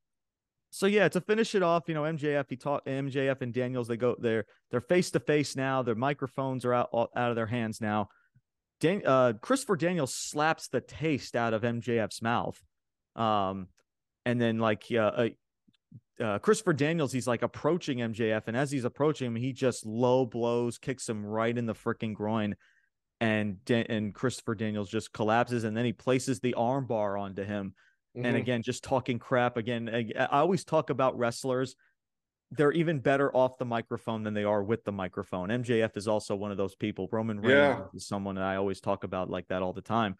[0.78, 3.88] So yeah, to finish it off, you know, MJF he taught MJF and Daniels.
[3.88, 5.82] They go they're they're face to face now.
[5.82, 8.10] Their microphones are out out of their hands now.
[8.80, 12.62] Dan, uh, Christopher Daniels slaps the taste out of MJF's mouth.
[13.16, 13.70] Um,
[14.28, 15.30] and then like uh,
[16.22, 20.28] uh, Christopher Daniels, he's like approaching MJF, and as he's approaching him, he just low
[20.28, 22.56] blows, kicks him right in the freaking groin,
[23.20, 27.74] and and Christopher Daniels just collapses, and then he places the armbar onto him,
[28.16, 28.26] mm-hmm.
[28.26, 29.58] and again just talking crap.
[29.58, 31.76] Again, I, I always talk about wrestlers.
[32.52, 35.50] They're even better off the microphone than they are with the microphone.
[35.50, 37.10] MJF is also one of those people.
[37.12, 37.82] Roman Reigns yeah.
[37.94, 40.16] is someone that I always talk about like that all the time.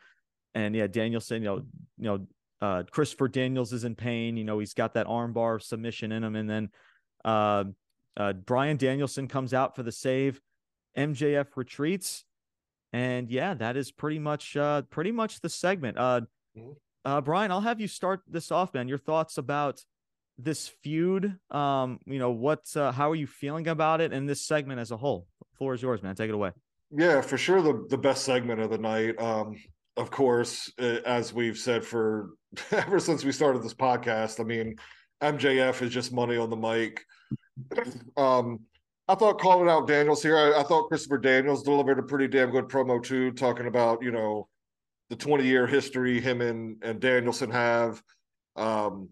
[0.54, 1.56] And yeah, Danielson, you know,
[1.98, 2.28] you know,
[2.60, 4.36] uh, Christopher Daniels is in pain.
[4.36, 6.36] You know, he's got that armbar submission in him.
[6.36, 6.70] And then
[7.24, 7.66] uh,
[8.18, 10.42] uh, Bryan Danielson comes out for the save.
[10.98, 12.26] MJF retreats.
[12.92, 15.98] And yeah, that is pretty much uh, pretty much the segment.
[15.98, 16.22] Uh,
[16.58, 16.72] mm-hmm.
[17.08, 18.90] Uh, Brian, I'll have you start this off, man.
[18.90, 19.82] Your thoughts about
[20.38, 21.38] this feud?
[21.50, 22.66] Um, you know, what?
[22.76, 25.26] Uh, how are you feeling about it and this segment as a whole?
[25.40, 26.16] The floor is yours, man.
[26.16, 26.52] Take it away.
[26.92, 27.62] Yeah, for sure.
[27.62, 29.18] The the best segment of the night.
[29.22, 29.56] Um,
[29.96, 32.32] of course, uh, as we've said for
[32.72, 34.76] ever since we started this podcast, I mean,
[35.22, 37.06] MJF is just money on the mic.
[38.18, 38.62] Um,
[39.08, 42.52] I thought calling out Daniels here, I, I, thought Christopher Daniels delivered a pretty damn
[42.52, 44.50] good promo too, talking about, you know,
[45.10, 48.02] the 20 year history him and, and Danielson have.
[48.56, 49.10] Um,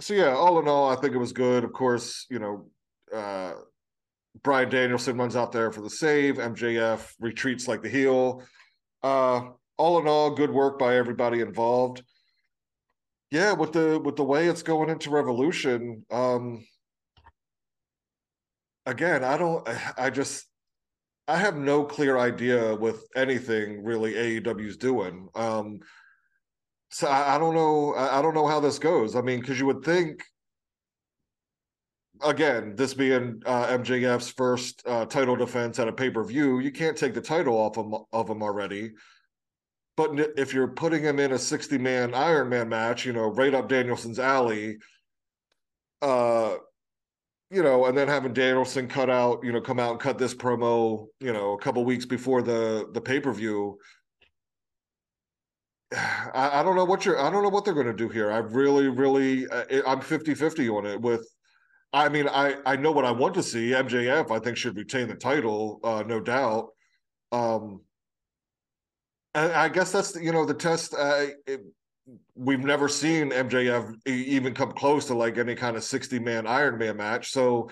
[0.00, 1.64] so yeah, all in all, I think it was good.
[1.64, 2.66] Of course, you know,
[3.14, 3.54] uh,
[4.42, 6.36] Bryan Danielson runs out there for the save.
[6.36, 8.42] MJF retreats like the heel.
[9.02, 9.48] Uh,
[9.78, 12.02] all in all, good work by everybody involved.
[13.30, 16.64] Yeah, with the with the way it's going into Revolution, um,
[18.84, 19.68] again, I don't.
[19.98, 20.46] I just
[21.28, 25.28] I have no clear idea with anything really AEW's doing.
[25.34, 25.80] Um,
[26.90, 27.94] so I, I don't know.
[27.94, 29.16] I, I don't know how this goes.
[29.16, 30.22] I mean, because you would think
[32.22, 36.70] again, this being uh, MJF's first uh, title defense at a pay per view, you
[36.70, 38.92] can't take the title off of, of him already.
[39.96, 43.54] But if you're putting him in a 60 man Iron Man match, you know, right
[43.54, 44.76] up Danielson's alley,
[46.02, 46.56] uh,
[47.50, 50.34] you know, and then having Danielson cut out, you know, come out and cut this
[50.34, 53.78] promo, you know, a couple weeks before the the pay per view.
[55.94, 57.20] I, I, don't know what you're.
[57.20, 58.32] I don't know what they're going to do here.
[58.32, 61.00] I really, really, uh, I'm 50 50 on it.
[61.00, 61.28] With,
[61.92, 63.70] I mean, I I know what I want to see.
[63.70, 66.70] MJF, I think, should retain the title, uh, no doubt.
[67.30, 67.82] Um,
[69.34, 70.94] I guess that's you know the test.
[70.94, 71.26] Uh,
[72.34, 76.78] we've never seen MJF even come close to like any kind of sixty man Iron
[76.78, 77.30] Man match.
[77.30, 77.70] So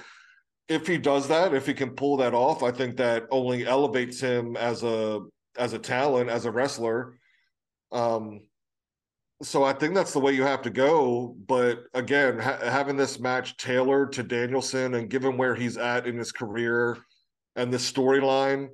[0.68, 4.20] if he does that, if he can pull that off, I think that only elevates
[4.20, 5.20] him as a
[5.56, 7.18] as a talent, as a wrestler.
[7.92, 8.40] Um,
[9.42, 11.36] so I think that's the way you have to go.
[11.46, 16.16] But again, ha- having this match tailored to Danielson and given where he's at in
[16.16, 16.96] his career
[17.56, 18.68] and this storyline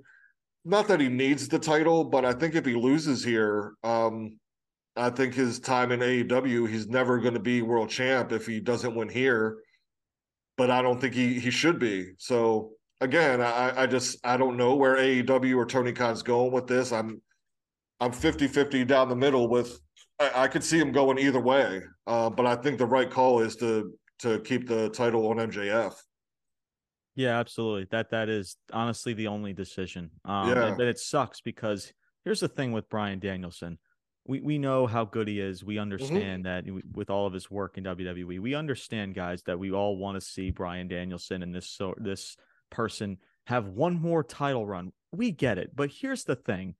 [0.64, 4.38] not that he needs the title, but I think if he loses here, um,
[4.96, 8.60] I think his time in AEW, he's never going to be world champ if he
[8.60, 9.58] doesn't win here.
[10.56, 12.12] But I don't think he he should be.
[12.18, 16.66] So again, I, I just I don't know where AEW or Tony Khan's going with
[16.66, 16.92] this.
[16.92, 17.22] I'm
[18.00, 19.78] I'm 50-50 down the middle with
[20.18, 21.82] I, I could see him going either way.
[22.06, 25.94] Uh, but I think the right call is to to keep the title on MJF.
[27.16, 27.86] Yeah, absolutely.
[27.90, 30.10] That that is honestly the only decision.
[30.24, 30.74] Um, yeah.
[30.76, 31.92] but it sucks because
[32.24, 33.78] here's the thing with Bryan Danielson.
[34.30, 35.64] We we know how good he is.
[35.64, 35.82] We mm-hmm.
[35.82, 36.76] understand mm-hmm.
[36.76, 38.40] that with all of his work in WWE.
[38.40, 42.36] We understand, guys, that we all want to see Bryan Danielson and this so this
[42.70, 44.92] person have one more title run.
[45.10, 45.74] We get it.
[45.74, 46.76] But here's the thing.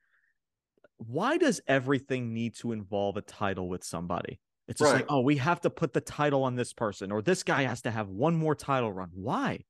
[0.98, 4.38] Why does everything need to involve a title with somebody?
[4.68, 5.00] It's just right.
[5.00, 7.82] like, oh, we have to put the title on this person, or this guy has
[7.82, 9.10] to have one more title run.
[9.12, 9.64] Why?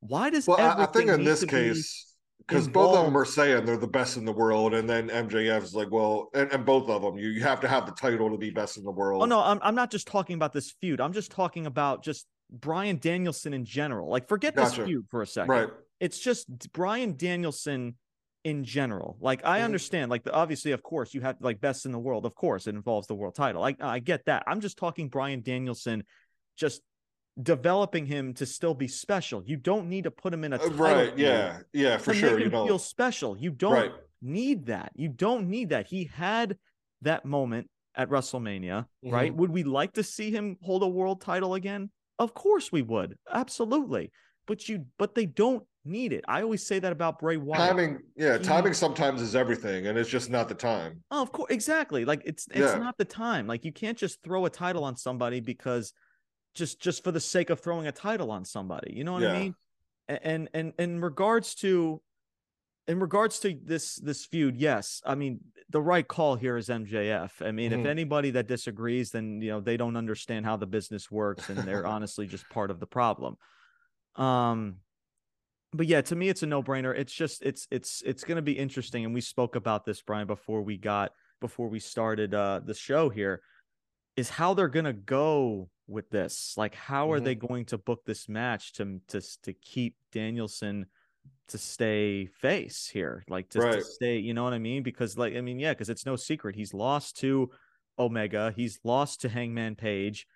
[0.00, 0.58] Why does well?
[0.60, 2.11] I think in this case,
[2.46, 5.62] because both of them are saying they're the best in the world, and then MJF
[5.62, 8.30] is like, well, and, and both of them, you, you have to have the title
[8.30, 9.22] to be best in the world.
[9.22, 11.00] Oh no, I'm I'm not just talking about this feud.
[11.00, 14.10] I'm just talking about just Bryan Danielson in general.
[14.10, 14.80] Like, forget gotcha.
[14.80, 15.50] this feud for a second.
[15.50, 15.68] Right.
[16.00, 17.96] It's just Bryan Danielson
[18.44, 19.16] in general.
[19.20, 19.64] Like, I mm-hmm.
[19.66, 20.10] understand.
[20.10, 22.26] Like, the, obviously, of course, you have like best in the world.
[22.26, 23.62] Of course, it involves the world title.
[23.64, 24.44] I I get that.
[24.46, 26.04] I'm just talking Bryan Danielson,
[26.56, 26.82] just
[27.40, 29.42] developing him to still be special.
[29.44, 31.16] You don't need to put him in a uh, right.
[31.16, 32.38] Yeah, yeah, for sure.
[32.38, 33.36] you don't feel special.
[33.36, 33.92] You don't right.
[34.20, 34.92] need that.
[34.94, 35.86] You don't need that.
[35.86, 36.58] He had
[37.02, 39.10] that moment at WrestleMania, mm-hmm.
[39.10, 39.34] right?
[39.34, 41.90] Would we like to see him hold a world title again?
[42.18, 43.16] Of course we would.
[43.32, 44.12] Absolutely.
[44.46, 46.24] But you but they don't need it.
[46.28, 47.68] I always say that about Bray Wyatt.
[47.68, 51.02] Timing, yeah, he, timing sometimes is everything, and it's just not the time.
[51.10, 52.04] Oh, of course, exactly.
[52.04, 52.78] Like it's it's yeah.
[52.78, 53.46] not the time.
[53.46, 55.92] Like you can't just throw a title on somebody because
[56.54, 58.92] just just for the sake of throwing a title on somebody.
[58.94, 59.32] You know what yeah.
[59.32, 59.54] I mean?
[60.08, 62.00] And and in regards to
[62.88, 67.30] in regards to this this feud, yes, I mean the right call here is MJF.
[67.40, 67.80] I mean, mm-hmm.
[67.80, 71.58] if anybody that disagrees, then you know they don't understand how the business works, and
[71.58, 73.36] they're honestly just part of the problem.
[74.16, 74.76] Um,
[75.72, 76.96] but yeah, to me, it's a no brainer.
[76.96, 80.26] It's just it's it's it's going to be interesting, and we spoke about this, Brian,
[80.26, 83.40] before we got before we started uh the show here.
[84.14, 86.54] Is how they're going to go with this.
[86.56, 87.12] Like, how mm-hmm.
[87.14, 90.86] are they going to book this match to to to keep Danielson?
[91.48, 93.74] to stay face here, like to, right.
[93.74, 94.82] to, stay, you know what I mean?
[94.82, 97.50] Because, like, I mean, yeah, because it's no secret he's lost to
[97.98, 100.26] Omega, he's lost to Hangman Page,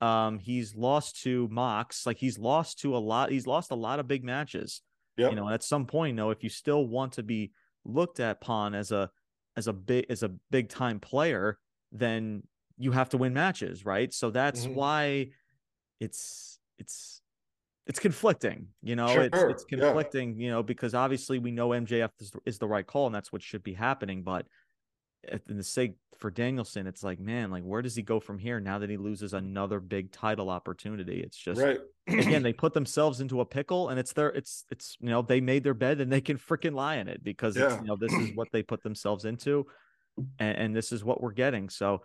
[0.00, 4.00] um, he's lost to Mox, like he's lost to a lot, he's lost a lot
[4.00, 4.82] of big matches.
[5.16, 5.30] Yep.
[5.30, 7.52] You know, at some point, though, if you still want to be
[7.84, 9.10] looked at upon as a
[9.56, 11.58] as a big as a big time player,
[11.92, 12.42] then
[12.78, 14.12] you have to win matches, right?
[14.12, 14.74] So that's mm-hmm.
[14.74, 15.28] why
[16.00, 17.20] it's it's
[17.86, 20.44] it's conflicting, you know, sure, it's it's conflicting, yeah.
[20.44, 23.42] you know, because obviously we know MJF is, is, the right call and that's what
[23.42, 24.22] should be happening.
[24.22, 24.46] But
[25.48, 28.58] in the sake for Danielson, it's like, man, like where does he go from here
[28.58, 31.20] now that he loses another big title opportunity?
[31.20, 31.78] It's just right.
[32.08, 35.42] again, they put themselves into a pickle and it's their it's it's you know, they
[35.42, 37.66] made their bed and they can freaking lie in it because yeah.
[37.66, 39.66] it's you know, this is what they put themselves into
[40.38, 41.68] and, and this is what we're getting.
[41.68, 42.00] So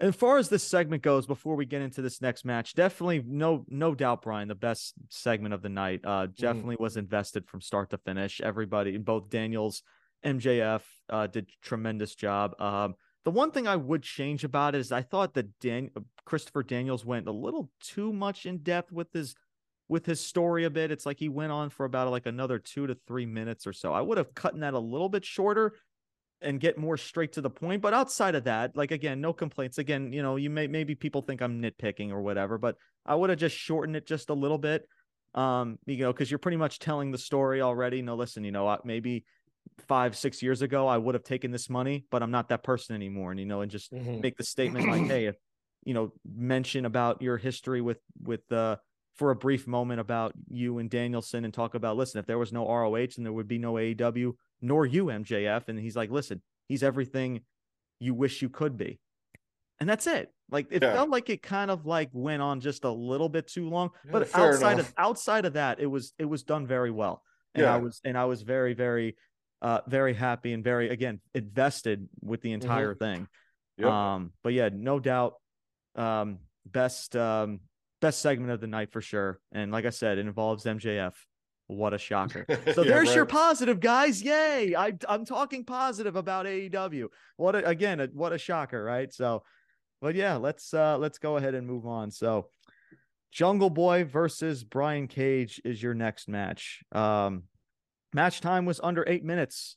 [0.00, 3.64] as far as this segment goes, before we get into this next match, definitely no
[3.68, 6.00] no doubt, Brian, the best segment of the night.
[6.04, 6.32] Uh, mm-hmm.
[6.40, 6.80] definitely mm.
[6.80, 8.40] was invested from start to finish.
[8.40, 9.82] Everybody, both Daniels,
[10.24, 12.60] MJF, uh, did tremendous job.
[12.60, 12.94] Um,
[13.24, 15.90] the one thing I would change about it is I thought that Dan
[16.24, 19.34] Christopher Daniels went a little too much in depth with his
[19.88, 20.90] with his story a bit.
[20.90, 23.92] It's like he went on for about like another two to three minutes or so.
[23.92, 25.72] I would have cut that a little bit shorter
[26.40, 27.82] and get more straight to the point.
[27.82, 29.78] But outside of that, like again, no complaints.
[29.78, 33.30] Again, you know, you may maybe people think I'm nitpicking or whatever, but I would
[33.30, 34.88] have just shortened it just a little bit.
[35.34, 38.02] Um, you know, because you're pretty much telling the story already.
[38.02, 39.24] No, listen, you know, maybe
[39.86, 42.94] five, six years ago, I would have taken this money, but I'm not that person
[42.94, 43.30] anymore.
[43.30, 44.20] And you know, and just mm-hmm.
[44.20, 45.36] make the statement like, hey, if
[45.84, 48.76] you know, mention about your history with with uh
[49.16, 52.52] for a brief moment about you and Danielson and talk about listen, if there was
[52.52, 55.68] no ROH and there would be no AEW, nor you, MJF.
[55.68, 57.42] And he's like, listen, he's everything
[58.00, 58.98] you wish you could be.
[59.80, 60.32] And that's it.
[60.50, 60.94] Like it yeah.
[60.94, 63.90] felt like it kind of like went on just a little bit too long.
[64.04, 64.88] Yeah, but outside enough.
[64.88, 67.22] of outside of that, it was it was done very well.
[67.54, 67.74] And yeah.
[67.74, 69.16] I was and I was very, very
[69.60, 72.62] uh very happy and very again invested with the mm-hmm.
[72.62, 73.04] entire mm-hmm.
[73.04, 73.28] thing.
[73.76, 73.88] Yep.
[73.88, 75.34] Um, but yeah, no doubt
[75.94, 77.60] um best um
[78.00, 79.40] best segment of the night for sure.
[79.52, 81.14] And like I said, it involves MJF.
[81.68, 82.46] What a shocker.
[82.74, 83.16] So yeah, there's right.
[83.16, 84.22] your positive, guys.
[84.22, 84.74] Yay.
[84.74, 87.08] I, I'm talking positive about AEW.
[87.36, 89.12] What a, again, a, what a shocker, right?
[89.12, 89.42] So,
[90.00, 92.10] but yeah, let's uh let's go ahead and move on.
[92.10, 92.48] So
[93.32, 96.82] Jungle Boy versus Brian Cage is your next match.
[96.92, 97.44] Um
[98.14, 99.76] match time was under eight minutes.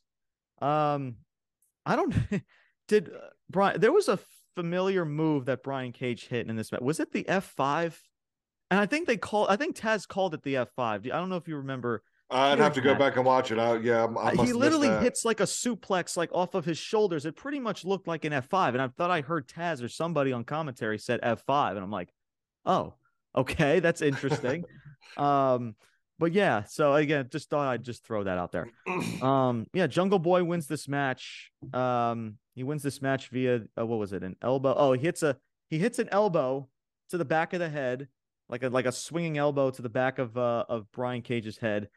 [0.60, 1.16] Um
[1.84, 2.14] I don't
[2.88, 4.18] did uh, Brian there was a
[4.54, 6.80] familiar move that Brian Cage hit in this match.
[6.80, 7.94] Was it the F5?
[8.72, 9.46] And I think they call.
[9.50, 11.04] I think Taz called it the F five.
[11.04, 12.02] I don't know if you remember.
[12.30, 13.58] I'd have to go back and watch it.
[13.58, 17.26] I, yeah, I uh, he literally hits like a suplex, like off of his shoulders.
[17.26, 19.88] It pretty much looked like an F five, and I thought I heard Taz or
[19.88, 22.14] somebody on commentary said F five, and I'm like,
[22.64, 22.94] oh,
[23.36, 24.64] okay, that's interesting.
[25.18, 25.74] um,
[26.18, 28.70] but yeah, so again, just thought I'd just throw that out there.
[29.22, 31.52] Um, yeah, Jungle Boy wins this match.
[31.74, 34.22] Um, he wins this match via uh, what was it?
[34.22, 34.74] An elbow.
[34.74, 35.36] Oh, he hits a
[35.68, 36.68] he hits an elbow
[37.10, 38.08] to the back of the head
[38.52, 41.88] like a like a swinging elbow to the back of uh, of Brian Cage's head,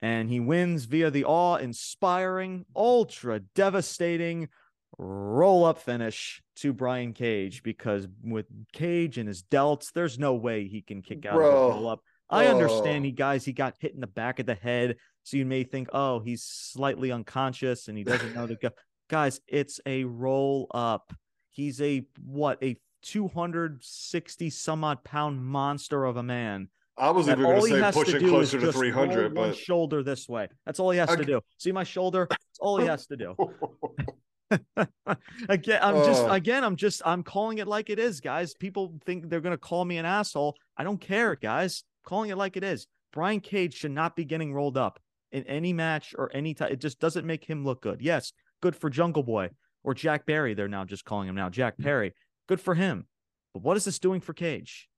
[0.00, 4.48] and he wins via the awe-inspiring, ultra devastating
[4.98, 10.66] roll up finish to Brian Cage because with Cage and his delts, there's no way
[10.66, 11.50] he can kick out Bro.
[11.50, 12.00] a roll up.
[12.30, 15.44] I understand he guys he got hit in the back of the head, so you
[15.44, 18.70] may think, oh, he's slightly unconscious and he doesn't know to go.
[19.10, 21.12] guys, it's a roll up.
[21.50, 26.68] He's a what a 260 some odd pound monster of a man.
[26.96, 30.48] I was even going to say pushing to closer to 300, but shoulder this way.
[30.66, 31.40] That's all he has to do.
[31.58, 32.26] See my shoulder?
[32.28, 33.34] That's all he has to do.
[35.48, 38.54] again, I'm just uh, again, I'm just I'm calling it like it is, guys.
[38.54, 40.54] People think they're going to call me an asshole.
[40.76, 41.84] I don't care, guys.
[42.04, 42.86] calling it like it is.
[43.12, 44.98] Brian Cage should not be getting rolled up
[45.32, 46.72] in any match or any time.
[46.72, 48.00] It just doesn't make him look good.
[48.02, 49.50] Yes, good for Jungle Boy
[49.82, 50.54] or Jack Perry.
[50.54, 52.14] They're now just calling him now Jack Perry.
[52.48, 53.06] Good for him.
[53.54, 54.88] But what is this doing for Cage?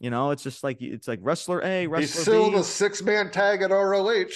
[0.00, 2.56] You know, it's just like it's like wrestler A, wrestler He's still B.
[2.56, 4.26] the six man tag at ROH.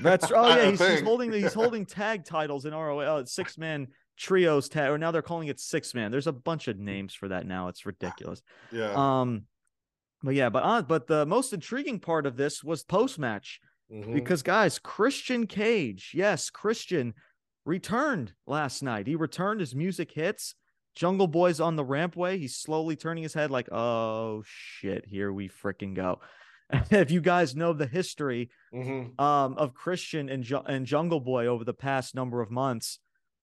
[0.00, 3.00] That's oh yeah, he's, he's, holding he's holding tag titles in ROH.
[3.00, 6.12] Oh, six man trios tag, or now they're calling it six man.
[6.12, 7.68] There's a bunch of names for that now.
[7.68, 8.42] It's ridiculous.
[8.70, 8.92] Yeah.
[8.94, 9.44] Um,
[10.22, 13.60] but yeah, but uh, but the most intriguing part of this was post match
[13.92, 14.14] mm-hmm.
[14.14, 17.14] because guys, Christian Cage, yes, Christian
[17.64, 19.08] returned last night.
[19.08, 19.60] He returned.
[19.60, 20.54] His music hits.
[20.94, 22.38] Jungle Boy's on the rampway.
[22.38, 26.20] He's slowly turning his head, like, oh shit, here we freaking go.
[26.90, 29.22] if you guys know the history mm-hmm.
[29.22, 32.98] um, of Christian and, Ju- and Jungle Boy over the past number of months,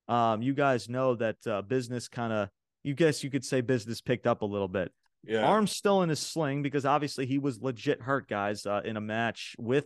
[0.07, 2.49] um, you guys know that uh, business kind of,
[2.83, 4.91] you guess you could say business picked up a little bit.
[5.23, 5.43] Yeah.
[5.43, 9.01] Arm's still in his sling because obviously he was legit hurt, guys, uh, in a
[9.01, 9.85] match with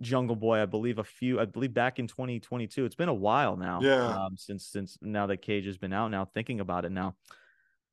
[0.00, 0.62] Jungle Boy.
[0.62, 2.84] I believe a few, I believe back in 2022.
[2.84, 3.80] It's been a while now.
[3.82, 4.06] Yeah.
[4.06, 6.10] Um, since since now that Cage has been out.
[6.10, 7.16] Now thinking about it now.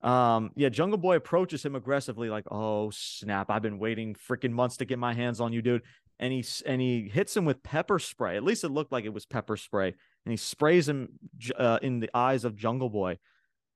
[0.02, 3.50] Um, yeah, Jungle Boy approaches him aggressively, like, "Oh snap!
[3.50, 5.84] I've been waiting freaking months to get my hands on you, dude."
[6.20, 8.38] And he and he hits him with pepper spray.
[8.38, 9.88] At least it looked like it was pepper spray.
[9.88, 11.10] And he sprays him
[11.58, 13.18] uh, in the eyes of Jungle Boy.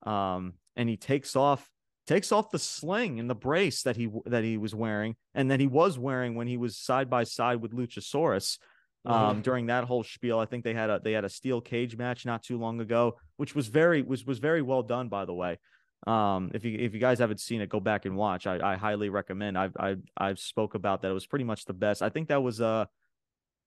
[0.03, 1.69] Um, and he takes off
[2.07, 5.59] takes off the sling and the brace that he that he was wearing and that
[5.59, 8.57] he was wearing when he was side by side with Luchasaurus.
[9.03, 9.41] Um, mm-hmm.
[9.41, 12.23] during that whole spiel, I think they had a they had a steel cage match
[12.23, 15.57] not too long ago, which was very was was very well done, by the way.
[16.05, 18.45] Um, if you if you guys haven't seen it, go back and watch.
[18.45, 19.57] I, I highly recommend.
[19.57, 21.09] I've I I've spoke about that.
[21.09, 22.03] It was pretty much the best.
[22.03, 22.87] I think that was a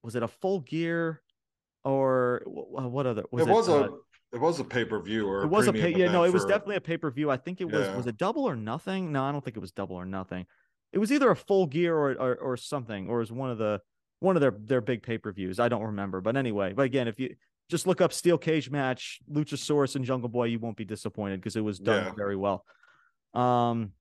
[0.03, 1.21] was it a full gear
[1.83, 3.89] or what other was it, it was a
[4.35, 6.45] it was a pay per view or it was a pay yeah no it was
[6.45, 7.31] definitely a pay per view.
[7.31, 7.95] I think it was yeah.
[7.95, 9.11] was it double or nothing?
[9.11, 10.45] No, I don't think it was double or nothing.
[10.93, 13.57] It was either a full gear or or, or something or it was one of
[13.57, 13.81] the
[14.19, 15.59] one of their their big pay per views.
[15.59, 16.73] I don't remember, but anyway.
[16.73, 17.35] But again, if you
[17.69, 20.45] just look up steel cage match, Luchasaurus and Jungle Boy.
[20.45, 22.13] You won't be disappointed because it was done yeah.
[22.13, 22.63] very well.
[23.33, 23.91] Um,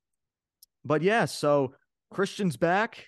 [0.85, 1.75] but yeah, so
[2.13, 3.07] Christian's back.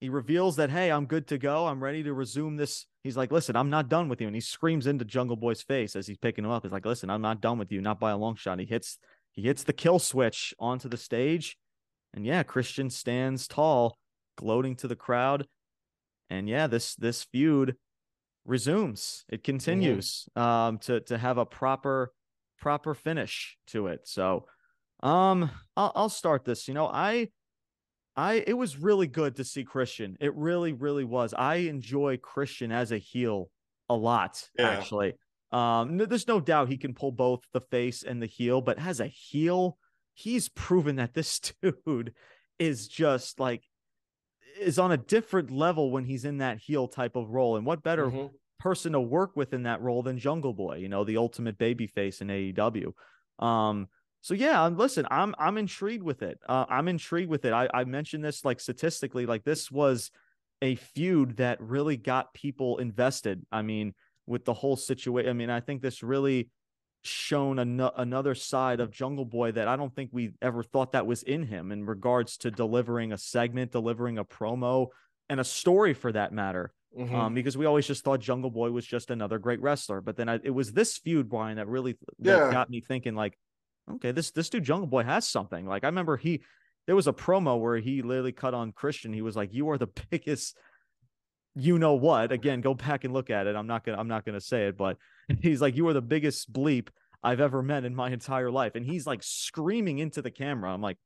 [0.00, 1.66] He reveals that hey, I'm good to go.
[1.66, 2.86] I'm ready to resume this.
[3.02, 5.96] He's like, listen, I'm not done with you, and he screams into Jungle Boy's face
[5.96, 6.64] as he's picking him up.
[6.64, 8.58] He's like, listen, I'm not done with you, not by a long shot.
[8.58, 8.98] He hits
[9.32, 11.56] he hits the kill switch onto the stage,
[12.12, 13.96] and yeah, Christian stands tall,
[14.36, 15.46] gloating to the crowd.
[16.28, 17.76] And yeah, this this feud
[18.44, 19.24] resumes.
[19.28, 20.48] It continues mm-hmm.
[20.48, 22.12] um, to to have a proper
[22.60, 24.06] proper finish to it.
[24.06, 24.44] So,
[25.02, 26.68] um, I'll, I'll start this.
[26.68, 27.28] You know, I
[28.20, 30.16] I it was really good to see Christian.
[30.20, 31.32] It really really was.
[31.32, 33.50] I enjoy Christian as a heel
[33.88, 34.68] a lot yeah.
[34.68, 35.14] actually.
[35.52, 39.00] Um, there's no doubt he can pull both the face and the heel, but as
[39.00, 39.78] a heel,
[40.12, 42.12] he's proven that this dude
[42.58, 43.64] is just like
[44.60, 47.56] is on a different level when he's in that heel type of role.
[47.56, 48.26] And what better mm-hmm.
[48.58, 51.86] person to work with in that role than Jungle Boy, you know, the ultimate baby
[51.86, 52.92] face in AEW.
[53.38, 53.88] Um,
[54.20, 56.38] so yeah, listen, I'm I'm intrigued with it.
[56.48, 57.52] Uh, I'm intrigued with it.
[57.52, 60.10] I, I mentioned this like statistically, like this was
[60.62, 63.44] a feud that really got people invested.
[63.50, 63.94] I mean,
[64.26, 65.28] with the whole situation.
[65.28, 66.50] I mean, I think this really
[67.02, 71.06] shown an- another side of Jungle Boy that I don't think we ever thought that
[71.06, 74.88] was in him in regards to delivering a segment, delivering a promo,
[75.28, 76.72] and a story for that matter.
[76.98, 77.14] Mm-hmm.
[77.14, 80.28] Um, because we always just thought Jungle Boy was just another great wrestler, but then
[80.28, 82.52] I, it was this feud, Brian, that really that yeah.
[82.52, 83.14] got me thinking.
[83.14, 83.38] Like,
[83.94, 85.66] okay, this this dude Jungle Boy has something.
[85.66, 86.42] Like, I remember he
[86.86, 89.12] there was a promo where he literally cut on Christian.
[89.12, 90.56] He was like, "You are the biggest."
[91.56, 94.24] you know what again go back and look at it i'm not gonna i'm not
[94.24, 94.96] gonna say it but
[95.42, 96.88] he's like you are the biggest bleep
[97.22, 100.80] i've ever met in my entire life and he's like screaming into the camera i'm
[100.80, 100.96] like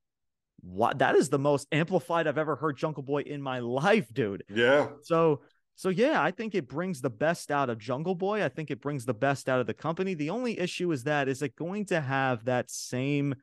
[0.60, 4.44] what that is the most amplified i've ever heard jungle boy in my life dude
[4.48, 5.40] yeah so
[5.76, 8.80] so yeah i think it brings the best out of jungle boy i think it
[8.80, 11.84] brings the best out of the company the only issue is that is it going
[11.84, 13.34] to have that same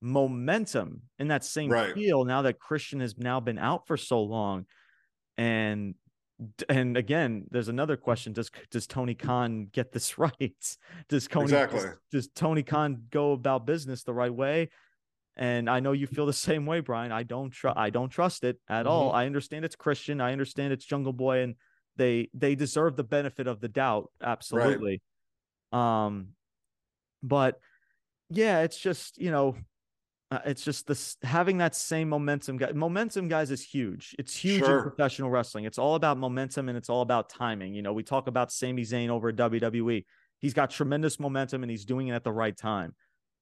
[0.00, 1.94] momentum and that same right.
[1.94, 4.66] feel now that christian has now been out for so long
[5.36, 5.94] and
[6.68, 10.76] and again, there's another question: Does does Tony Khan get this right?
[11.08, 11.80] Does Tony exactly.
[11.80, 14.70] does, does Tony Khan go about business the right way?
[15.36, 17.12] And I know you feel the same way, Brian.
[17.12, 17.76] I don't trust.
[17.76, 18.88] I don't trust it at mm-hmm.
[18.88, 19.12] all.
[19.12, 20.20] I understand it's Christian.
[20.20, 21.54] I understand it's Jungle Boy, and
[21.96, 24.10] they they deserve the benefit of the doubt.
[24.22, 25.02] Absolutely.
[25.72, 26.06] Right.
[26.06, 26.28] Um,
[27.22, 27.60] but
[28.30, 29.56] yeah, it's just you know
[30.30, 32.58] uh, it's just this having that same momentum.
[32.74, 34.14] Momentum, guys, is huge.
[34.18, 34.78] It's huge sure.
[34.78, 35.66] in professional wrestling.
[35.66, 37.74] It's all about momentum and it's all about timing.
[37.74, 40.04] You know, we talk about Sami Zayn over at WWE.
[40.40, 42.94] He's got tremendous momentum and he's doing it at the right time.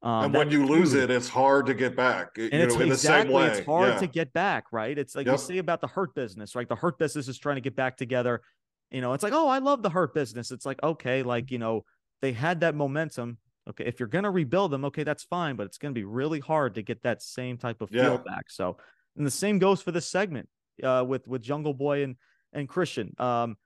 [0.05, 2.37] Um, and when you lose it, it's hard to get back.
[2.37, 3.59] And you it's know, in exactly, the same way.
[3.59, 3.99] It's hard yeah.
[3.99, 4.97] to get back, right?
[4.97, 5.35] It's like yep.
[5.35, 6.69] you say about the hurt business, right?
[6.69, 8.43] The hurt business is trying to get back together.
[8.91, 10.51] You know, it's like, oh, I love the hurt business.
[10.51, 11.85] It's like, okay, like, you know,
[12.21, 15.79] they had that momentum Okay, if you're gonna rebuild them, okay, that's fine, but it's
[15.79, 18.51] gonna be really hard to get that same type of feel back.
[18.51, 18.77] So
[19.17, 20.49] And the same goes for this segment
[20.83, 22.17] uh, with with Jungle Boy and
[22.53, 23.15] and Christian.
[23.19, 23.57] Um,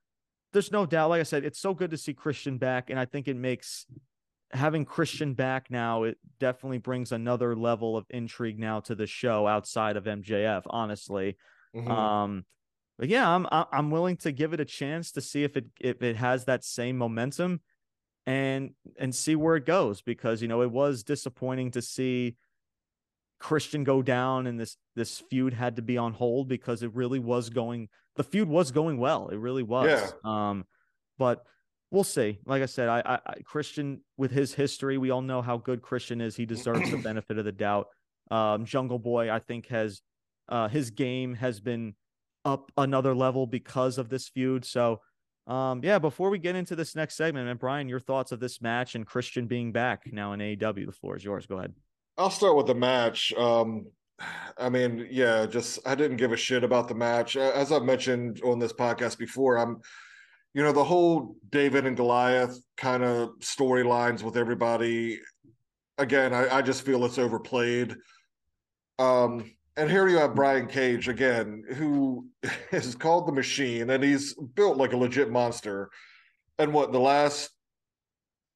[0.53, 1.11] there's no doubt.
[1.11, 3.87] Like I said, it's so good to see Christian back, and I think it makes
[4.53, 6.05] having Christian back now.
[6.05, 10.63] It definitely brings another level of intrigue now to the show outside of MJF.
[10.67, 11.37] Honestly,
[11.75, 11.91] mm-hmm.
[11.91, 12.45] um,
[12.99, 16.03] but yeah, I'm I'm willing to give it a chance to see if it if
[16.03, 17.61] it has that same momentum,
[18.27, 22.37] and and see where it goes because you know it was disappointing to see
[23.39, 27.19] Christian go down and this this feud had to be on hold because it really
[27.19, 29.29] was going the feud was going well.
[29.29, 29.89] It really was.
[29.89, 30.11] Yeah.
[30.25, 30.65] Um,
[31.19, 31.45] but
[31.91, 32.39] we'll see.
[32.45, 35.83] Like I said, I, I, I, Christian with his history, we all know how good
[35.83, 36.37] Christian is.
[36.37, 37.89] He deserves the benefit of the doubt.
[38.31, 40.03] Um, Jungle Boy, I think, has
[40.49, 41.95] uh, his game has been
[42.45, 44.65] up another level because of this feud.
[44.65, 45.01] So,
[45.47, 45.99] um, yeah.
[45.99, 49.07] Before we get into this next segment, and Brian, your thoughts of this match and
[49.07, 50.87] Christian being back now in AEW.
[50.87, 51.47] The floor is yours.
[51.47, 51.73] Go ahead.
[52.19, 53.33] I'll start with the match.
[53.35, 53.87] Um,
[54.59, 57.37] I mean, yeah, just I didn't give a shit about the match.
[57.37, 59.81] As I've mentioned on this podcast before, I'm,
[60.55, 65.21] you know, the whole David and Goliath kind of storylines with everybody.
[65.99, 67.95] Again, I, I just feel it's overplayed.
[68.99, 72.27] Um, and here you have Brian Cage again, who
[72.73, 75.91] is called the Machine, and he's built like a legit monster.
[76.59, 77.51] And what the last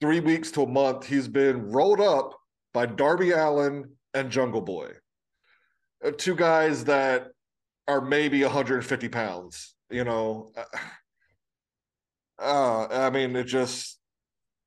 [0.00, 2.34] three weeks to a month, he's been rolled up
[2.74, 4.90] by Darby Allin and Jungle Boy.
[6.04, 7.28] Uh, two guys that
[7.86, 10.50] are maybe 150 pounds, you know.
[12.38, 13.98] Uh, I mean, it just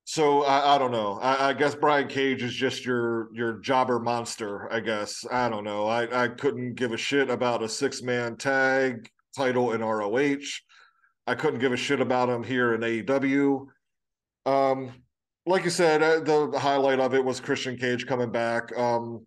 [0.05, 1.19] so I, I don't know.
[1.19, 4.71] I, I, guess Brian Cage is just your your jobber monster.
[4.71, 5.87] I guess I don't know.
[5.87, 10.45] I I couldn't give a shit about a six man tag title in ROH.
[11.27, 13.65] I couldn't give a shit about him here in AEW.
[14.45, 14.91] Um,
[15.47, 18.75] like you said, uh, the, the, highlight of it was Christian Cage coming back.
[18.77, 19.25] Um,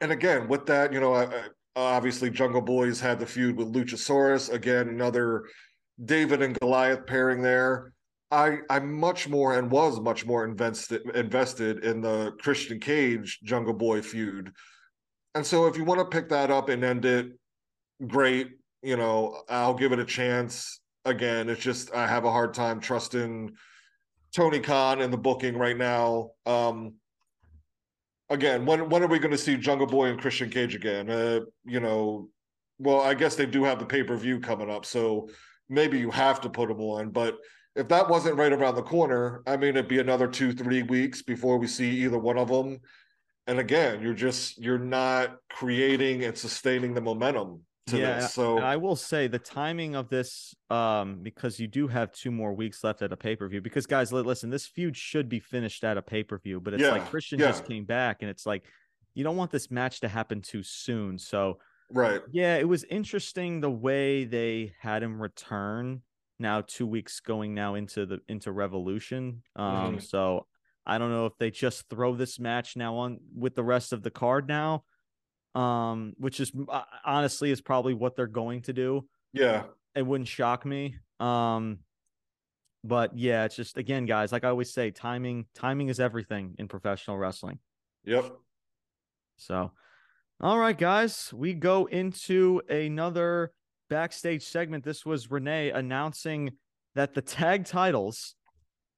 [0.00, 1.42] and again, with that, you know, I, I,
[1.74, 4.52] obviously Jungle Boys had the feud with Luchasaurus.
[4.52, 5.44] Again, another
[6.04, 7.92] David and Goliath pairing there.
[8.30, 13.74] I I'm much more and was much more invested invested in the Christian Cage Jungle
[13.74, 14.52] Boy feud.
[15.34, 17.32] And so if you want to pick that up and end it,
[18.06, 18.50] great.
[18.82, 20.80] You know, I'll give it a chance.
[21.04, 23.52] Again, it's just I have a hard time trusting
[24.34, 26.30] Tony Khan in the booking right now.
[26.46, 26.94] Um,
[28.30, 31.10] again, when when are we going to see Jungle Boy and Christian Cage again?
[31.10, 32.28] Uh, you know,
[32.78, 35.28] well, I guess they do have the pay per view coming up, so
[35.72, 37.10] maybe you have to put them on.
[37.10, 37.38] But
[37.74, 41.22] if that wasn't right around the corner, I mean, it'd be another two, three weeks
[41.22, 42.80] before we see either one of them.
[43.46, 48.34] And again, you're just you're not creating and sustaining the momentum to yeah, this.
[48.34, 52.54] So I will say the timing of this, um, because you do have two more
[52.54, 53.60] weeks left at a pay per view.
[53.60, 56.82] Because guys, listen, this feud should be finished at a pay per view, but it's
[56.82, 57.48] yeah, like Christian yeah.
[57.48, 58.62] just came back, and it's like
[59.14, 61.18] you don't want this match to happen too soon.
[61.18, 61.58] So
[61.92, 66.02] right, yeah, it was interesting the way they had him return.
[66.38, 69.42] Now two weeks going now into the into Revolution.
[69.54, 69.98] Um, mm-hmm.
[70.00, 70.46] so
[70.84, 74.02] I don't know if they just throw this match now on with the rest of
[74.02, 74.82] the card now
[75.54, 79.06] um, which is uh, honestly is probably what they're going to do.
[79.32, 79.64] Yeah,
[79.94, 80.96] it wouldn't shock me.
[81.20, 81.80] Um,
[82.84, 86.68] but yeah, it's just again, guys, like I always say, timing timing is everything in
[86.68, 87.58] professional wrestling.
[88.04, 88.32] Yep.
[89.36, 89.72] So,
[90.42, 93.52] all right, guys, we go into another
[93.88, 94.84] backstage segment.
[94.84, 96.52] This was Renee announcing
[96.94, 98.34] that the tag titles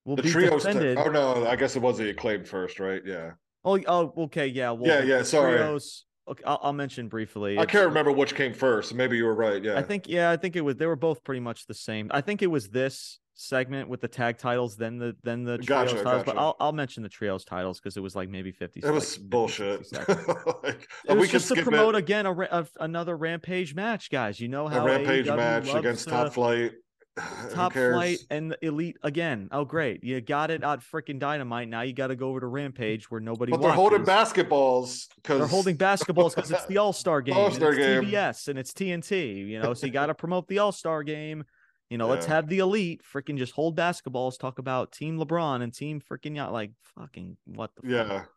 [0.05, 0.99] will the be defended.
[0.99, 3.03] oh no, I guess it was the acclaimed first, right?
[3.05, 3.33] Yeah.
[3.65, 4.71] Oh, oh, okay, yeah.
[4.71, 5.23] Well, yeah, yeah.
[5.23, 5.57] Sorry.
[5.57, 7.59] Trios, Okay, I'll, I'll mention briefly.
[7.59, 8.95] I can't remember which came first.
[8.95, 9.63] Maybe you were right.
[9.63, 9.79] Yeah.
[9.79, 12.11] I think yeah, I think it was they were both pretty much the same.
[12.13, 15.93] I think it was this segment with the tag titles, then the then the trios
[15.93, 16.25] gotcha, titles.
[16.25, 16.25] Gotcha.
[16.25, 18.81] But I'll I'll mention the trios titles because it was like maybe fifty.
[18.81, 19.93] It was like, bullshit.
[20.63, 21.99] like, it was just to promote it.
[21.99, 24.41] again a, a, another rampage match, guys.
[24.41, 26.73] You know how a rampage AEW match against to, Top Flight.
[27.53, 29.49] Top Flight and Elite again.
[29.53, 30.03] Oh, great!
[30.03, 31.69] You got it on freaking Dynamite.
[31.69, 33.53] Now you got to go over to Rampage where nobody.
[33.53, 37.37] But they're holding basketballs because they're holding basketballs because it's the All Star game.
[37.37, 38.05] All Star game.
[38.05, 39.47] TBS and it's TNT.
[39.47, 41.45] You know, so you got to promote the All Star game.
[41.91, 42.13] You know, yeah.
[42.13, 46.37] let's have the elite freaking just hold basketballs, talk about Team LeBron and Team freaking
[46.37, 46.53] yacht.
[46.53, 48.09] Like fucking what the yeah.
[48.21, 48.31] Fuck?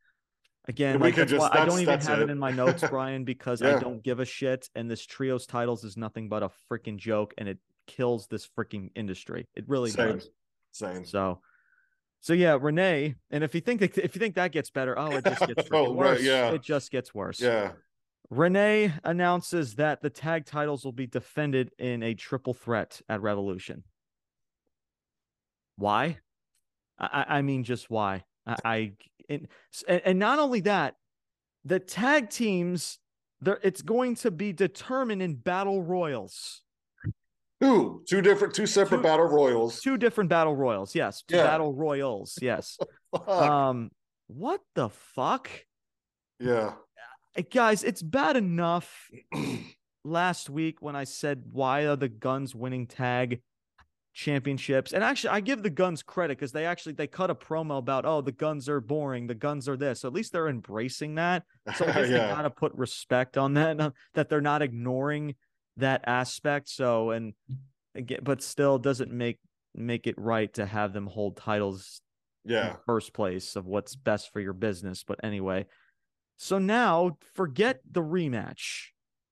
[0.70, 2.24] Again, like that's just, why that's, I don't even have it.
[2.24, 3.78] it in my notes, Brian, because yeah.
[3.78, 4.68] I don't give a shit.
[4.76, 7.58] And this trios titles is nothing but a freaking joke, and it
[7.88, 9.48] kills this freaking industry.
[9.56, 10.18] It really Same.
[10.18, 10.30] does.
[10.74, 11.06] Same.
[11.06, 11.40] So,
[12.20, 13.16] so yeah, Renee.
[13.32, 15.70] And if you think that, if you think that gets better, oh, it just gets
[15.72, 16.18] oh, worse.
[16.18, 17.40] Right, yeah, it just gets worse.
[17.40, 17.72] Yeah.
[18.30, 23.84] Renee announces that the tag titles will be defended in a triple threat at Revolution.
[25.78, 26.18] Why?
[27.00, 28.24] I, I mean, just why?
[28.46, 28.92] I, I
[29.30, 29.48] and,
[29.88, 30.96] and not only that,
[31.64, 33.00] the tag teams
[33.42, 36.64] there it's going to be determined in battle royals.
[37.62, 39.82] Two, two different, two separate two, battle royals.
[39.82, 40.94] Two different battle royals.
[40.94, 41.44] Yes, yeah.
[41.44, 42.38] battle royals.
[42.42, 42.78] Yes.
[43.28, 43.90] um,
[44.28, 45.50] what the fuck?
[46.40, 46.74] Yeah,
[47.42, 49.10] guys, it's bad enough.
[50.08, 53.42] last week when I said why are the Gunns winning tag
[54.14, 54.94] championships.
[54.94, 58.06] And actually, I give the Gunns credit because they actually they cut a promo about
[58.06, 60.02] oh the Gunns are boring, the Gunns are this.
[60.02, 61.44] So at least they're embracing that.
[61.76, 62.28] So I guess yeah.
[62.28, 65.36] they gotta put respect on that that they're not ignoring
[65.78, 66.70] that aspect.
[66.70, 67.34] So and
[67.94, 69.40] again, but still doesn't make
[69.76, 72.02] make it right to have them hold titles.
[72.44, 75.04] Yeah, first place of what's best for your business.
[75.04, 75.66] But anyway,
[76.38, 78.88] so now forget the rematch,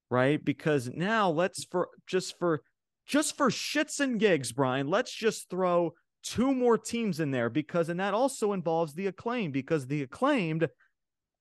[0.10, 0.44] right?
[0.44, 2.62] Because now let's for just for
[3.06, 7.88] just for shits and gigs, Brian, let's just throw two more teams in there because,
[7.90, 10.68] and that also involves the acclaim because the acclaimed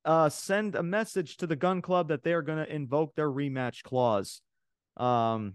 [0.05, 3.31] uh, send a message to the Gunn Club that they are going to invoke their
[3.31, 4.43] rematch clause.
[4.99, 5.55] Um,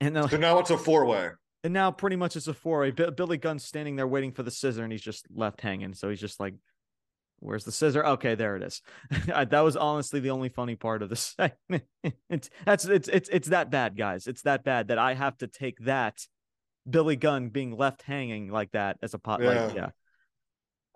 [0.00, 1.30] and then, so now it's a four way.
[1.64, 2.90] And now pretty much it's a four way.
[2.90, 5.94] B- Billy Gunn's standing there waiting for the scissor and he's just left hanging.
[5.94, 6.54] So he's just like,
[7.38, 8.04] Where's the scissor?
[8.04, 8.82] Okay, there it is.
[9.26, 11.84] that was honestly the only funny part of the segment.
[12.30, 14.26] it's that's it's it's it's that bad, guys.
[14.26, 16.18] It's that bad that I have to take that
[16.88, 19.42] Billy Gunn being left hanging like that as a pot.
[19.42, 19.66] Yeah.
[19.66, 19.90] Like, yeah.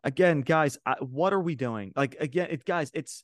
[0.02, 1.92] Again, guys, I, what are we doing?
[1.94, 3.22] Like again, it guys, it's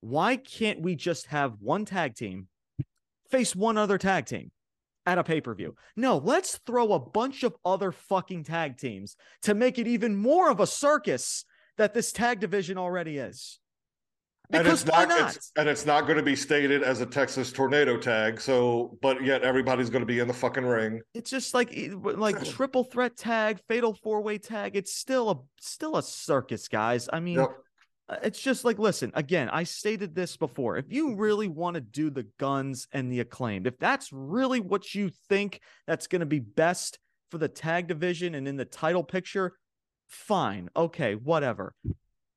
[0.00, 2.48] why can't we just have one tag team
[3.30, 4.50] face one other tag team?
[5.06, 5.76] at a pay per view.
[5.94, 10.50] No, let's throw a bunch of other fucking tag teams to make it even more
[10.50, 11.44] of a circus
[11.78, 13.58] that this tag division already is.
[14.48, 15.36] Because and it's not, not?
[15.36, 18.40] It's, and it's not going to be stated as a Texas tornado tag.
[18.40, 21.00] So, but yet everybody's going to be in the fucking ring.
[21.14, 24.76] It's just like like triple threat tag, fatal four way tag.
[24.76, 27.08] It's still a still a circus, guys.
[27.12, 27.50] I mean, yep.
[28.08, 29.48] Uh, it's just like listen again.
[29.50, 30.76] I stated this before.
[30.76, 34.94] If you really want to do the Gunns and the acclaimed, if that's really what
[34.94, 37.00] you think that's going to be best
[37.32, 39.54] for the tag division and in the title picture,
[40.08, 40.70] Fine.
[40.76, 41.74] Okay, whatever.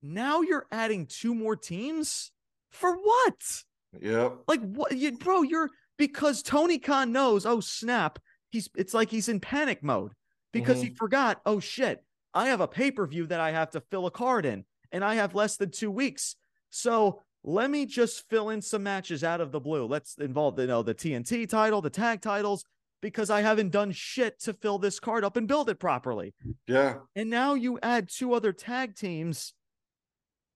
[0.02, 2.32] Now you're adding two more teams
[2.70, 3.64] for what?
[4.00, 4.30] Yeah.
[4.48, 8.20] Like what you bro, you're because Tony Khan knows, oh snap,
[8.50, 10.14] he's it's like he's in panic mode
[10.54, 10.88] because mm-hmm.
[10.88, 14.46] he forgot, oh shit, I have a pay-per-view that I have to fill a card
[14.46, 16.36] in and I have less than 2 weeks.
[16.70, 19.86] So, let me just fill in some matches out of the blue.
[19.86, 22.66] Let's involve you know the TNT title, the tag titles,
[23.02, 26.34] because I haven't done shit to fill this card up and build it properly.
[26.68, 26.96] Yeah.
[27.16, 29.54] And now you add two other tag teams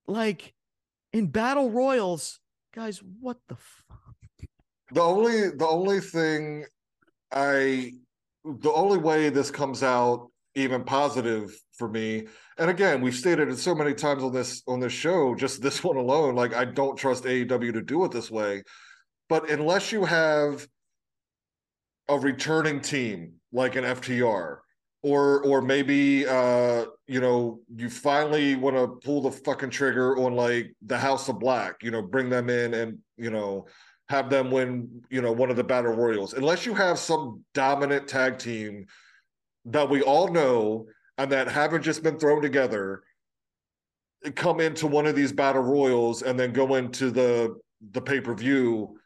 [0.07, 0.53] like
[1.11, 2.39] in battle royals.
[2.73, 3.99] Guys, what the fuck?
[4.91, 6.65] The only the only thing
[7.31, 7.93] I
[8.43, 12.27] the only way this comes out even positive for me
[12.59, 15.83] and again we've stated it so many times on this on this show just this
[15.83, 18.61] one alone like i don't trust aew to do it this way
[19.29, 20.67] but unless you have
[22.09, 24.57] a returning team like an FTR
[25.03, 30.35] or or maybe uh you know you finally want to pull the fucking trigger on
[30.35, 33.67] like the House of Black, you know, bring them in and you know
[34.09, 36.33] have them win, you know, one of the battle royals.
[36.33, 38.85] Unless you have some dominant tag team
[39.65, 40.85] that we all know
[41.17, 43.01] and that haven't just been thrown together
[44.35, 47.55] come into one of these battle royals and then go into the
[47.91, 48.97] the pay-per-view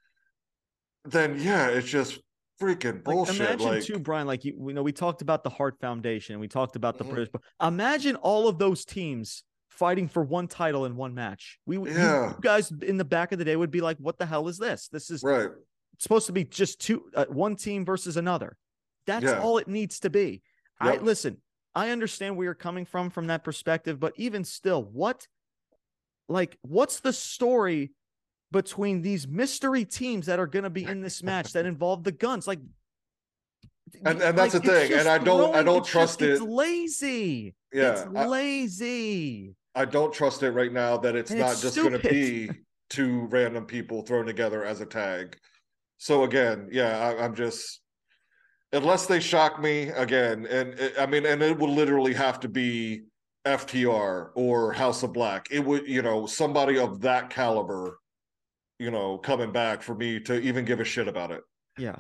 [1.06, 2.20] then yeah it's just
[2.60, 3.40] freaking bullshit.
[3.40, 4.28] Like, imagine like, too, Brian.
[4.28, 6.40] Like you, you know, we talked about the Hart Foundation.
[6.40, 7.14] We talked about the mm-hmm.
[7.14, 7.34] British.
[7.62, 11.60] Imagine all of those teams fighting for one title in one match.
[11.66, 12.30] We, yeah.
[12.30, 14.58] you, guys in the back of the day would be like, "What the hell is
[14.58, 14.88] this?
[14.92, 15.50] This is right.
[16.00, 18.58] supposed to be just two, uh, one team versus another.
[19.06, 19.40] That's yeah.
[19.40, 20.42] all it needs to be."
[20.84, 21.02] Yep.
[21.02, 21.38] I listen.
[21.76, 25.28] I understand where you're coming from from that perspective, but even still, what,
[26.28, 27.92] like, what's the story
[28.52, 32.12] between these mystery teams that are going to be in this match that involve the
[32.12, 32.48] Gunns.
[32.48, 32.60] Like,
[34.06, 34.94] and, and that's like, the thing.
[34.94, 36.34] And I don't, I don't trust just, it.
[36.34, 37.56] It's lazy.
[37.74, 39.56] Yeah, it's lazy.
[39.76, 42.10] I, I don't trust it right now that it's and not it's just going to
[42.10, 42.50] be
[42.90, 45.38] two random people thrown together as a tag.
[45.98, 47.82] So again, yeah, I, I'm just
[48.72, 52.50] unless they shock me again, and it, I mean, and it would literally have to
[52.50, 53.04] be
[53.46, 55.48] FTR or House of Black.
[55.52, 57.98] It would, you know, somebody of that caliber
[58.80, 61.42] you know, coming back for me to even give a shit about it.
[61.78, 61.96] Yeah.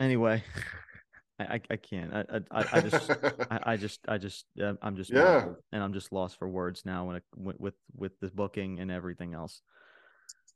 [0.00, 0.42] Anyway,
[1.38, 2.12] I, I, can't.
[2.12, 4.46] I, I, I just, I, I, just, I just,
[4.82, 8.30] I'm just, yeah, and I'm just lost for words now when it, with with this
[8.30, 9.62] booking and everything else.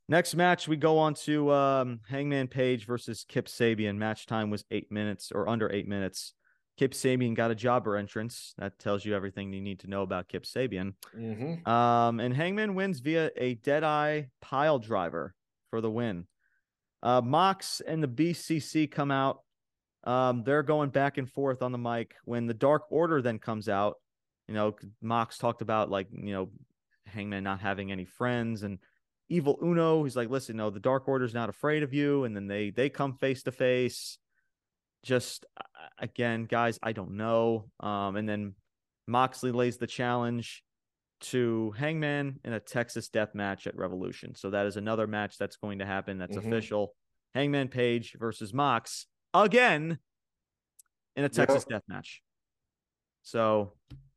[0.09, 3.97] Next match, we go on to um, Hangman Page versus Kip Sabian.
[3.97, 6.33] Match time was eight minutes or under eight minutes.
[6.77, 8.53] Kip Sabian got a jobber entrance.
[8.57, 10.93] That tells you everything you need to know about Kip Sabian.
[11.15, 11.67] Mm-hmm.
[11.67, 15.33] Um, and Hangman wins via a Deadeye pile driver
[15.71, 16.27] for the win.
[17.01, 19.41] Uh, Mox and the BCC come out.
[20.03, 22.15] Um, they're going back and forth on the mic.
[22.25, 23.95] When the Dark Order then comes out,
[24.47, 26.49] you know, Mox talked about like, you know,
[27.07, 28.77] Hangman not having any friends and
[29.29, 30.03] Evil Uno.
[30.03, 32.23] He's like, listen, no, the Dark Order's not afraid of you.
[32.23, 34.19] And then they they come face to face
[35.07, 35.45] just
[35.97, 37.69] again, guys, I don't know.
[37.79, 38.53] Um, and then
[39.07, 40.63] Moxley lays the challenge
[41.19, 44.35] to Hangman in a Texas death match at Revolution.
[44.35, 46.17] So that is another match that's going to happen.
[46.19, 46.51] That's mm-hmm.
[46.51, 46.93] official.
[47.33, 49.97] Hangman Page versus Mox again
[51.15, 51.79] in a Texas yep.
[51.79, 52.21] death match.
[53.23, 53.73] So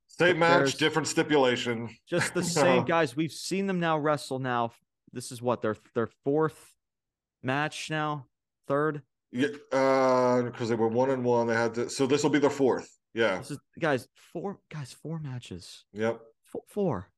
[0.08, 1.88] same match, different stipulation.
[2.08, 3.16] Just the same guys.
[3.16, 4.72] We've seen them now wrestle now.
[5.12, 6.74] This is what their their fourth
[7.42, 8.26] match now,
[8.66, 9.02] third.
[9.32, 11.46] Yeah, uh, because they were one and one.
[11.46, 12.98] They had to, so this will be the fourth.
[13.14, 15.84] Yeah, this is guys four guys four matches.
[15.92, 16.20] Yep,
[16.68, 17.08] four,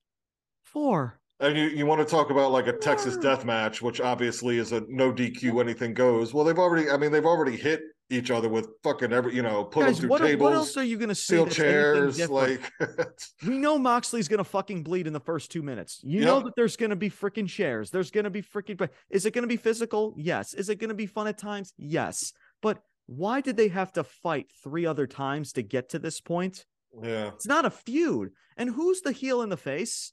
[0.63, 1.19] four.
[1.41, 4.71] And you, you want to talk about like a Texas death match, which obviously is
[4.71, 6.33] a no DQ, anything goes.
[6.33, 7.81] Well, they've already, I mean, they've already hit
[8.13, 10.43] each other with fucking every, you know, put Guys, them through what, tables.
[10.43, 11.45] What else are you going to see?
[11.47, 12.71] chairs, like
[13.47, 16.01] we know Moxley's going to fucking bleed in the first two minutes.
[16.03, 16.27] You yep.
[16.27, 17.91] know that there's going to be freaking chairs.
[17.91, 18.89] There's going to be freaking.
[19.11, 20.15] Is it going to be physical?
[20.17, 20.55] Yes.
[20.55, 21.73] Is it going to be fun at times?
[21.77, 22.33] Yes.
[22.61, 26.65] But why did they have to fight three other times to get to this point?
[27.03, 28.31] Yeah, it's not a feud.
[28.57, 30.13] And who's the heel in the face?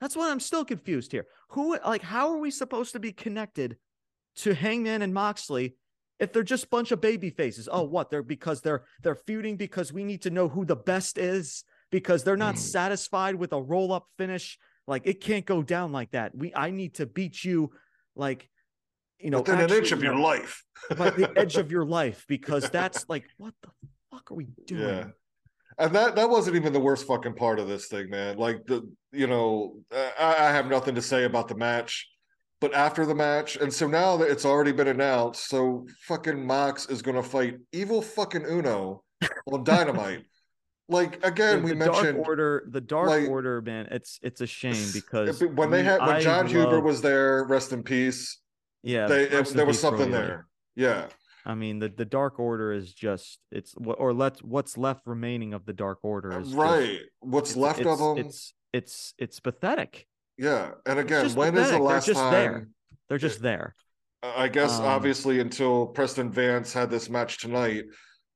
[0.00, 1.26] That's why I'm still confused here.
[1.50, 3.76] Who, like, how are we supposed to be connected
[4.36, 5.76] to Hangman and Moxley
[6.18, 9.56] if they're just a bunch of baby faces oh what they're because they're they're feuding
[9.56, 12.58] because we need to know who the best is because they're not mm.
[12.58, 14.58] satisfied with a roll up finish.
[14.86, 16.34] Like it can't go down like that.
[16.34, 17.72] We i need to beat you
[18.14, 18.48] like
[19.18, 20.62] you know within actually, an inch of your life.
[20.90, 23.70] the edge of your life because that's like what the
[24.10, 24.82] fuck are we doing?
[24.82, 25.06] Yeah.
[25.78, 28.36] And that that wasn't even the worst fucking part of this thing man.
[28.36, 32.08] Like the you know i, I have nothing to say about the match
[32.60, 36.86] but after the match, and so now that it's already been announced, so fucking Mox
[36.86, 39.02] is going to fight evil fucking Uno
[39.52, 40.24] on Dynamite.
[40.88, 42.68] like again, the, we mentioned Dark Order.
[42.70, 46.46] The Dark like, Order, man, it's it's a shame because when they had when Jon
[46.46, 48.38] Huber was there, rest in peace.
[48.82, 50.46] Yeah, they, it, there was something there.
[50.76, 51.06] Yeah.
[51.44, 55.64] I mean the, the Dark Order is just it's or let what's left remaining of
[55.64, 56.98] the Dark Order is right.
[56.98, 58.18] Just, what's left of them?
[58.18, 60.06] It's it's it's pathetic.
[60.38, 62.32] Yeah, and again, when is the last They're just time?
[62.32, 62.68] There.
[63.08, 63.74] They're just there.
[64.22, 67.84] I guess um, obviously until Preston Vance had this match tonight.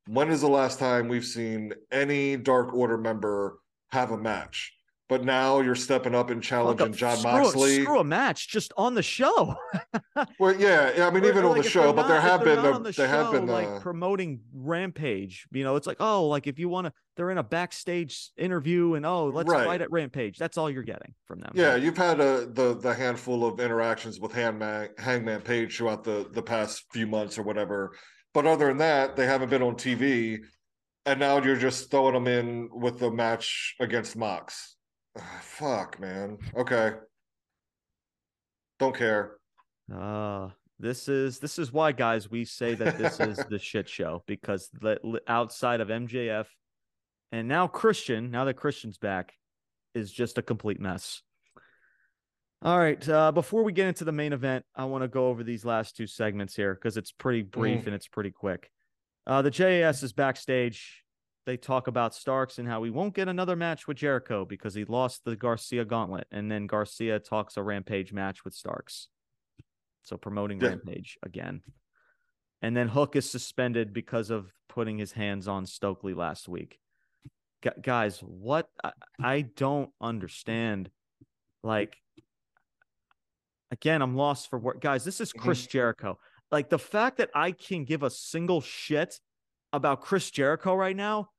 [0.07, 3.59] When is the last time we've seen any Dark Order member
[3.91, 4.73] have a match?
[5.11, 7.83] But now you're stepping up and challenging Jon screw, Moxley.
[7.83, 9.57] Screw a match just on the show.
[10.39, 13.09] well, yeah, I mean, even on the show, but there have been the, the they
[13.09, 15.49] have been like uh, promoting Rampage.
[15.51, 18.95] You know, it's like, oh, like if you want to, they're in a backstage interview,
[18.95, 19.67] and oh, let's right.
[19.67, 20.39] fight at Rampage.
[20.39, 21.51] That's all you're getting from them.
[21.57, 26.29] Yeah, you've had a, the the handful of interactions with Hangman Hangman Page throughout the
[26.31, 27.97] the past few months or whatever.
[28.33, 30.39] But other than that, they haven't been on TV.
[31.05, 34.77] And now you're just throwing them in with the match against Mox
[35.41, 36.39] fuck, man.
[36.57, 36.93] Okay.
[38.79, 39.37] Don't care.
[39.93, 44.23] Uh this is this is why guys we say that this is the shit show
[44.27, 46.47] because the, outside of MJF
[47.33, 49.35] and now Christian, now that Christian's back,
[49.95, 51.23] is just a complete mess.
[52.63, 55.43] All right, uh, before we get into the main event, I want to go over
[55.43, 57.87] these last two segments here because it's pretty brief mm.
[57.87, 58.71] and it's pretty quick.
[59.27, 61.03] Uh, the JAS is backstage
[61.51, 64.85] they talk about Starks and how he won't get another match with Jericho because he
[64.85, 66.29] lost the Garcia gauntlet.
[66.31, 69.09] And then Garcia talks a Rampage match with Starks.
[70.05, 70.69] So promoting yeah.
[70.69, 71.63] Rampage again.
[72.63, 76.79] And then Hook is suspended because of putting his hands on Stokely last week.
[77.65, 80.89] G- guys, what I, I don't understand.
[81.65, 81.97] Like,
[83.73, 85.03] again, I'm lost for what guys.
[85.03, 85.73] This is Chris mm-hmm.
[85.73, 86.19] Jericho.
[86.53, 89.19] Like the fact that I can give a single shit
[89.73, 91.31] about Chris Jericho right now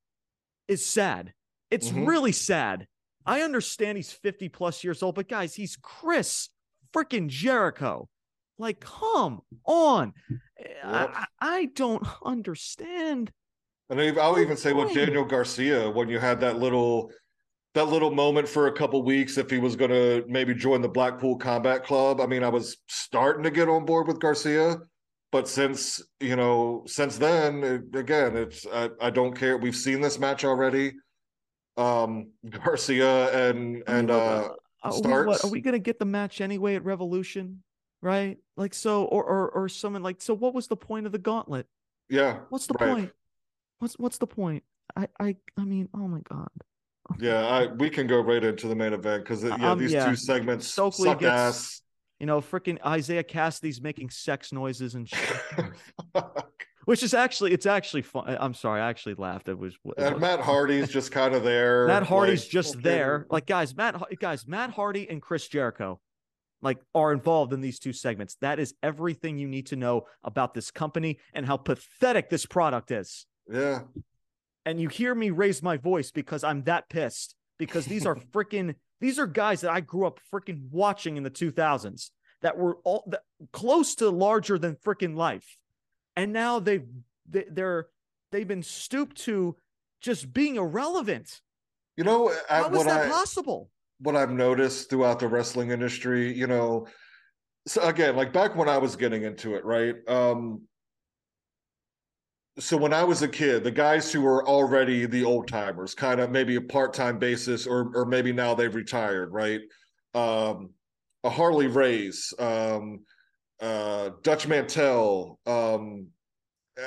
[0.68, 1.34] is sad.
[1.70, 2.06] It's mm-hmm.
[2.06, 2.88] really sad.
[3.26, 6.50] I understand he's 50 plus years old, but guys, he's Chris
[6.94, 8.10] freaking Jericho.
[8.58, 10.14] Like, come on.
[10.30, 10.78] Yep.
[10.84, 13.32] I, I, don't understand.
[13.90, 17.12] And I'll even say with Daniel Garcia, when you had that little
[17.74, 20.90] that little moment for a couple weeks if he was going to maybe join the
[20.90, 22.20] Blackpool Combat Club.
[22.20, 24.78] I mean, I was starting to get on board with Garcia,
[25.32, 30.02] but since you know since then it, again it's I, I, don't care we've seen
[30.02, 30.94] this match already
[31.78, 34.50] um garcia and and uh
[34.84, 37.64] are we, what, are we gonna get the match anyway at revolution
[38.02, 41.20] right like so or or or someone like so what was the point of the
[41.20, 41.68] gauntlet
[42.10, 42.94] yeah what's the right.
[42.94, 43.12] point
[43.80, 44.64] what's what's the point
[44.96, 46.50] I I I mean, oh my god.
[47.20, 50.10] Yeah, I we can go right into the main event because yeah, um, these yeah.
[50.10, 51.82] two segments Stokely suck gets, ass.
[52.22, 55.42] You know, freaking Isaiah Kassidy's making sex noises and shit.
[56.86, 58.38] Which is actually, it's actually fun.
[58.40, 59.50] I'm sorry, I actually laughed.
[59.50, 59.74] It was.
[59.74, 61.88] It and was, Matt Hardy's just kind of there.
[61.88, 62.84] Matt Hardy's like, just okay.
[62.84, 63.26] there.
[63.32, 66.00] Like guys, Matt guys, Matt Hardy and Chris Jericho,
[66.62, 68.38] like are involved in these two segments.
[68.42, 72.92] That is everything you need to know about this company and how pathetic this product
[72.92, 73.26] is.
[73.52, 73.80] Yeah.
[74.64, 78.76] And you hear me raise my voice because I'm that pissed because these are freaking
[79.02, 82.12] these are guys that I grew up freaking watching in the 2000s
[82.42, 85.58] that were all that, close to larger than freaking life
[86.16, 86.86] and now they've
[87.30, 87.88] they, they're
[88.32, 89.56] they've been stooped to
[90.02, 91.42] just being irrelevant.
[91.98, 93.70] You know, how is that I, possible?
[94.00, 96.88] What I've noticed throughout the wrestling industry, you know,
[97.68, 99.96] so again, like back when I was getting into it, right?
[100.08, 100.64] Um,
[102.60, 106.20] so when I was a kid, the guys who were already the old timers, kind
[106.20, 109.62] of maybe a part time basis, or or maybe now they've retired, right?
[110.14, 110.72] Um,
[111.24, 113.02] a Harley Race, um,
[113.62, 115.40] uh, Dutch Mantell.
[115.46, 116.08] Um,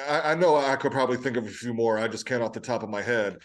[0.08, 1.98] I, I, know I could probably think of a few more.
[1.98, 3.38] I just can't off the top of my head.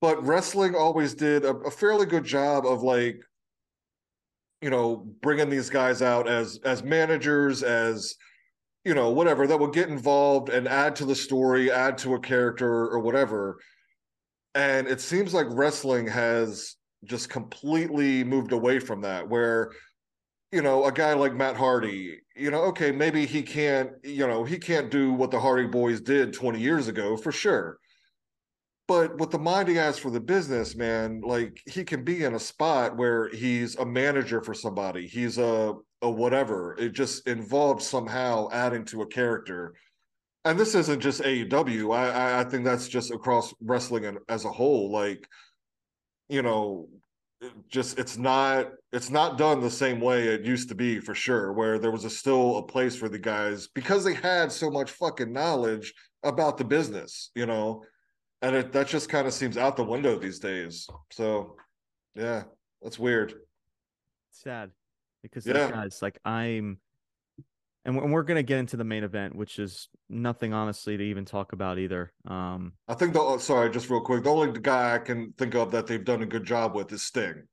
[0.00, 3.20] But wrestling always did a, a fairly good job of like,
[4.60, 8.14] you know, bringing these guys out as as managers, as
[8.84, 12.20] you know, whatever that would get involved and add to the story, add to a
[12.20, 13.58] character or whatever.
[14.54, 19.72] And it seems like wrestling has just completely moved away from that, where
[20.52, 24.42] you know, a guy like Matt Hardy, you know, okay, maybe he can't, you know,
[24.44, 27.78] he can't do what the Hardy Boys did 20 years ago for sure.
[28.90, 32.34] But with the mind he has for the business, man, like he can be in
[32.34, 35.06] a spot where he's a manager for somebody.
[35.06, 36.74] He's a a whatever.
[36.76, 39.74] It just involves somehow adding to a character.
[40.44, 41.94] And this isn't just AEW.
[41.94, 44.90] I I think that's just across wrestling as a whole.
[44.90, 45.24] Like,
[46.28, 46.88] you know,
[47.68, 51.52] just it's not it's not done the same way it used to be for sure
[51.52, 54.90] where there was a, still a place for the guys because they had so much
[54.90, 55.94] fucking knowledge
[56.24, 57.82] about the business you know
[58.42, 60.88] and it that just kind of seems out the window these days.
[61.10, 61.56] So
[62.14, 62.44] yeah
[62.82, 63.34] that's weird.
[64.32, 64.70] Sad
[65.22, 65.70] because yeah.
[65.70, 66.78] guys like i'm
[67.84, 71.24] and we're going to get into the main event which is nothing honestly to even
[71.24, 72.12] talk about either.
[72.26, 75.54] Um i think the oh, sorry just real quick the only guy i can think
[75.54, 77.44] of that they've done a good job with is sting.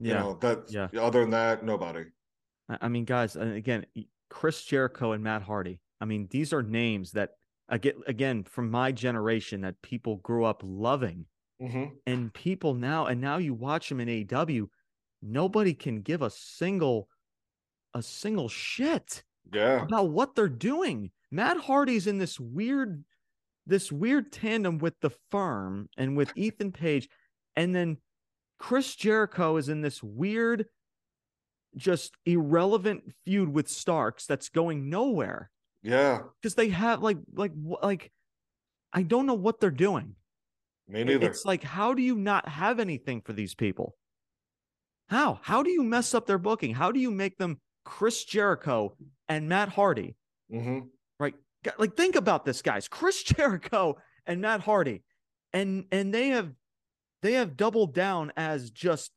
[0.00, 0.88] Yeah you know that yeah.
[1.00, 2.04] other than that nobody.
[2.68, 3.86] I mean guys again
[4.30, 7.32] chris jericho and matt hardy i mean these are names that
[7.72, 11.24] again again from my generation that people grew up loving
[11.60, 11.86] mm-hmm.
[12.06, 14.66] and people now and now you watch them in AW,
[15.22, 17.08] nobody can give a single
[17.94, 19.82] a single shit yeah.
[19.82, 21.10] about what they're doing.
[21.30, 23.02] Matt hardy's in this weird
[23.66, 27.08] this weird tandem with the firm and with ethan page
[27.56, 27.96] and then
[28.58, 30.66] chris jericho is in this weird
[31.76, 35.50] just irrelevant feud with starks that's going nowhere
[35.82, 37.52] yeah because they have like like
[37.82, 38.12] like
[38.92, 40.14] i don't know what they're doing
[40.88, 43.94] me neither it's like how do you not have anything for these people
[45.08, 48.96] how how do you mess up their booking how do you make them Chris Jericho
[49.28, 50.16] and Matt Hardy.
[50.52, 50.80] Mm-hmm.
[51.18, 51.34] Right?
[51.78, 52.88] Like think about this, guys.
[52.88, 53.96] Chris Jericho
[54.26, 55.02] and Matt Hardy,
[55.52, 56.52] and and they have
[57.22, 59.10] they have doubled down as just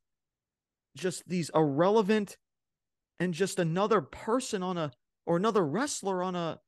[0.95, 2.37] just these irrelevant
[3.19, 4.91] and just another person on a
[5.25, 6.59] or another wrestler on a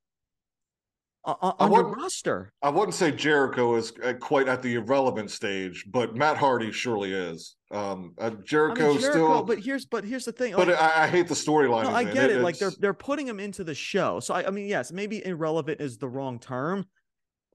[1.27, 2.53] on, the roster.
[2.61, 7.11] I wouldn't say Jericho is uh, quite at the irrelevant stage, but Matt Hardy surely
[7.11, 7.55] is.
[7.71, 10.53] Um, uh, Jericho, I mean, Jericho still, but here's but here's the thing.
[10.55, 11.83] But like, I, I, hate the storyline.
[11.83, 12.37] No, I get it.
[12.37, 12.41] it.
[12.41, 15.81] Like they're they're putting him into the show, so I, I mean, yes, maybe irrelevant
[15.81, 16.85] is the wrong term,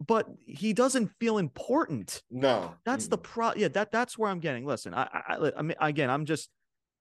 [0.07, 2.23] but he doesn't feel important.
[2.31, 3.55] No, that's the pro.
[3.57, 4.67] Yeah, that that's where I'm getting.
[4.67, 6.51] Listen, I, I, I mean, again, I'm just,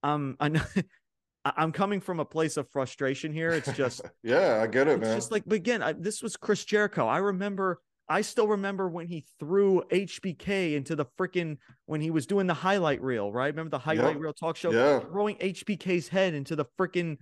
[0.03, 0.61] um, I know.
[1.43, 3.51] I'm coming from a place of frustration here.
[3.51, 5.01] It's just, yeah, I get it, man.
[5.01, 5.17] it's man.
[5.17, 7.07] Just like, but again, I, this was Chris Jericho.
[7.07, 12.27] I remember, I still remember when he threw HBK into the freaking when he was
[12.27, 13.47] doing the highlight reel, right?
[13.47, 14.71] Remember the highlight reel talk show?
[14.71, 17.17] Yeah, throwing HBK's head into the freaking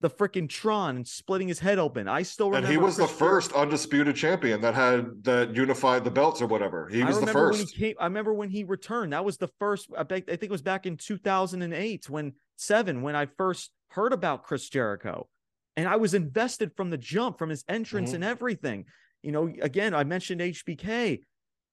[0.00, 2.08] the freaking Tron and splitting his head open.
[2.08, 2.66] I still remember.
[2.66, 3.62] And he was Chris the first Jericho.
[3.62, 6.88] undisputed champion that had that unified the belts or whatever.
[6.88, 7.74] He was the first.
[7.74, 9.14] Came, I remember when he returned.
[9.14, 9.88] That was the first.
[9.96, 14.68] I think it was back in 2008 when seven when I first heard about Chris
[14.68, 15.28] Jericho.
[15.76, 18.16] And I was invested from the jump, from his entrance mm-hmm.
[18.16, 18.84] and everything.
[19.22, 21.22] You know, again, I mentioned HBK,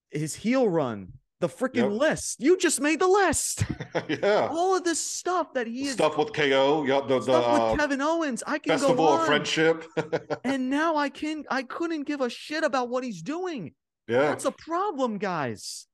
[0.10, 1.92] his heel run, the freaking yep.
[1.92, 2.42] list.
[2.42, 3.66] You just made the list.
[4.08, 4.48] yeah.
[4.50, 6.86] All of this stuff that he stuff with KO.
[6.86, 7.08] Yep.
[7.08, 8.44] The, stuff with uh, Kevin Owens.
[8.48, 9.20] I can festival go on.
[9.20, 9.86] of friendship.
[10.44, 13.74] and now I can I couldn't give a shit about what he's doing.
[14.08, 14.22] Yeah.
[14.22, 15.88] That's a problem, guys.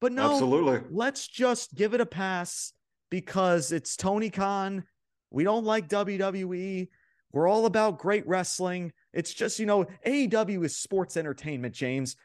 [0.00, 0.80] But no, absolutely.
[0.90, 2.73] Let's just give it a pass
[3.14, 4.82] because it's Tony Khan.
[5.30, 6.88] We don't like WWE.
[7.30, 8.92] We're all about great wrestling.
[9.12, 12.16] It's just, you know, AEW is sports entertainment, James.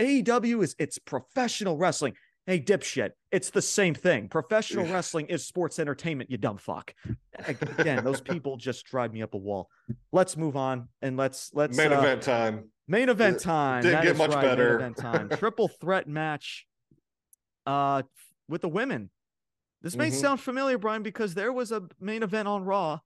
[0.00, 2.14] AEW is it's professional wrestling.
[2.46, 4.30] Hey, dipshit, it's the same thing.
[4.30, 6.94] Professional wrestling is sports entertainment, you dumb fuck.
[7.46, 9.68] Again, those people just drive me up a wall.
[10.10, 12.70] Let's move on and let's let's main uh, event time.
[12.88, 13.82] Main event time.
[13.82, 14.78] Didn't That get much right, better.
[14.78, 15.28] Main event time.
[15.38, 16.66] Triple threat match
[17.66, 18.04] uh
[18.48, 19.10] with the women.
[19.84, 20.14] This may Mhm.
[20.14, 23.00] sound familiar, Brian, because there was a main event on Raw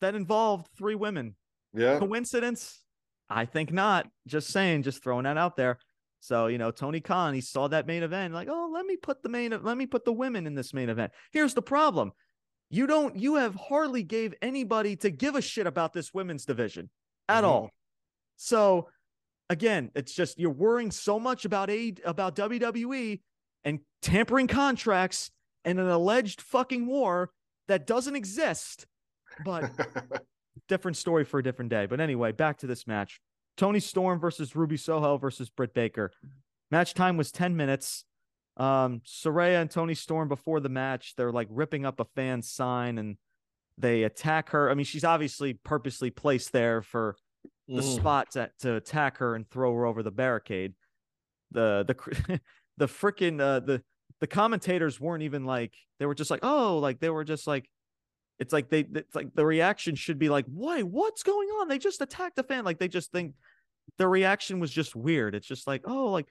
[0.00, 1.36] that involved three women.
[1.74, 1.98] Yeah.
[1.98, 2.82] Coincidence?
[3.28, 4.10] I think not.
[4.26, 5.78] Just saying, just throwing that out there.
[6.20, 9.22] So, you know, Tony Khan, he saw that main event, like, oh, let me put
[9.22, 11.12] the main, let me put the women in this main event.
[11.30, 12.12] Here's the problem.
[12.70, 16.88] You don't, you have hardly gave anybody to give a shit about this women's division
[17.28, 17.48] at Mhm.
[17.48, 17.70] all.
[18.36, 18.88] So
[19.50, 23.22] again, it's just you're worrying so much about a about WWE
[23.64, 25.30] and tampering contracts
[25.64, 27.30] and an alleged fucking war
[27.68, 28.86] that doesn't exist.
[29.44, 29.70] But
[30.68, 31.86] different story for a different day.
[31.86, 33.20] But anyway, back to this match.
[33.56, 36.10] Toni Storm versus Ruby Soho versus Britt Baker.
[36.70, 38.04] Match time was 10 minutes.
[38.56, 42.98] Um, Saraya and Toni Storm before the match, they're like ripping up a fan sign
[42.98, 43.16] and
[43.78, 44.70] they attack her.
[44.70, 47.16] I mean, she's obviously purposely placed there for
[47.68, 47.96] the Mhm.
[47.96, 50.74] spot to, to attack her and throw her over the barricade.
[51.50, 52.40] The the
[52.76, 53.82] the freaking uh, the
[54.22, 57.68] the commentators weren't even like they were just like oh like they were just like
[58.38, 61.66] it's like they it's like the reaction should be like why what's going on?
[61.66, 62.64] They just attacked a fan.
[62.64, 63.34] Like they just think
[63.98, 65.34] the reaction was just weird.
[65.34, 66.28] It's just like oh like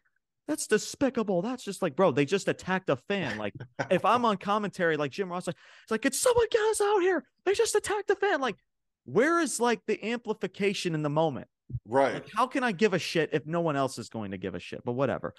[0.47, 1.41] that's despicable.
[1.41, 3.38] That's just like bro they just attacked a fan.
[3.38, 3.53] Like
[3.91, 7.01] if i'm on commentary like jim ross like it's like could someone get us out
[7.01, 7.26] here.
[7.43, 8.39] They just attacked a fan.
[8.39, 8.55] Like
[9.03, 11.49] where is like the amplification in the moment?
[11.85, 12.13] Right.
[12.13, 14.55] like, how can I give a shit if no one else is going to give
[14.55, 14.81] a shit?
[14.85, 15.34] But whatever.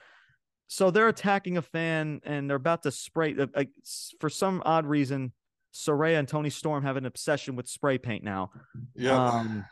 [0.73, 3.37] So they're attacking a fan and they're about to spray.
[3.39, 3.65] uh, uh,
[4.19, 5.33] for some odd reason,
[5.75, 8.53] Saraya and Toni Storm have an obsession with spray paint now.
[8.95, 9.23] Yeah.
[9.23, 9.67] Um,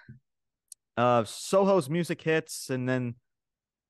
[0.99, 3.15] uh, Soho's music hits, and then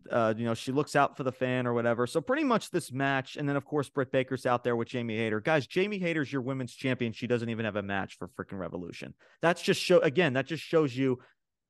[0.08, 2.06] uh, you know she looks out for the fan or whatever.
[2.06, 5.16] So pretty much this match, and then of course Britt Baker's out there with Jamie
[5.16, 5.40] Hayter.
[5.40, 7.12] Guys, Jamie Hayter's your women's champion.
[7.12, 9.14] She doesn't even have a match for freaking Revolution.
[9.42, 10.34] That's just show again.
[10.34, 11.18] That just shows you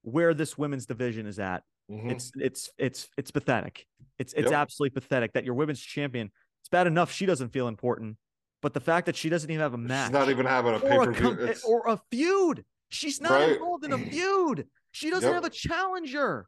[0.02, 1.62] where this women's division is at.
[1.90, 2.12] Mhm.
[2.12, 3.86] It's it's it's it's pathetic.
[4.18, 4.58] It's it's Yep.
[4.60, 6.30] absolutely pathetic that your women's champion.
[6.60, 8.16] It's bad enough she doesn't feel important,
[8.62, 10.80] but the fact that she doesn't even have a match She's not even having a
[10.80, 11.54] pay or per view.
[11.66, 12.64] or a feud.
[12.90, 13.52] She's not Right.
[13.52, 14.68] involved in a feud.
[14.92, 15.34] She doesn't Yep.
[15.34, 16.46] have a challenger.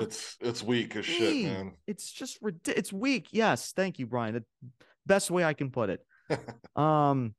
[0.00, 1.72] It's it's weak as shit, man.
[1.88, 2.78] It's just ridiculous.
[2.78, 3.28] It's weak.
[3.32, 4.34] Yes, thank you, Brian.
[4.34, 4.44] The
[5.06, 6.06] best way I can put it.
[6.76, 7.34] um,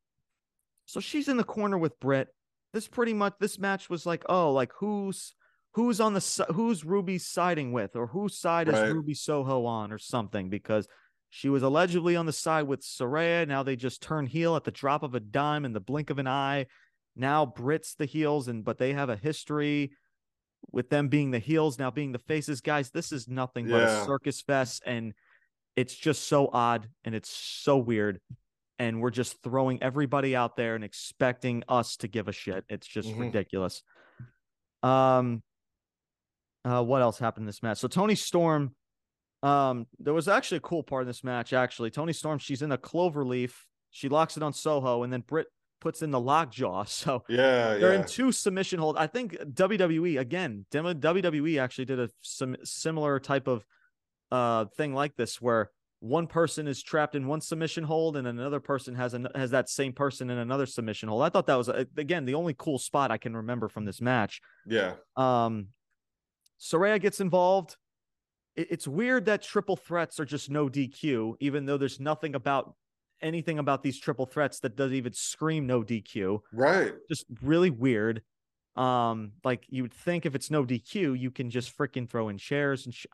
[0.84, 2.28] so she's in the corner with Britt.
[2.74, 5.34] This pretty much this match was like, oh, like who's
[5.72, 9.98] who's on the who's Ruby siding with, or whose side is Ruby Soho on, or
[9.98, 10.86] something, because
[11.30, 13.46] she was allegedly on the side with Saraya.
[13.48, 16.18] Now they just turn heel at the drop of a dime in the blink of
[16.18, 16.66] an eye.
[17.16, 19.92] Now Britt's the heels, and but they have a history
[20.70, 22.60] with them being the heels, now being the faces.
[22.60, 25.12] Guys, this is nothing but a circus fest, and
[25.74, 28.20] it's just so odd and it's so weird.
[28.78, 32.64] And we're just throwing everybody out there and expecting us to give a shit.
[32.68, 33.20] It's just Mhm.
[33.20, 33.82] ridiculous.
[34.82, 35.42] Um,
[36.64, 37.78] uh, what else happened in this match?
[37.78, 38.74] So Toni Storm,
[39.42, 41.52] um, there was actually a cool part in this match.
[41.52, 43.66] Actually, Toni Storm, she's in a clover leaf.
[43.90, 45.48] She locks it on Soho, and then Britt
[45.80, 46.84] puts in the lockjaw.
[46.86, 48.00] So Yeah, they're yeah.
[48.00, 48.96] in two submission hold.
[48.96, 53.64] I think WWE again, WWE actually did a sim- similar type of
[54.30, 55.70] uh thing like this where
[56.00, 59.68] one person is trapped in one submission hold and another person has an, has that
[59.68, 61.22] same person in another submission hold.
[61.22, 64.00] I thought that was uh, again the only cool spot I can remember from this
[64.00, 64.40] match.
[64.66, 64.94] yeah.
[65.16, 65.68] Um
[66.62, 67.76] Saraya gets involved.
[68.54, 72.74] It's weird that triple threats are just no DQ, even though there's nothing about
[73.20, 76.92] anything about these triple threats that doesn't even scream no DQ Right.
[77.08, 78.22] just really weird.
[78.76, 82.38] Um, like you would think if it's no DQ, you can just freaking throw in
[82.38, 83.06] chairs and sh-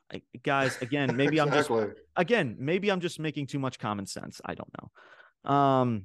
[0.43, 0.81] guys.
[0.83, 1.69] Again, maybe I'm just
[2.17, 4.41] again maybe I'm just making too much common sense.
[4.45, 5.53] I don't know.
[5.53, 6.05] Um,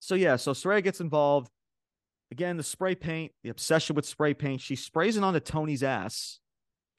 [0.00, 1.50] so yeah, so Saraya gets involved.
[2.30, 4.60] Again, the spray paint, the obsession with spray paint.
[4.60, 6.40] She sprays it onto Toni's ass.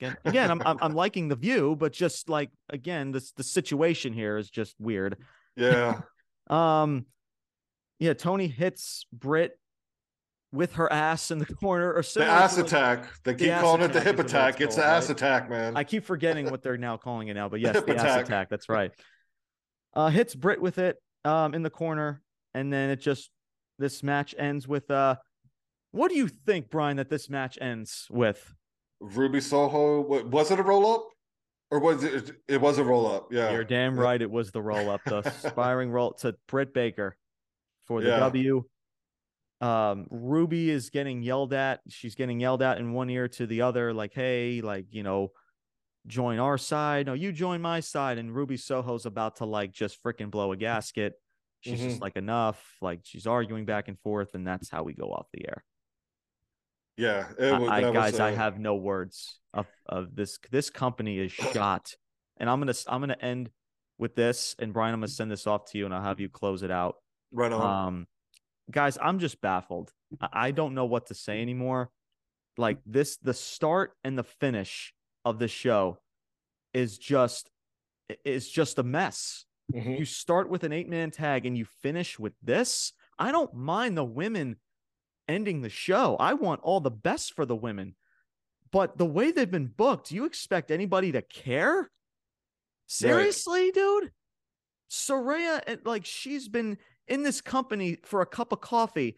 [0.01, 4.14] Again, again, I'm, I'm I'm liking the view, but just like again, this the situation
[4.14, 5.18] here is just weird.
[5.56, 6.01] Yeah.
[6.49, 7.06] Um,
[7.99, 9.51] yeah, Toni hits Britt
[10.51, 13.06] with her ass in the corner or the ass like- attack.
[13.23, 14.61] They keep ass calling it the hip is what it's attack.
[14.61, 15.18] It's the ass right?
[15.18, 15.77] attack, man.
[15.77, 18.26] I keep forgetting what they're now calling it now, but yes, the ass attack.
[18.26, 18.49] attack.
[18.49, 18.91] That's right.
[19.93, 22.22] Uh, hits Britt with it um in the corner,
[22.53, 23.30] and then it just
[23.80, 25.15] this match ends with uh.
[25.91, 26.97] What do you think, Brian?
[26.97, 28.53] That this match ends with?
[28.99, 30.01] Ruby Soho.
[30.01, 31.07] Was it a roll up?
[31.72, 32.31] Or was it?
[32.47, 33.31] It was a roll up.
[33.31, 34.22] Yeah, you're damn right.
[34.22, 37.15] It was the roll up, the spiring roll to Britt Baker
[37.85, 38.19] for the yeah.
[38.19, 38.64] W.
[39.61, 41.81] Um, Ruby is getting yelled at.
[41.89, 45.31] She's getting yelled at in one ear to the other, like, "Hey, like you know,
[46.07, 47.06] join our side.
[47.06, 50.57] No, you join my side." And Ruby Soho's about to like just freaking blow a
[50.57, 51.14] gasket.
[51.61, 51.90] She's mm-hmm.
[51.90, 55.27] just like, "Enough!" Like she's arguing back and forth, and that's how we go off
[55.34, 55.64] the air.
[56.95, 60.38] Yeah, was, I, guys, I have no words of, of this.
[60.52, 61.95] This company is shot,
[62.38, 63.49] and I'm gonna I'm gonna end
[63.98, 66.30] with this, and Brian, I'm gonna send this off to you, and I'll have you
[66.30, 66.95] close it out.
[67.31, 68.07] Right on, um,
[68.69, 68.98] guys.
[69.02, 69.91] I'm just baffled.
[70.34, 71.90] I don't know what to say anymore.
[72.57, 75.99] Like this, the start and the finish of the show
[76.73, 77.49] is just
[78.26, 79.45] is just a mess.
[79.74, 79.96] Mm-hmm.
[79.96, 82.94] You start with an eight man tag and you finish with this.
[83.18, 84.58] I don't mind the women
[85.28, 86.16] ending the show.
[86.20, 87.96] I want all the best for the women.
[88.72, 91.90] But the way they've been booked, do you expect anybody to care?
[92.88, 93.74] Seriously, right.
[93.74, 94.12] dude?
[94.90, 96.78] Saraya, eh, like she's been
[97.08, 99.18] in this company for a cup of coffee,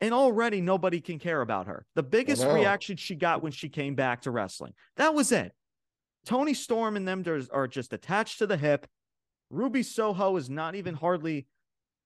[0.00, 1.86] and already nobody can care about her.
[1.94, 4.74] The biggest reaction she got when she came back to wrestling.
[4.96, 5.52] That was it.
[6.24, 8.86] Toni Storm and them are just attached to the hip.
[9.50, 11.46] Ruby Soho is not even hardly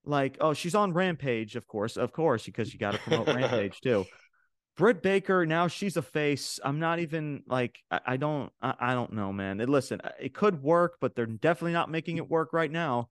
[0.05, 3.81] like, oh, she's on Rampage, of course, of course, because you got to promote Rampage
[3.81, 4.05] too.
[4.77, 6.59] Britt Baker, now she's a face.
[6.64, 9.60] I'm not even like I, I don't I, I, don't know, man.
[9.60, 13.10] And listen, uh, it could work, but they're definitely not making it work right now.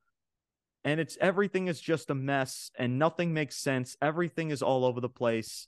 [0.83, 3.95] And it's everything is just a mess and nothing makes sense.
[4.01, 5.67] Everything is all over the place.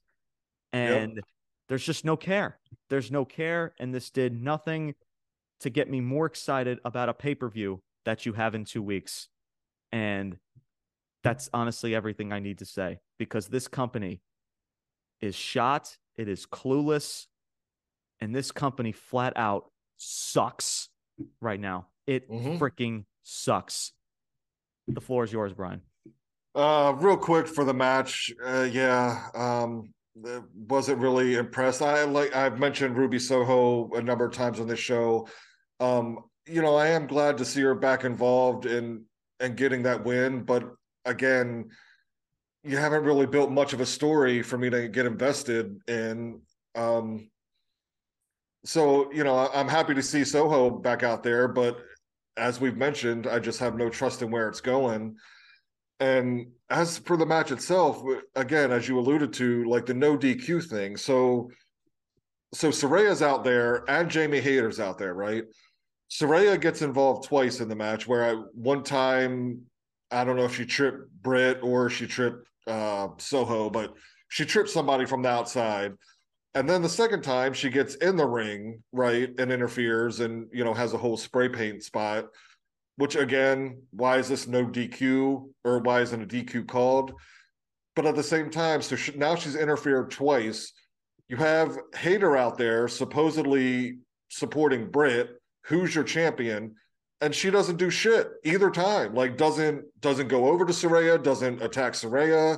[0.72, 1.26] And yep.
[1.70, 2.58] there's just no care.
[2.90, 3.76] There's no care.
[3.80, 4.96] And this did nothing
[5.60, 9.28] to get me more excited about a pay-per-view that you have in two weeks.
[9.92, 10.38] And
[11.24, 14.22] that's honestly everything I need to say because this company
[15.22, 17.28] is shot, it is clueless,
[18.20, 20.90] and this company flat out sucks
[21.42, 21.88] right now.
[22.08, 22.58] It mm-hmm.
[22.58, 23.94] freaking sucks.
[24.88, 25.82] The floor is yours, Brian.
[26.56, 29.94] Uh, real quick for the match, uh, yeah, um,
[30.68, 31.82] wasn't really impressed.
[31.82, 35.28] I like I've mentioned Ruby Soho a number of times on this show.
[35.80, 39.06] Um, you know, I am glad to see her back involved in
[39.40, 40.64] and getting that win, but
[41.06, 41.70] again,
[42.64, 46.42] you haven't really built much of a story for me to get invested in.
[46.76, 47.30] Um,
[48.66, 51.80] so you know, I'm happy to see Soho back out there, but
[52.38, 55.16] as we've mentioned, I just have no trust in where it's going.
[56.00, 58.04] And as for the match itself,
[58.36, 60.98] again, as you alluded to, like the no DQ thing.
[60.98, 61.50] So,
[62.54, 65.44] so Saraya's out there and Jamie Hayter's out there, right?
[66.14, 68.08] Saraya gets involved twice in the match.
[68.08, 69.64] Where I one time
[70.12, 73.94] I don't know if she tripped Britt or she tripped uh, Soho, but
[74.28, 75.94] she tripped somebody from the outside.
[76.54, 80.64] And then the second time she gets in the ring, right, and interferes and, you
[80.64, 82.26] know, has a whole spray paint spot,
[82.98, 87.14] which again, why is this no DQ or why isn't a DQ called?
[87.96, 90.74] But at the same time, so she, now she's interfered twice.
[91.28, 93.98] You have Hayter out there supposedly
[94.30, 95.30] supporting Britt,
[95.66, 96.76] who's your champion,
[97.22, 99.14] and she doesn't do shit either time.
[99.14, 102.58] Like doesn't doesn't go over to Saraya, doesn't attack Saraya,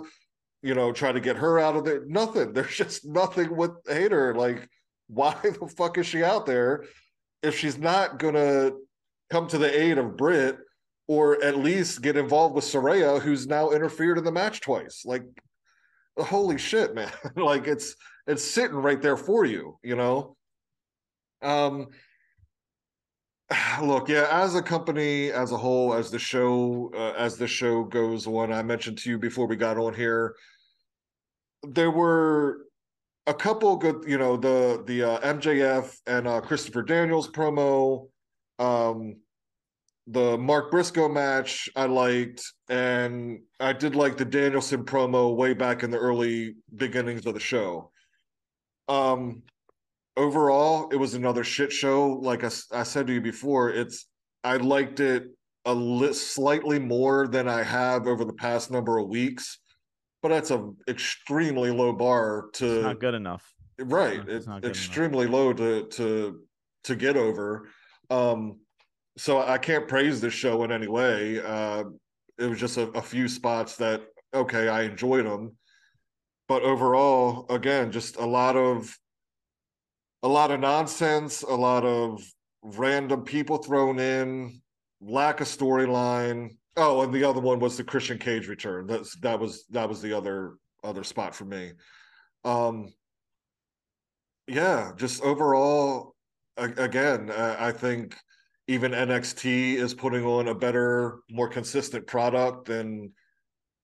[0.61, 2.03] you know, try to get her out of there.
[2.07, 2.53] Nothing.
[2.53, 4.67] There's just nothing with Hayter Like,
[5.07, 6.83] why the fuck is she out there
[7.43, 8.71] if she's not gonna
[9.31, 10.57] come to the aid of Britt
[11.07, 15.03] or at least get involved with Saraya, who's now interfered in the match twice?
[15.05, 15.23] Like,
[16.17, 17.11] holy shit, man!
[17.35, 17.95] like it's
[18.25, 20.35] it's sitting right there for you, you know.
[21.43, 21.89] Um,
[23.81, 27.83] look yeah as a company as a whole as the show uh, as the show
[27.83, 30.35] goes on i mentioned to you before we got on here
[31.63, 32.65] there were
[33.27, 38.07] a couple good you know the the uh, mjf and uh, christopher daniels promo
[38.59, 39.15] um
[40.07, 45.81] the mark briscoe match i liked and i did like the danielson promo way back
[45.83, 47.91] in the early beginnings of the show.
[48.87, 49.41] Um
[50.17, 52.07] overall, it was another shit show.
[52.09, 54.07] Like I, I said to you before, it's
[54.43, 55.27] I liked it
[55.65, 59.59] a li- slightly more than I have over the past number of weeks,
[60.21, 63.43] but that's an extremely low bar to it's not good enough.
[63.79, 65.33] Right, it's, it's extremely enough.
[65.33, 66.41] low to to
[66.85, 67.67] to get over.
[68.09, 68.59] Um,
[69.17, 71.41] so I can't praise this show in any way.
[71.41, 71.85] Uh,
[72.37, 75.57] it was just a, a few spots that okay, I enjoyed them,
[76.47, 78.95] but overall, again, just a lot of
[80.25, 82.19] a lot of nonsense, a lot of
[82.63, 84.59] random people thrown in,
[84.99, 86.49] lack of storyline.
[86.75, 88.87] Oh, and the other one was the Christian Cage return.
[88.87, 91.73] That's that was that was the other other spot for me.
[92.43, 92.91] Um
[94.47, 96.15] yeah, just overall,
[96.57, 98.15] again, I think
[98.67, 103.11] even NXT is putting on a better, more consistent product than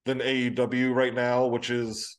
[0.05, 2.17] than AEW right now, which is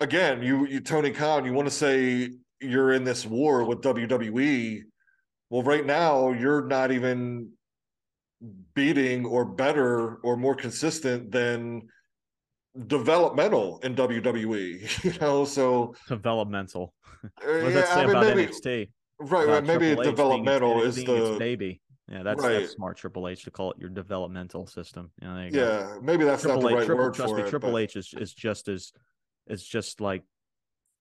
[0.00, 2.30] again, you you Tony Khan, you want to say
[2.64, 4.82] you're in this war with WWE.
[5.50, 7.50] Well, right now you're not even
[8.74, 11.82] beating or better or more consistent than
[12.86, 15.04] developmental in WWE.
[15.04, 16.94] You know, so developmental.
[17.24, 18.88] Uh, what does yeah, that say I mean, about maybe, NXT?
[19.20, 19.64] Right, right.
[19.64, 21.80] Maybe developmental is the baby.
[22.10, 22.60] Yeah, that's right.
[22.60, 22.98] that's smart.
[22.98, 25.10] Triple H to call it your developmental system.
[25.22, 26.00] You know, you yeah, go.
[26.02, 27.48] maybe that's Triple not the right Triple, word trust for me, it.
[27.48, 27.78] Triple but...
[27.78, 28.92] H is is just as
[29.46, 30.22] is just like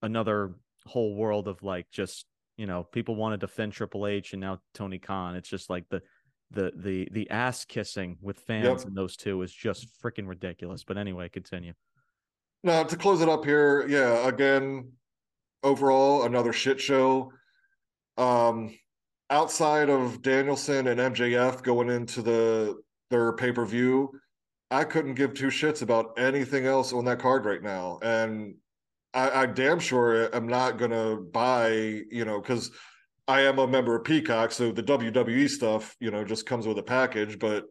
[0.02, 0.54] another
[0.86, 2.26] whole world of like just
[2.58, 5.36] you know people want to defend Triple H and now Tony Khan.
[5.36, 6.02] It's just like the
[6.52, 8.88] the the the ass kissing with fans yep.
[8.88, 10.84] in those two is just freaking ridiculous.
[10.84, 11.74] But anyway, continue.
[12.64, 14.92] Now to close it up here, yeah, again,
[15.64, 17.32] overall another shit show.
[18.18, 18.78] Um,
[19.30, 24.12] outside of Danielson and MJF going into the their pay per view,
[24.72, 28.56] I couldn't give two shits about anything else on that card right now, and
[29.14, 31.72] I, I damn sure am not gonna buy,
[32.10, 32.72] you know, because
[33.28, 36.78] I am a member of Peacock, so the WWE stuff, you know, just comes with
[36.80, 37.40] a package.
[37.40, 37.66] But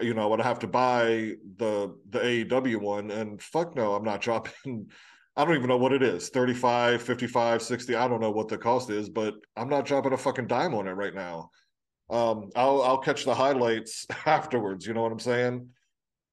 [0.00, 4.04] you know, I would have to buy the the AEW one, and fuck no, I'm
[4.04, 4.90] not dropping.
[5.36, 7.94] I don't even know what it is 35, 55, 60.
[7.94, 10.88] I don't know what the cost is, but I'm not dropping a fucking dime on
[10.88, 11.50] it right now.
[12.10, 14.86] Um, I'll I'll catch the highlights afterwards.
[14.86, 15.68] You know what I'm saying?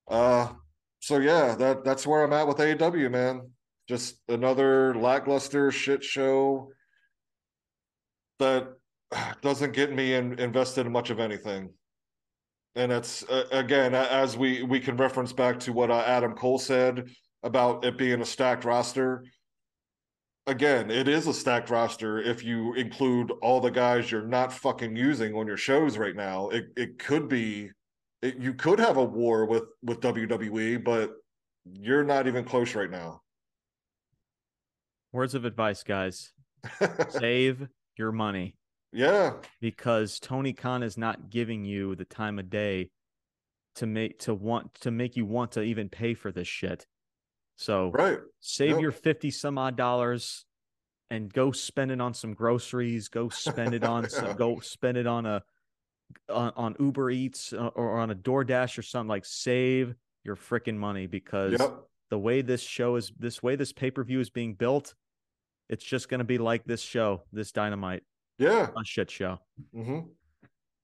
[0.07, 0.49] Uh,
[0.99, 3.51] so yeah, that that's where I'm at with AEW, man.
[3.87, 6.71] Just another lackluster shit show
[8.39, 8.73] that
[9.41, 11.69] doesn't get me in, invested in much of anything.
[12.75, 16.59] And it's uh, again, as we we can reference back to what uh, Adam Cole
[16.59, 17.09] said
[17.41, 19.23] about it being a stacked roster.
[20.45, 24.95] Again, it is a stacked roster if you include all the guys you're not fucking
[24.95, 26.49] using on your shows right now.
[26.49, 27.71] It it could be,
[28.21, 31.13] it, you could have a war with with WWE, but
[31.65, 33.21] you're not even close right now.
[35.11, 36.31] Words of advice, guys.
[37.09, 37.67] Save
[37.97, 38.55] your money.
[38.91, 39.33] Yeah.
[39.61, 42.89] Because Tony Khan is not giving you the time of day
[43.75, 46.85] to make to want to make you want to even pay for this shit.
[47.57, 48.19] So right.
[48.39, 48.81] save yep.
[48.81, 50.45] your 50 some odd dollars
[51.09, 55.07] and go spend it on some groceries, go spend it on some go spend it
[55.07, 55.43] on a
[56.29, 60.77] on, on Uber Eats uh, or on a DoorDash or something like save your freaking
[60.77, 61.86] money because yep.
[62.09, 64.95] The way this show is this way this pay-per-view is being built,
[65.69, 68.03] it's just going to be like this show, this dynamite.
[68.37, 68.67] Yeah.
[68.67, 69.39] A shit show.
[69.75, 69.99] Mm-hmm.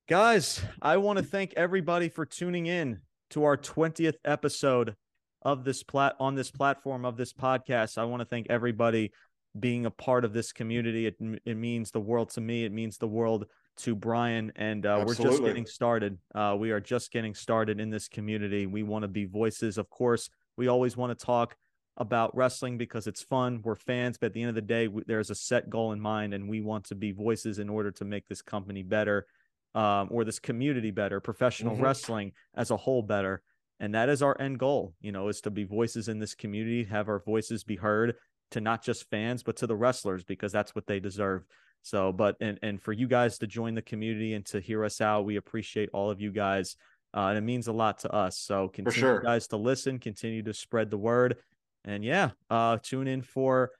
[0.09, 4.95] Guys, I want to thank everybody for tuning in to our 20th episode
[5.43, 7.97] of this plat on this platform of this podcast.
[7.97, 9.11] I want to thank everybody
[9.59, 11.05] being a part of this community.
[11.05, 12.65] It, it means the world to me.
[12.65, 13.45] It means the world
[13.77, 14.51] to Brian.
[14.55, 16.17] And uh, we're just getting started.
[16.33, 18.65] Uh, we are just getting started in this community.
[18.65, 19.77] We want to be voices.
[19.77, 21.55] Of course, we always want to talk
[21.97, 23.61] about wrestling because it's fun.
[23.63, 25.99] We're fans, but at the end of the day, we, there's a set goal in
[25.99, 29.27] mind, and we want to be voices in order to make this company better,
[29.75, 31.83] um, or this community better, professional mm-hmm.
[31.83, 33.41] wrestling as a whole better.
[33.79, 36.83] And that is our end goal, you know, is to be voices in this community,
[36.85, 38.15] have our voices be heard
[38.51, 41.43] to not just fans, but to the wrestlers, because that's what they deserve.
[41.81, 45.01] So, but and and for you guys to join the community and to hear us
[45.01, 46.77] out, we appreciate all of you guys.
[47.15, 48.37] Uh, and it means a lot to us.
[48.37, 49.19] So continue sure.
[49.19, 51.37] guys to listen, continue to spread the word.
[51.85, 53.71] And yeah, uh, tune in for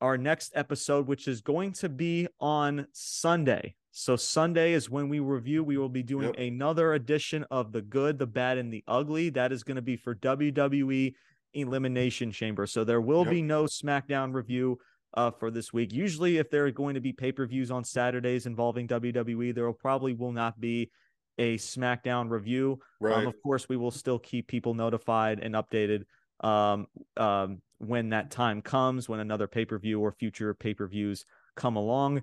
[0.00, 3.74] our next episode, which is going to be on Sunday.
[3.92, 5.64] So Sunday is when we review.
[5.64, 6.38] We will be doing yep.
[6.38, 9.30] another edition of the good, the bad, and the ugly.
[9.30, 11.14] That is going to be for WWE
[11.54, 12.66] Elimination Chamber.
[12.66, 13.30] So there will yep.
[13.30, 14.78] be no SmackDown review
[15.14, 15.94] uh, for this week.
[15.94, 19.64] Usually, if there are going to be pay per views on Saturdays involving WWE, there
[19.64, 20.90] will probably will not be
[21.38, 22.80] a SmackDown review.
[23.00, 23.18] Um, right.
[23.18, 26.04] Um, of course, we will still keep people notified and updated
[26.40, 26.86] um,
[27.16, 31.24] um, when that time comes, when another pay per view or future pay per views
[31.56, 32.22] come along.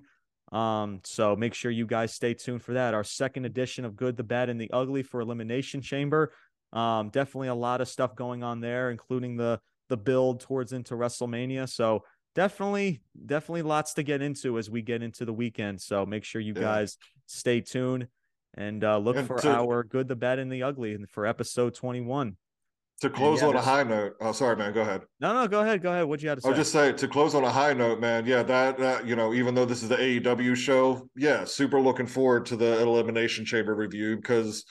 [0.52, 2.94] Um, so make sure you guys stay tuned for that.
[2.94, 6.32] Our second edition of Good, the Bad, and the Ugly for Elimination Chamber.
[6.72, 10.94] Um, definitely a lot of stuff going on there, including the the build towards into
[10.94, 11.68] WrestleMania.
[11.68, 12.04] So
[12.34, 15.80] definitely, definitely lots to get into as we get into the weekend.
[15.80, 16.62] So make sure you yeah.
[16.62, 16.96] guys
[17.26, 18.08] stay tuned
[18.54, 21.74] and uh, look and for to, our Good, the Bad, and the Ugly for episode
[21.74, 22.36] 21
[23.00, 24.14] to close yeah, on a high note.
[24.20, 24.72] Oh, sorry, man.
[24.72, 25.02] Go ahead.
[25.20, 25.82] No, no, go ahead.
[25.82, 26.04] Go ahead.
[26.04, 26.48] What you had to say?
[26.48, 28.24] I'll just say to close on a high note, man.
[28.26, 32.06] Yeah, that, that you know, even though this is the AEW show, yeah, super looking
[32.06, 34.64] forward to the Elimination Chamber review because,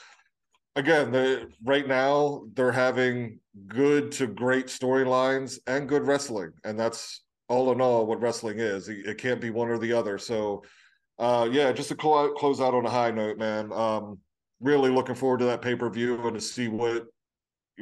[0.75, 7.23] again, the right now they're having good to great storylines and good wrestling, and that's
[7.49, 8.87] all in all what wrestling is.
[8.87, 10.17] It can't be one or the other.
[10.17, 10.63] So,
[11.19, 13.71] uh, yeah, just to close out on a high note, man.
[13.71, 14.19] Um,
[14.59, 17.05] really looking forward to that pay per view and to see what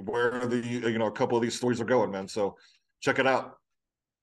[0.04, 2.28] where the you know a couple of these stories are going, man.
[2.28, 2.58] So
[3.02, 3.58] check it out.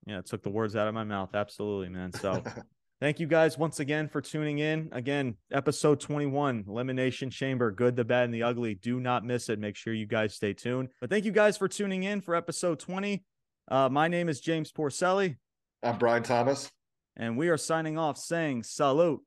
[0.07, 1.35] Yeah, it took the words out of my mouth.
[1.35, 2.13] Absolutely, man.
[2.13, 2.43] So
[3.01, 4.89] thank you guys once again for tuning in.
[4.93, 8.75] Again, episode 21, Elimination Chamber, good, the bad, and the ugly.
[8.75, 9.59] Do not miss it.
[9.59, 10.89] Make sure you guys stay tuned.
[11.01, 13.23] But thank you guys for tuning in for episode 20.
[13.71, 15.37] Uh, my name is James Porcelli.
[15.83, 16.71] I'm Brian Thomas.
[17.19, 19.21] And we are signing off saying salute.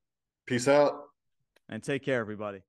[0.47, 0.93] Peace out.
[1.69, 2.61] And take care, everybody.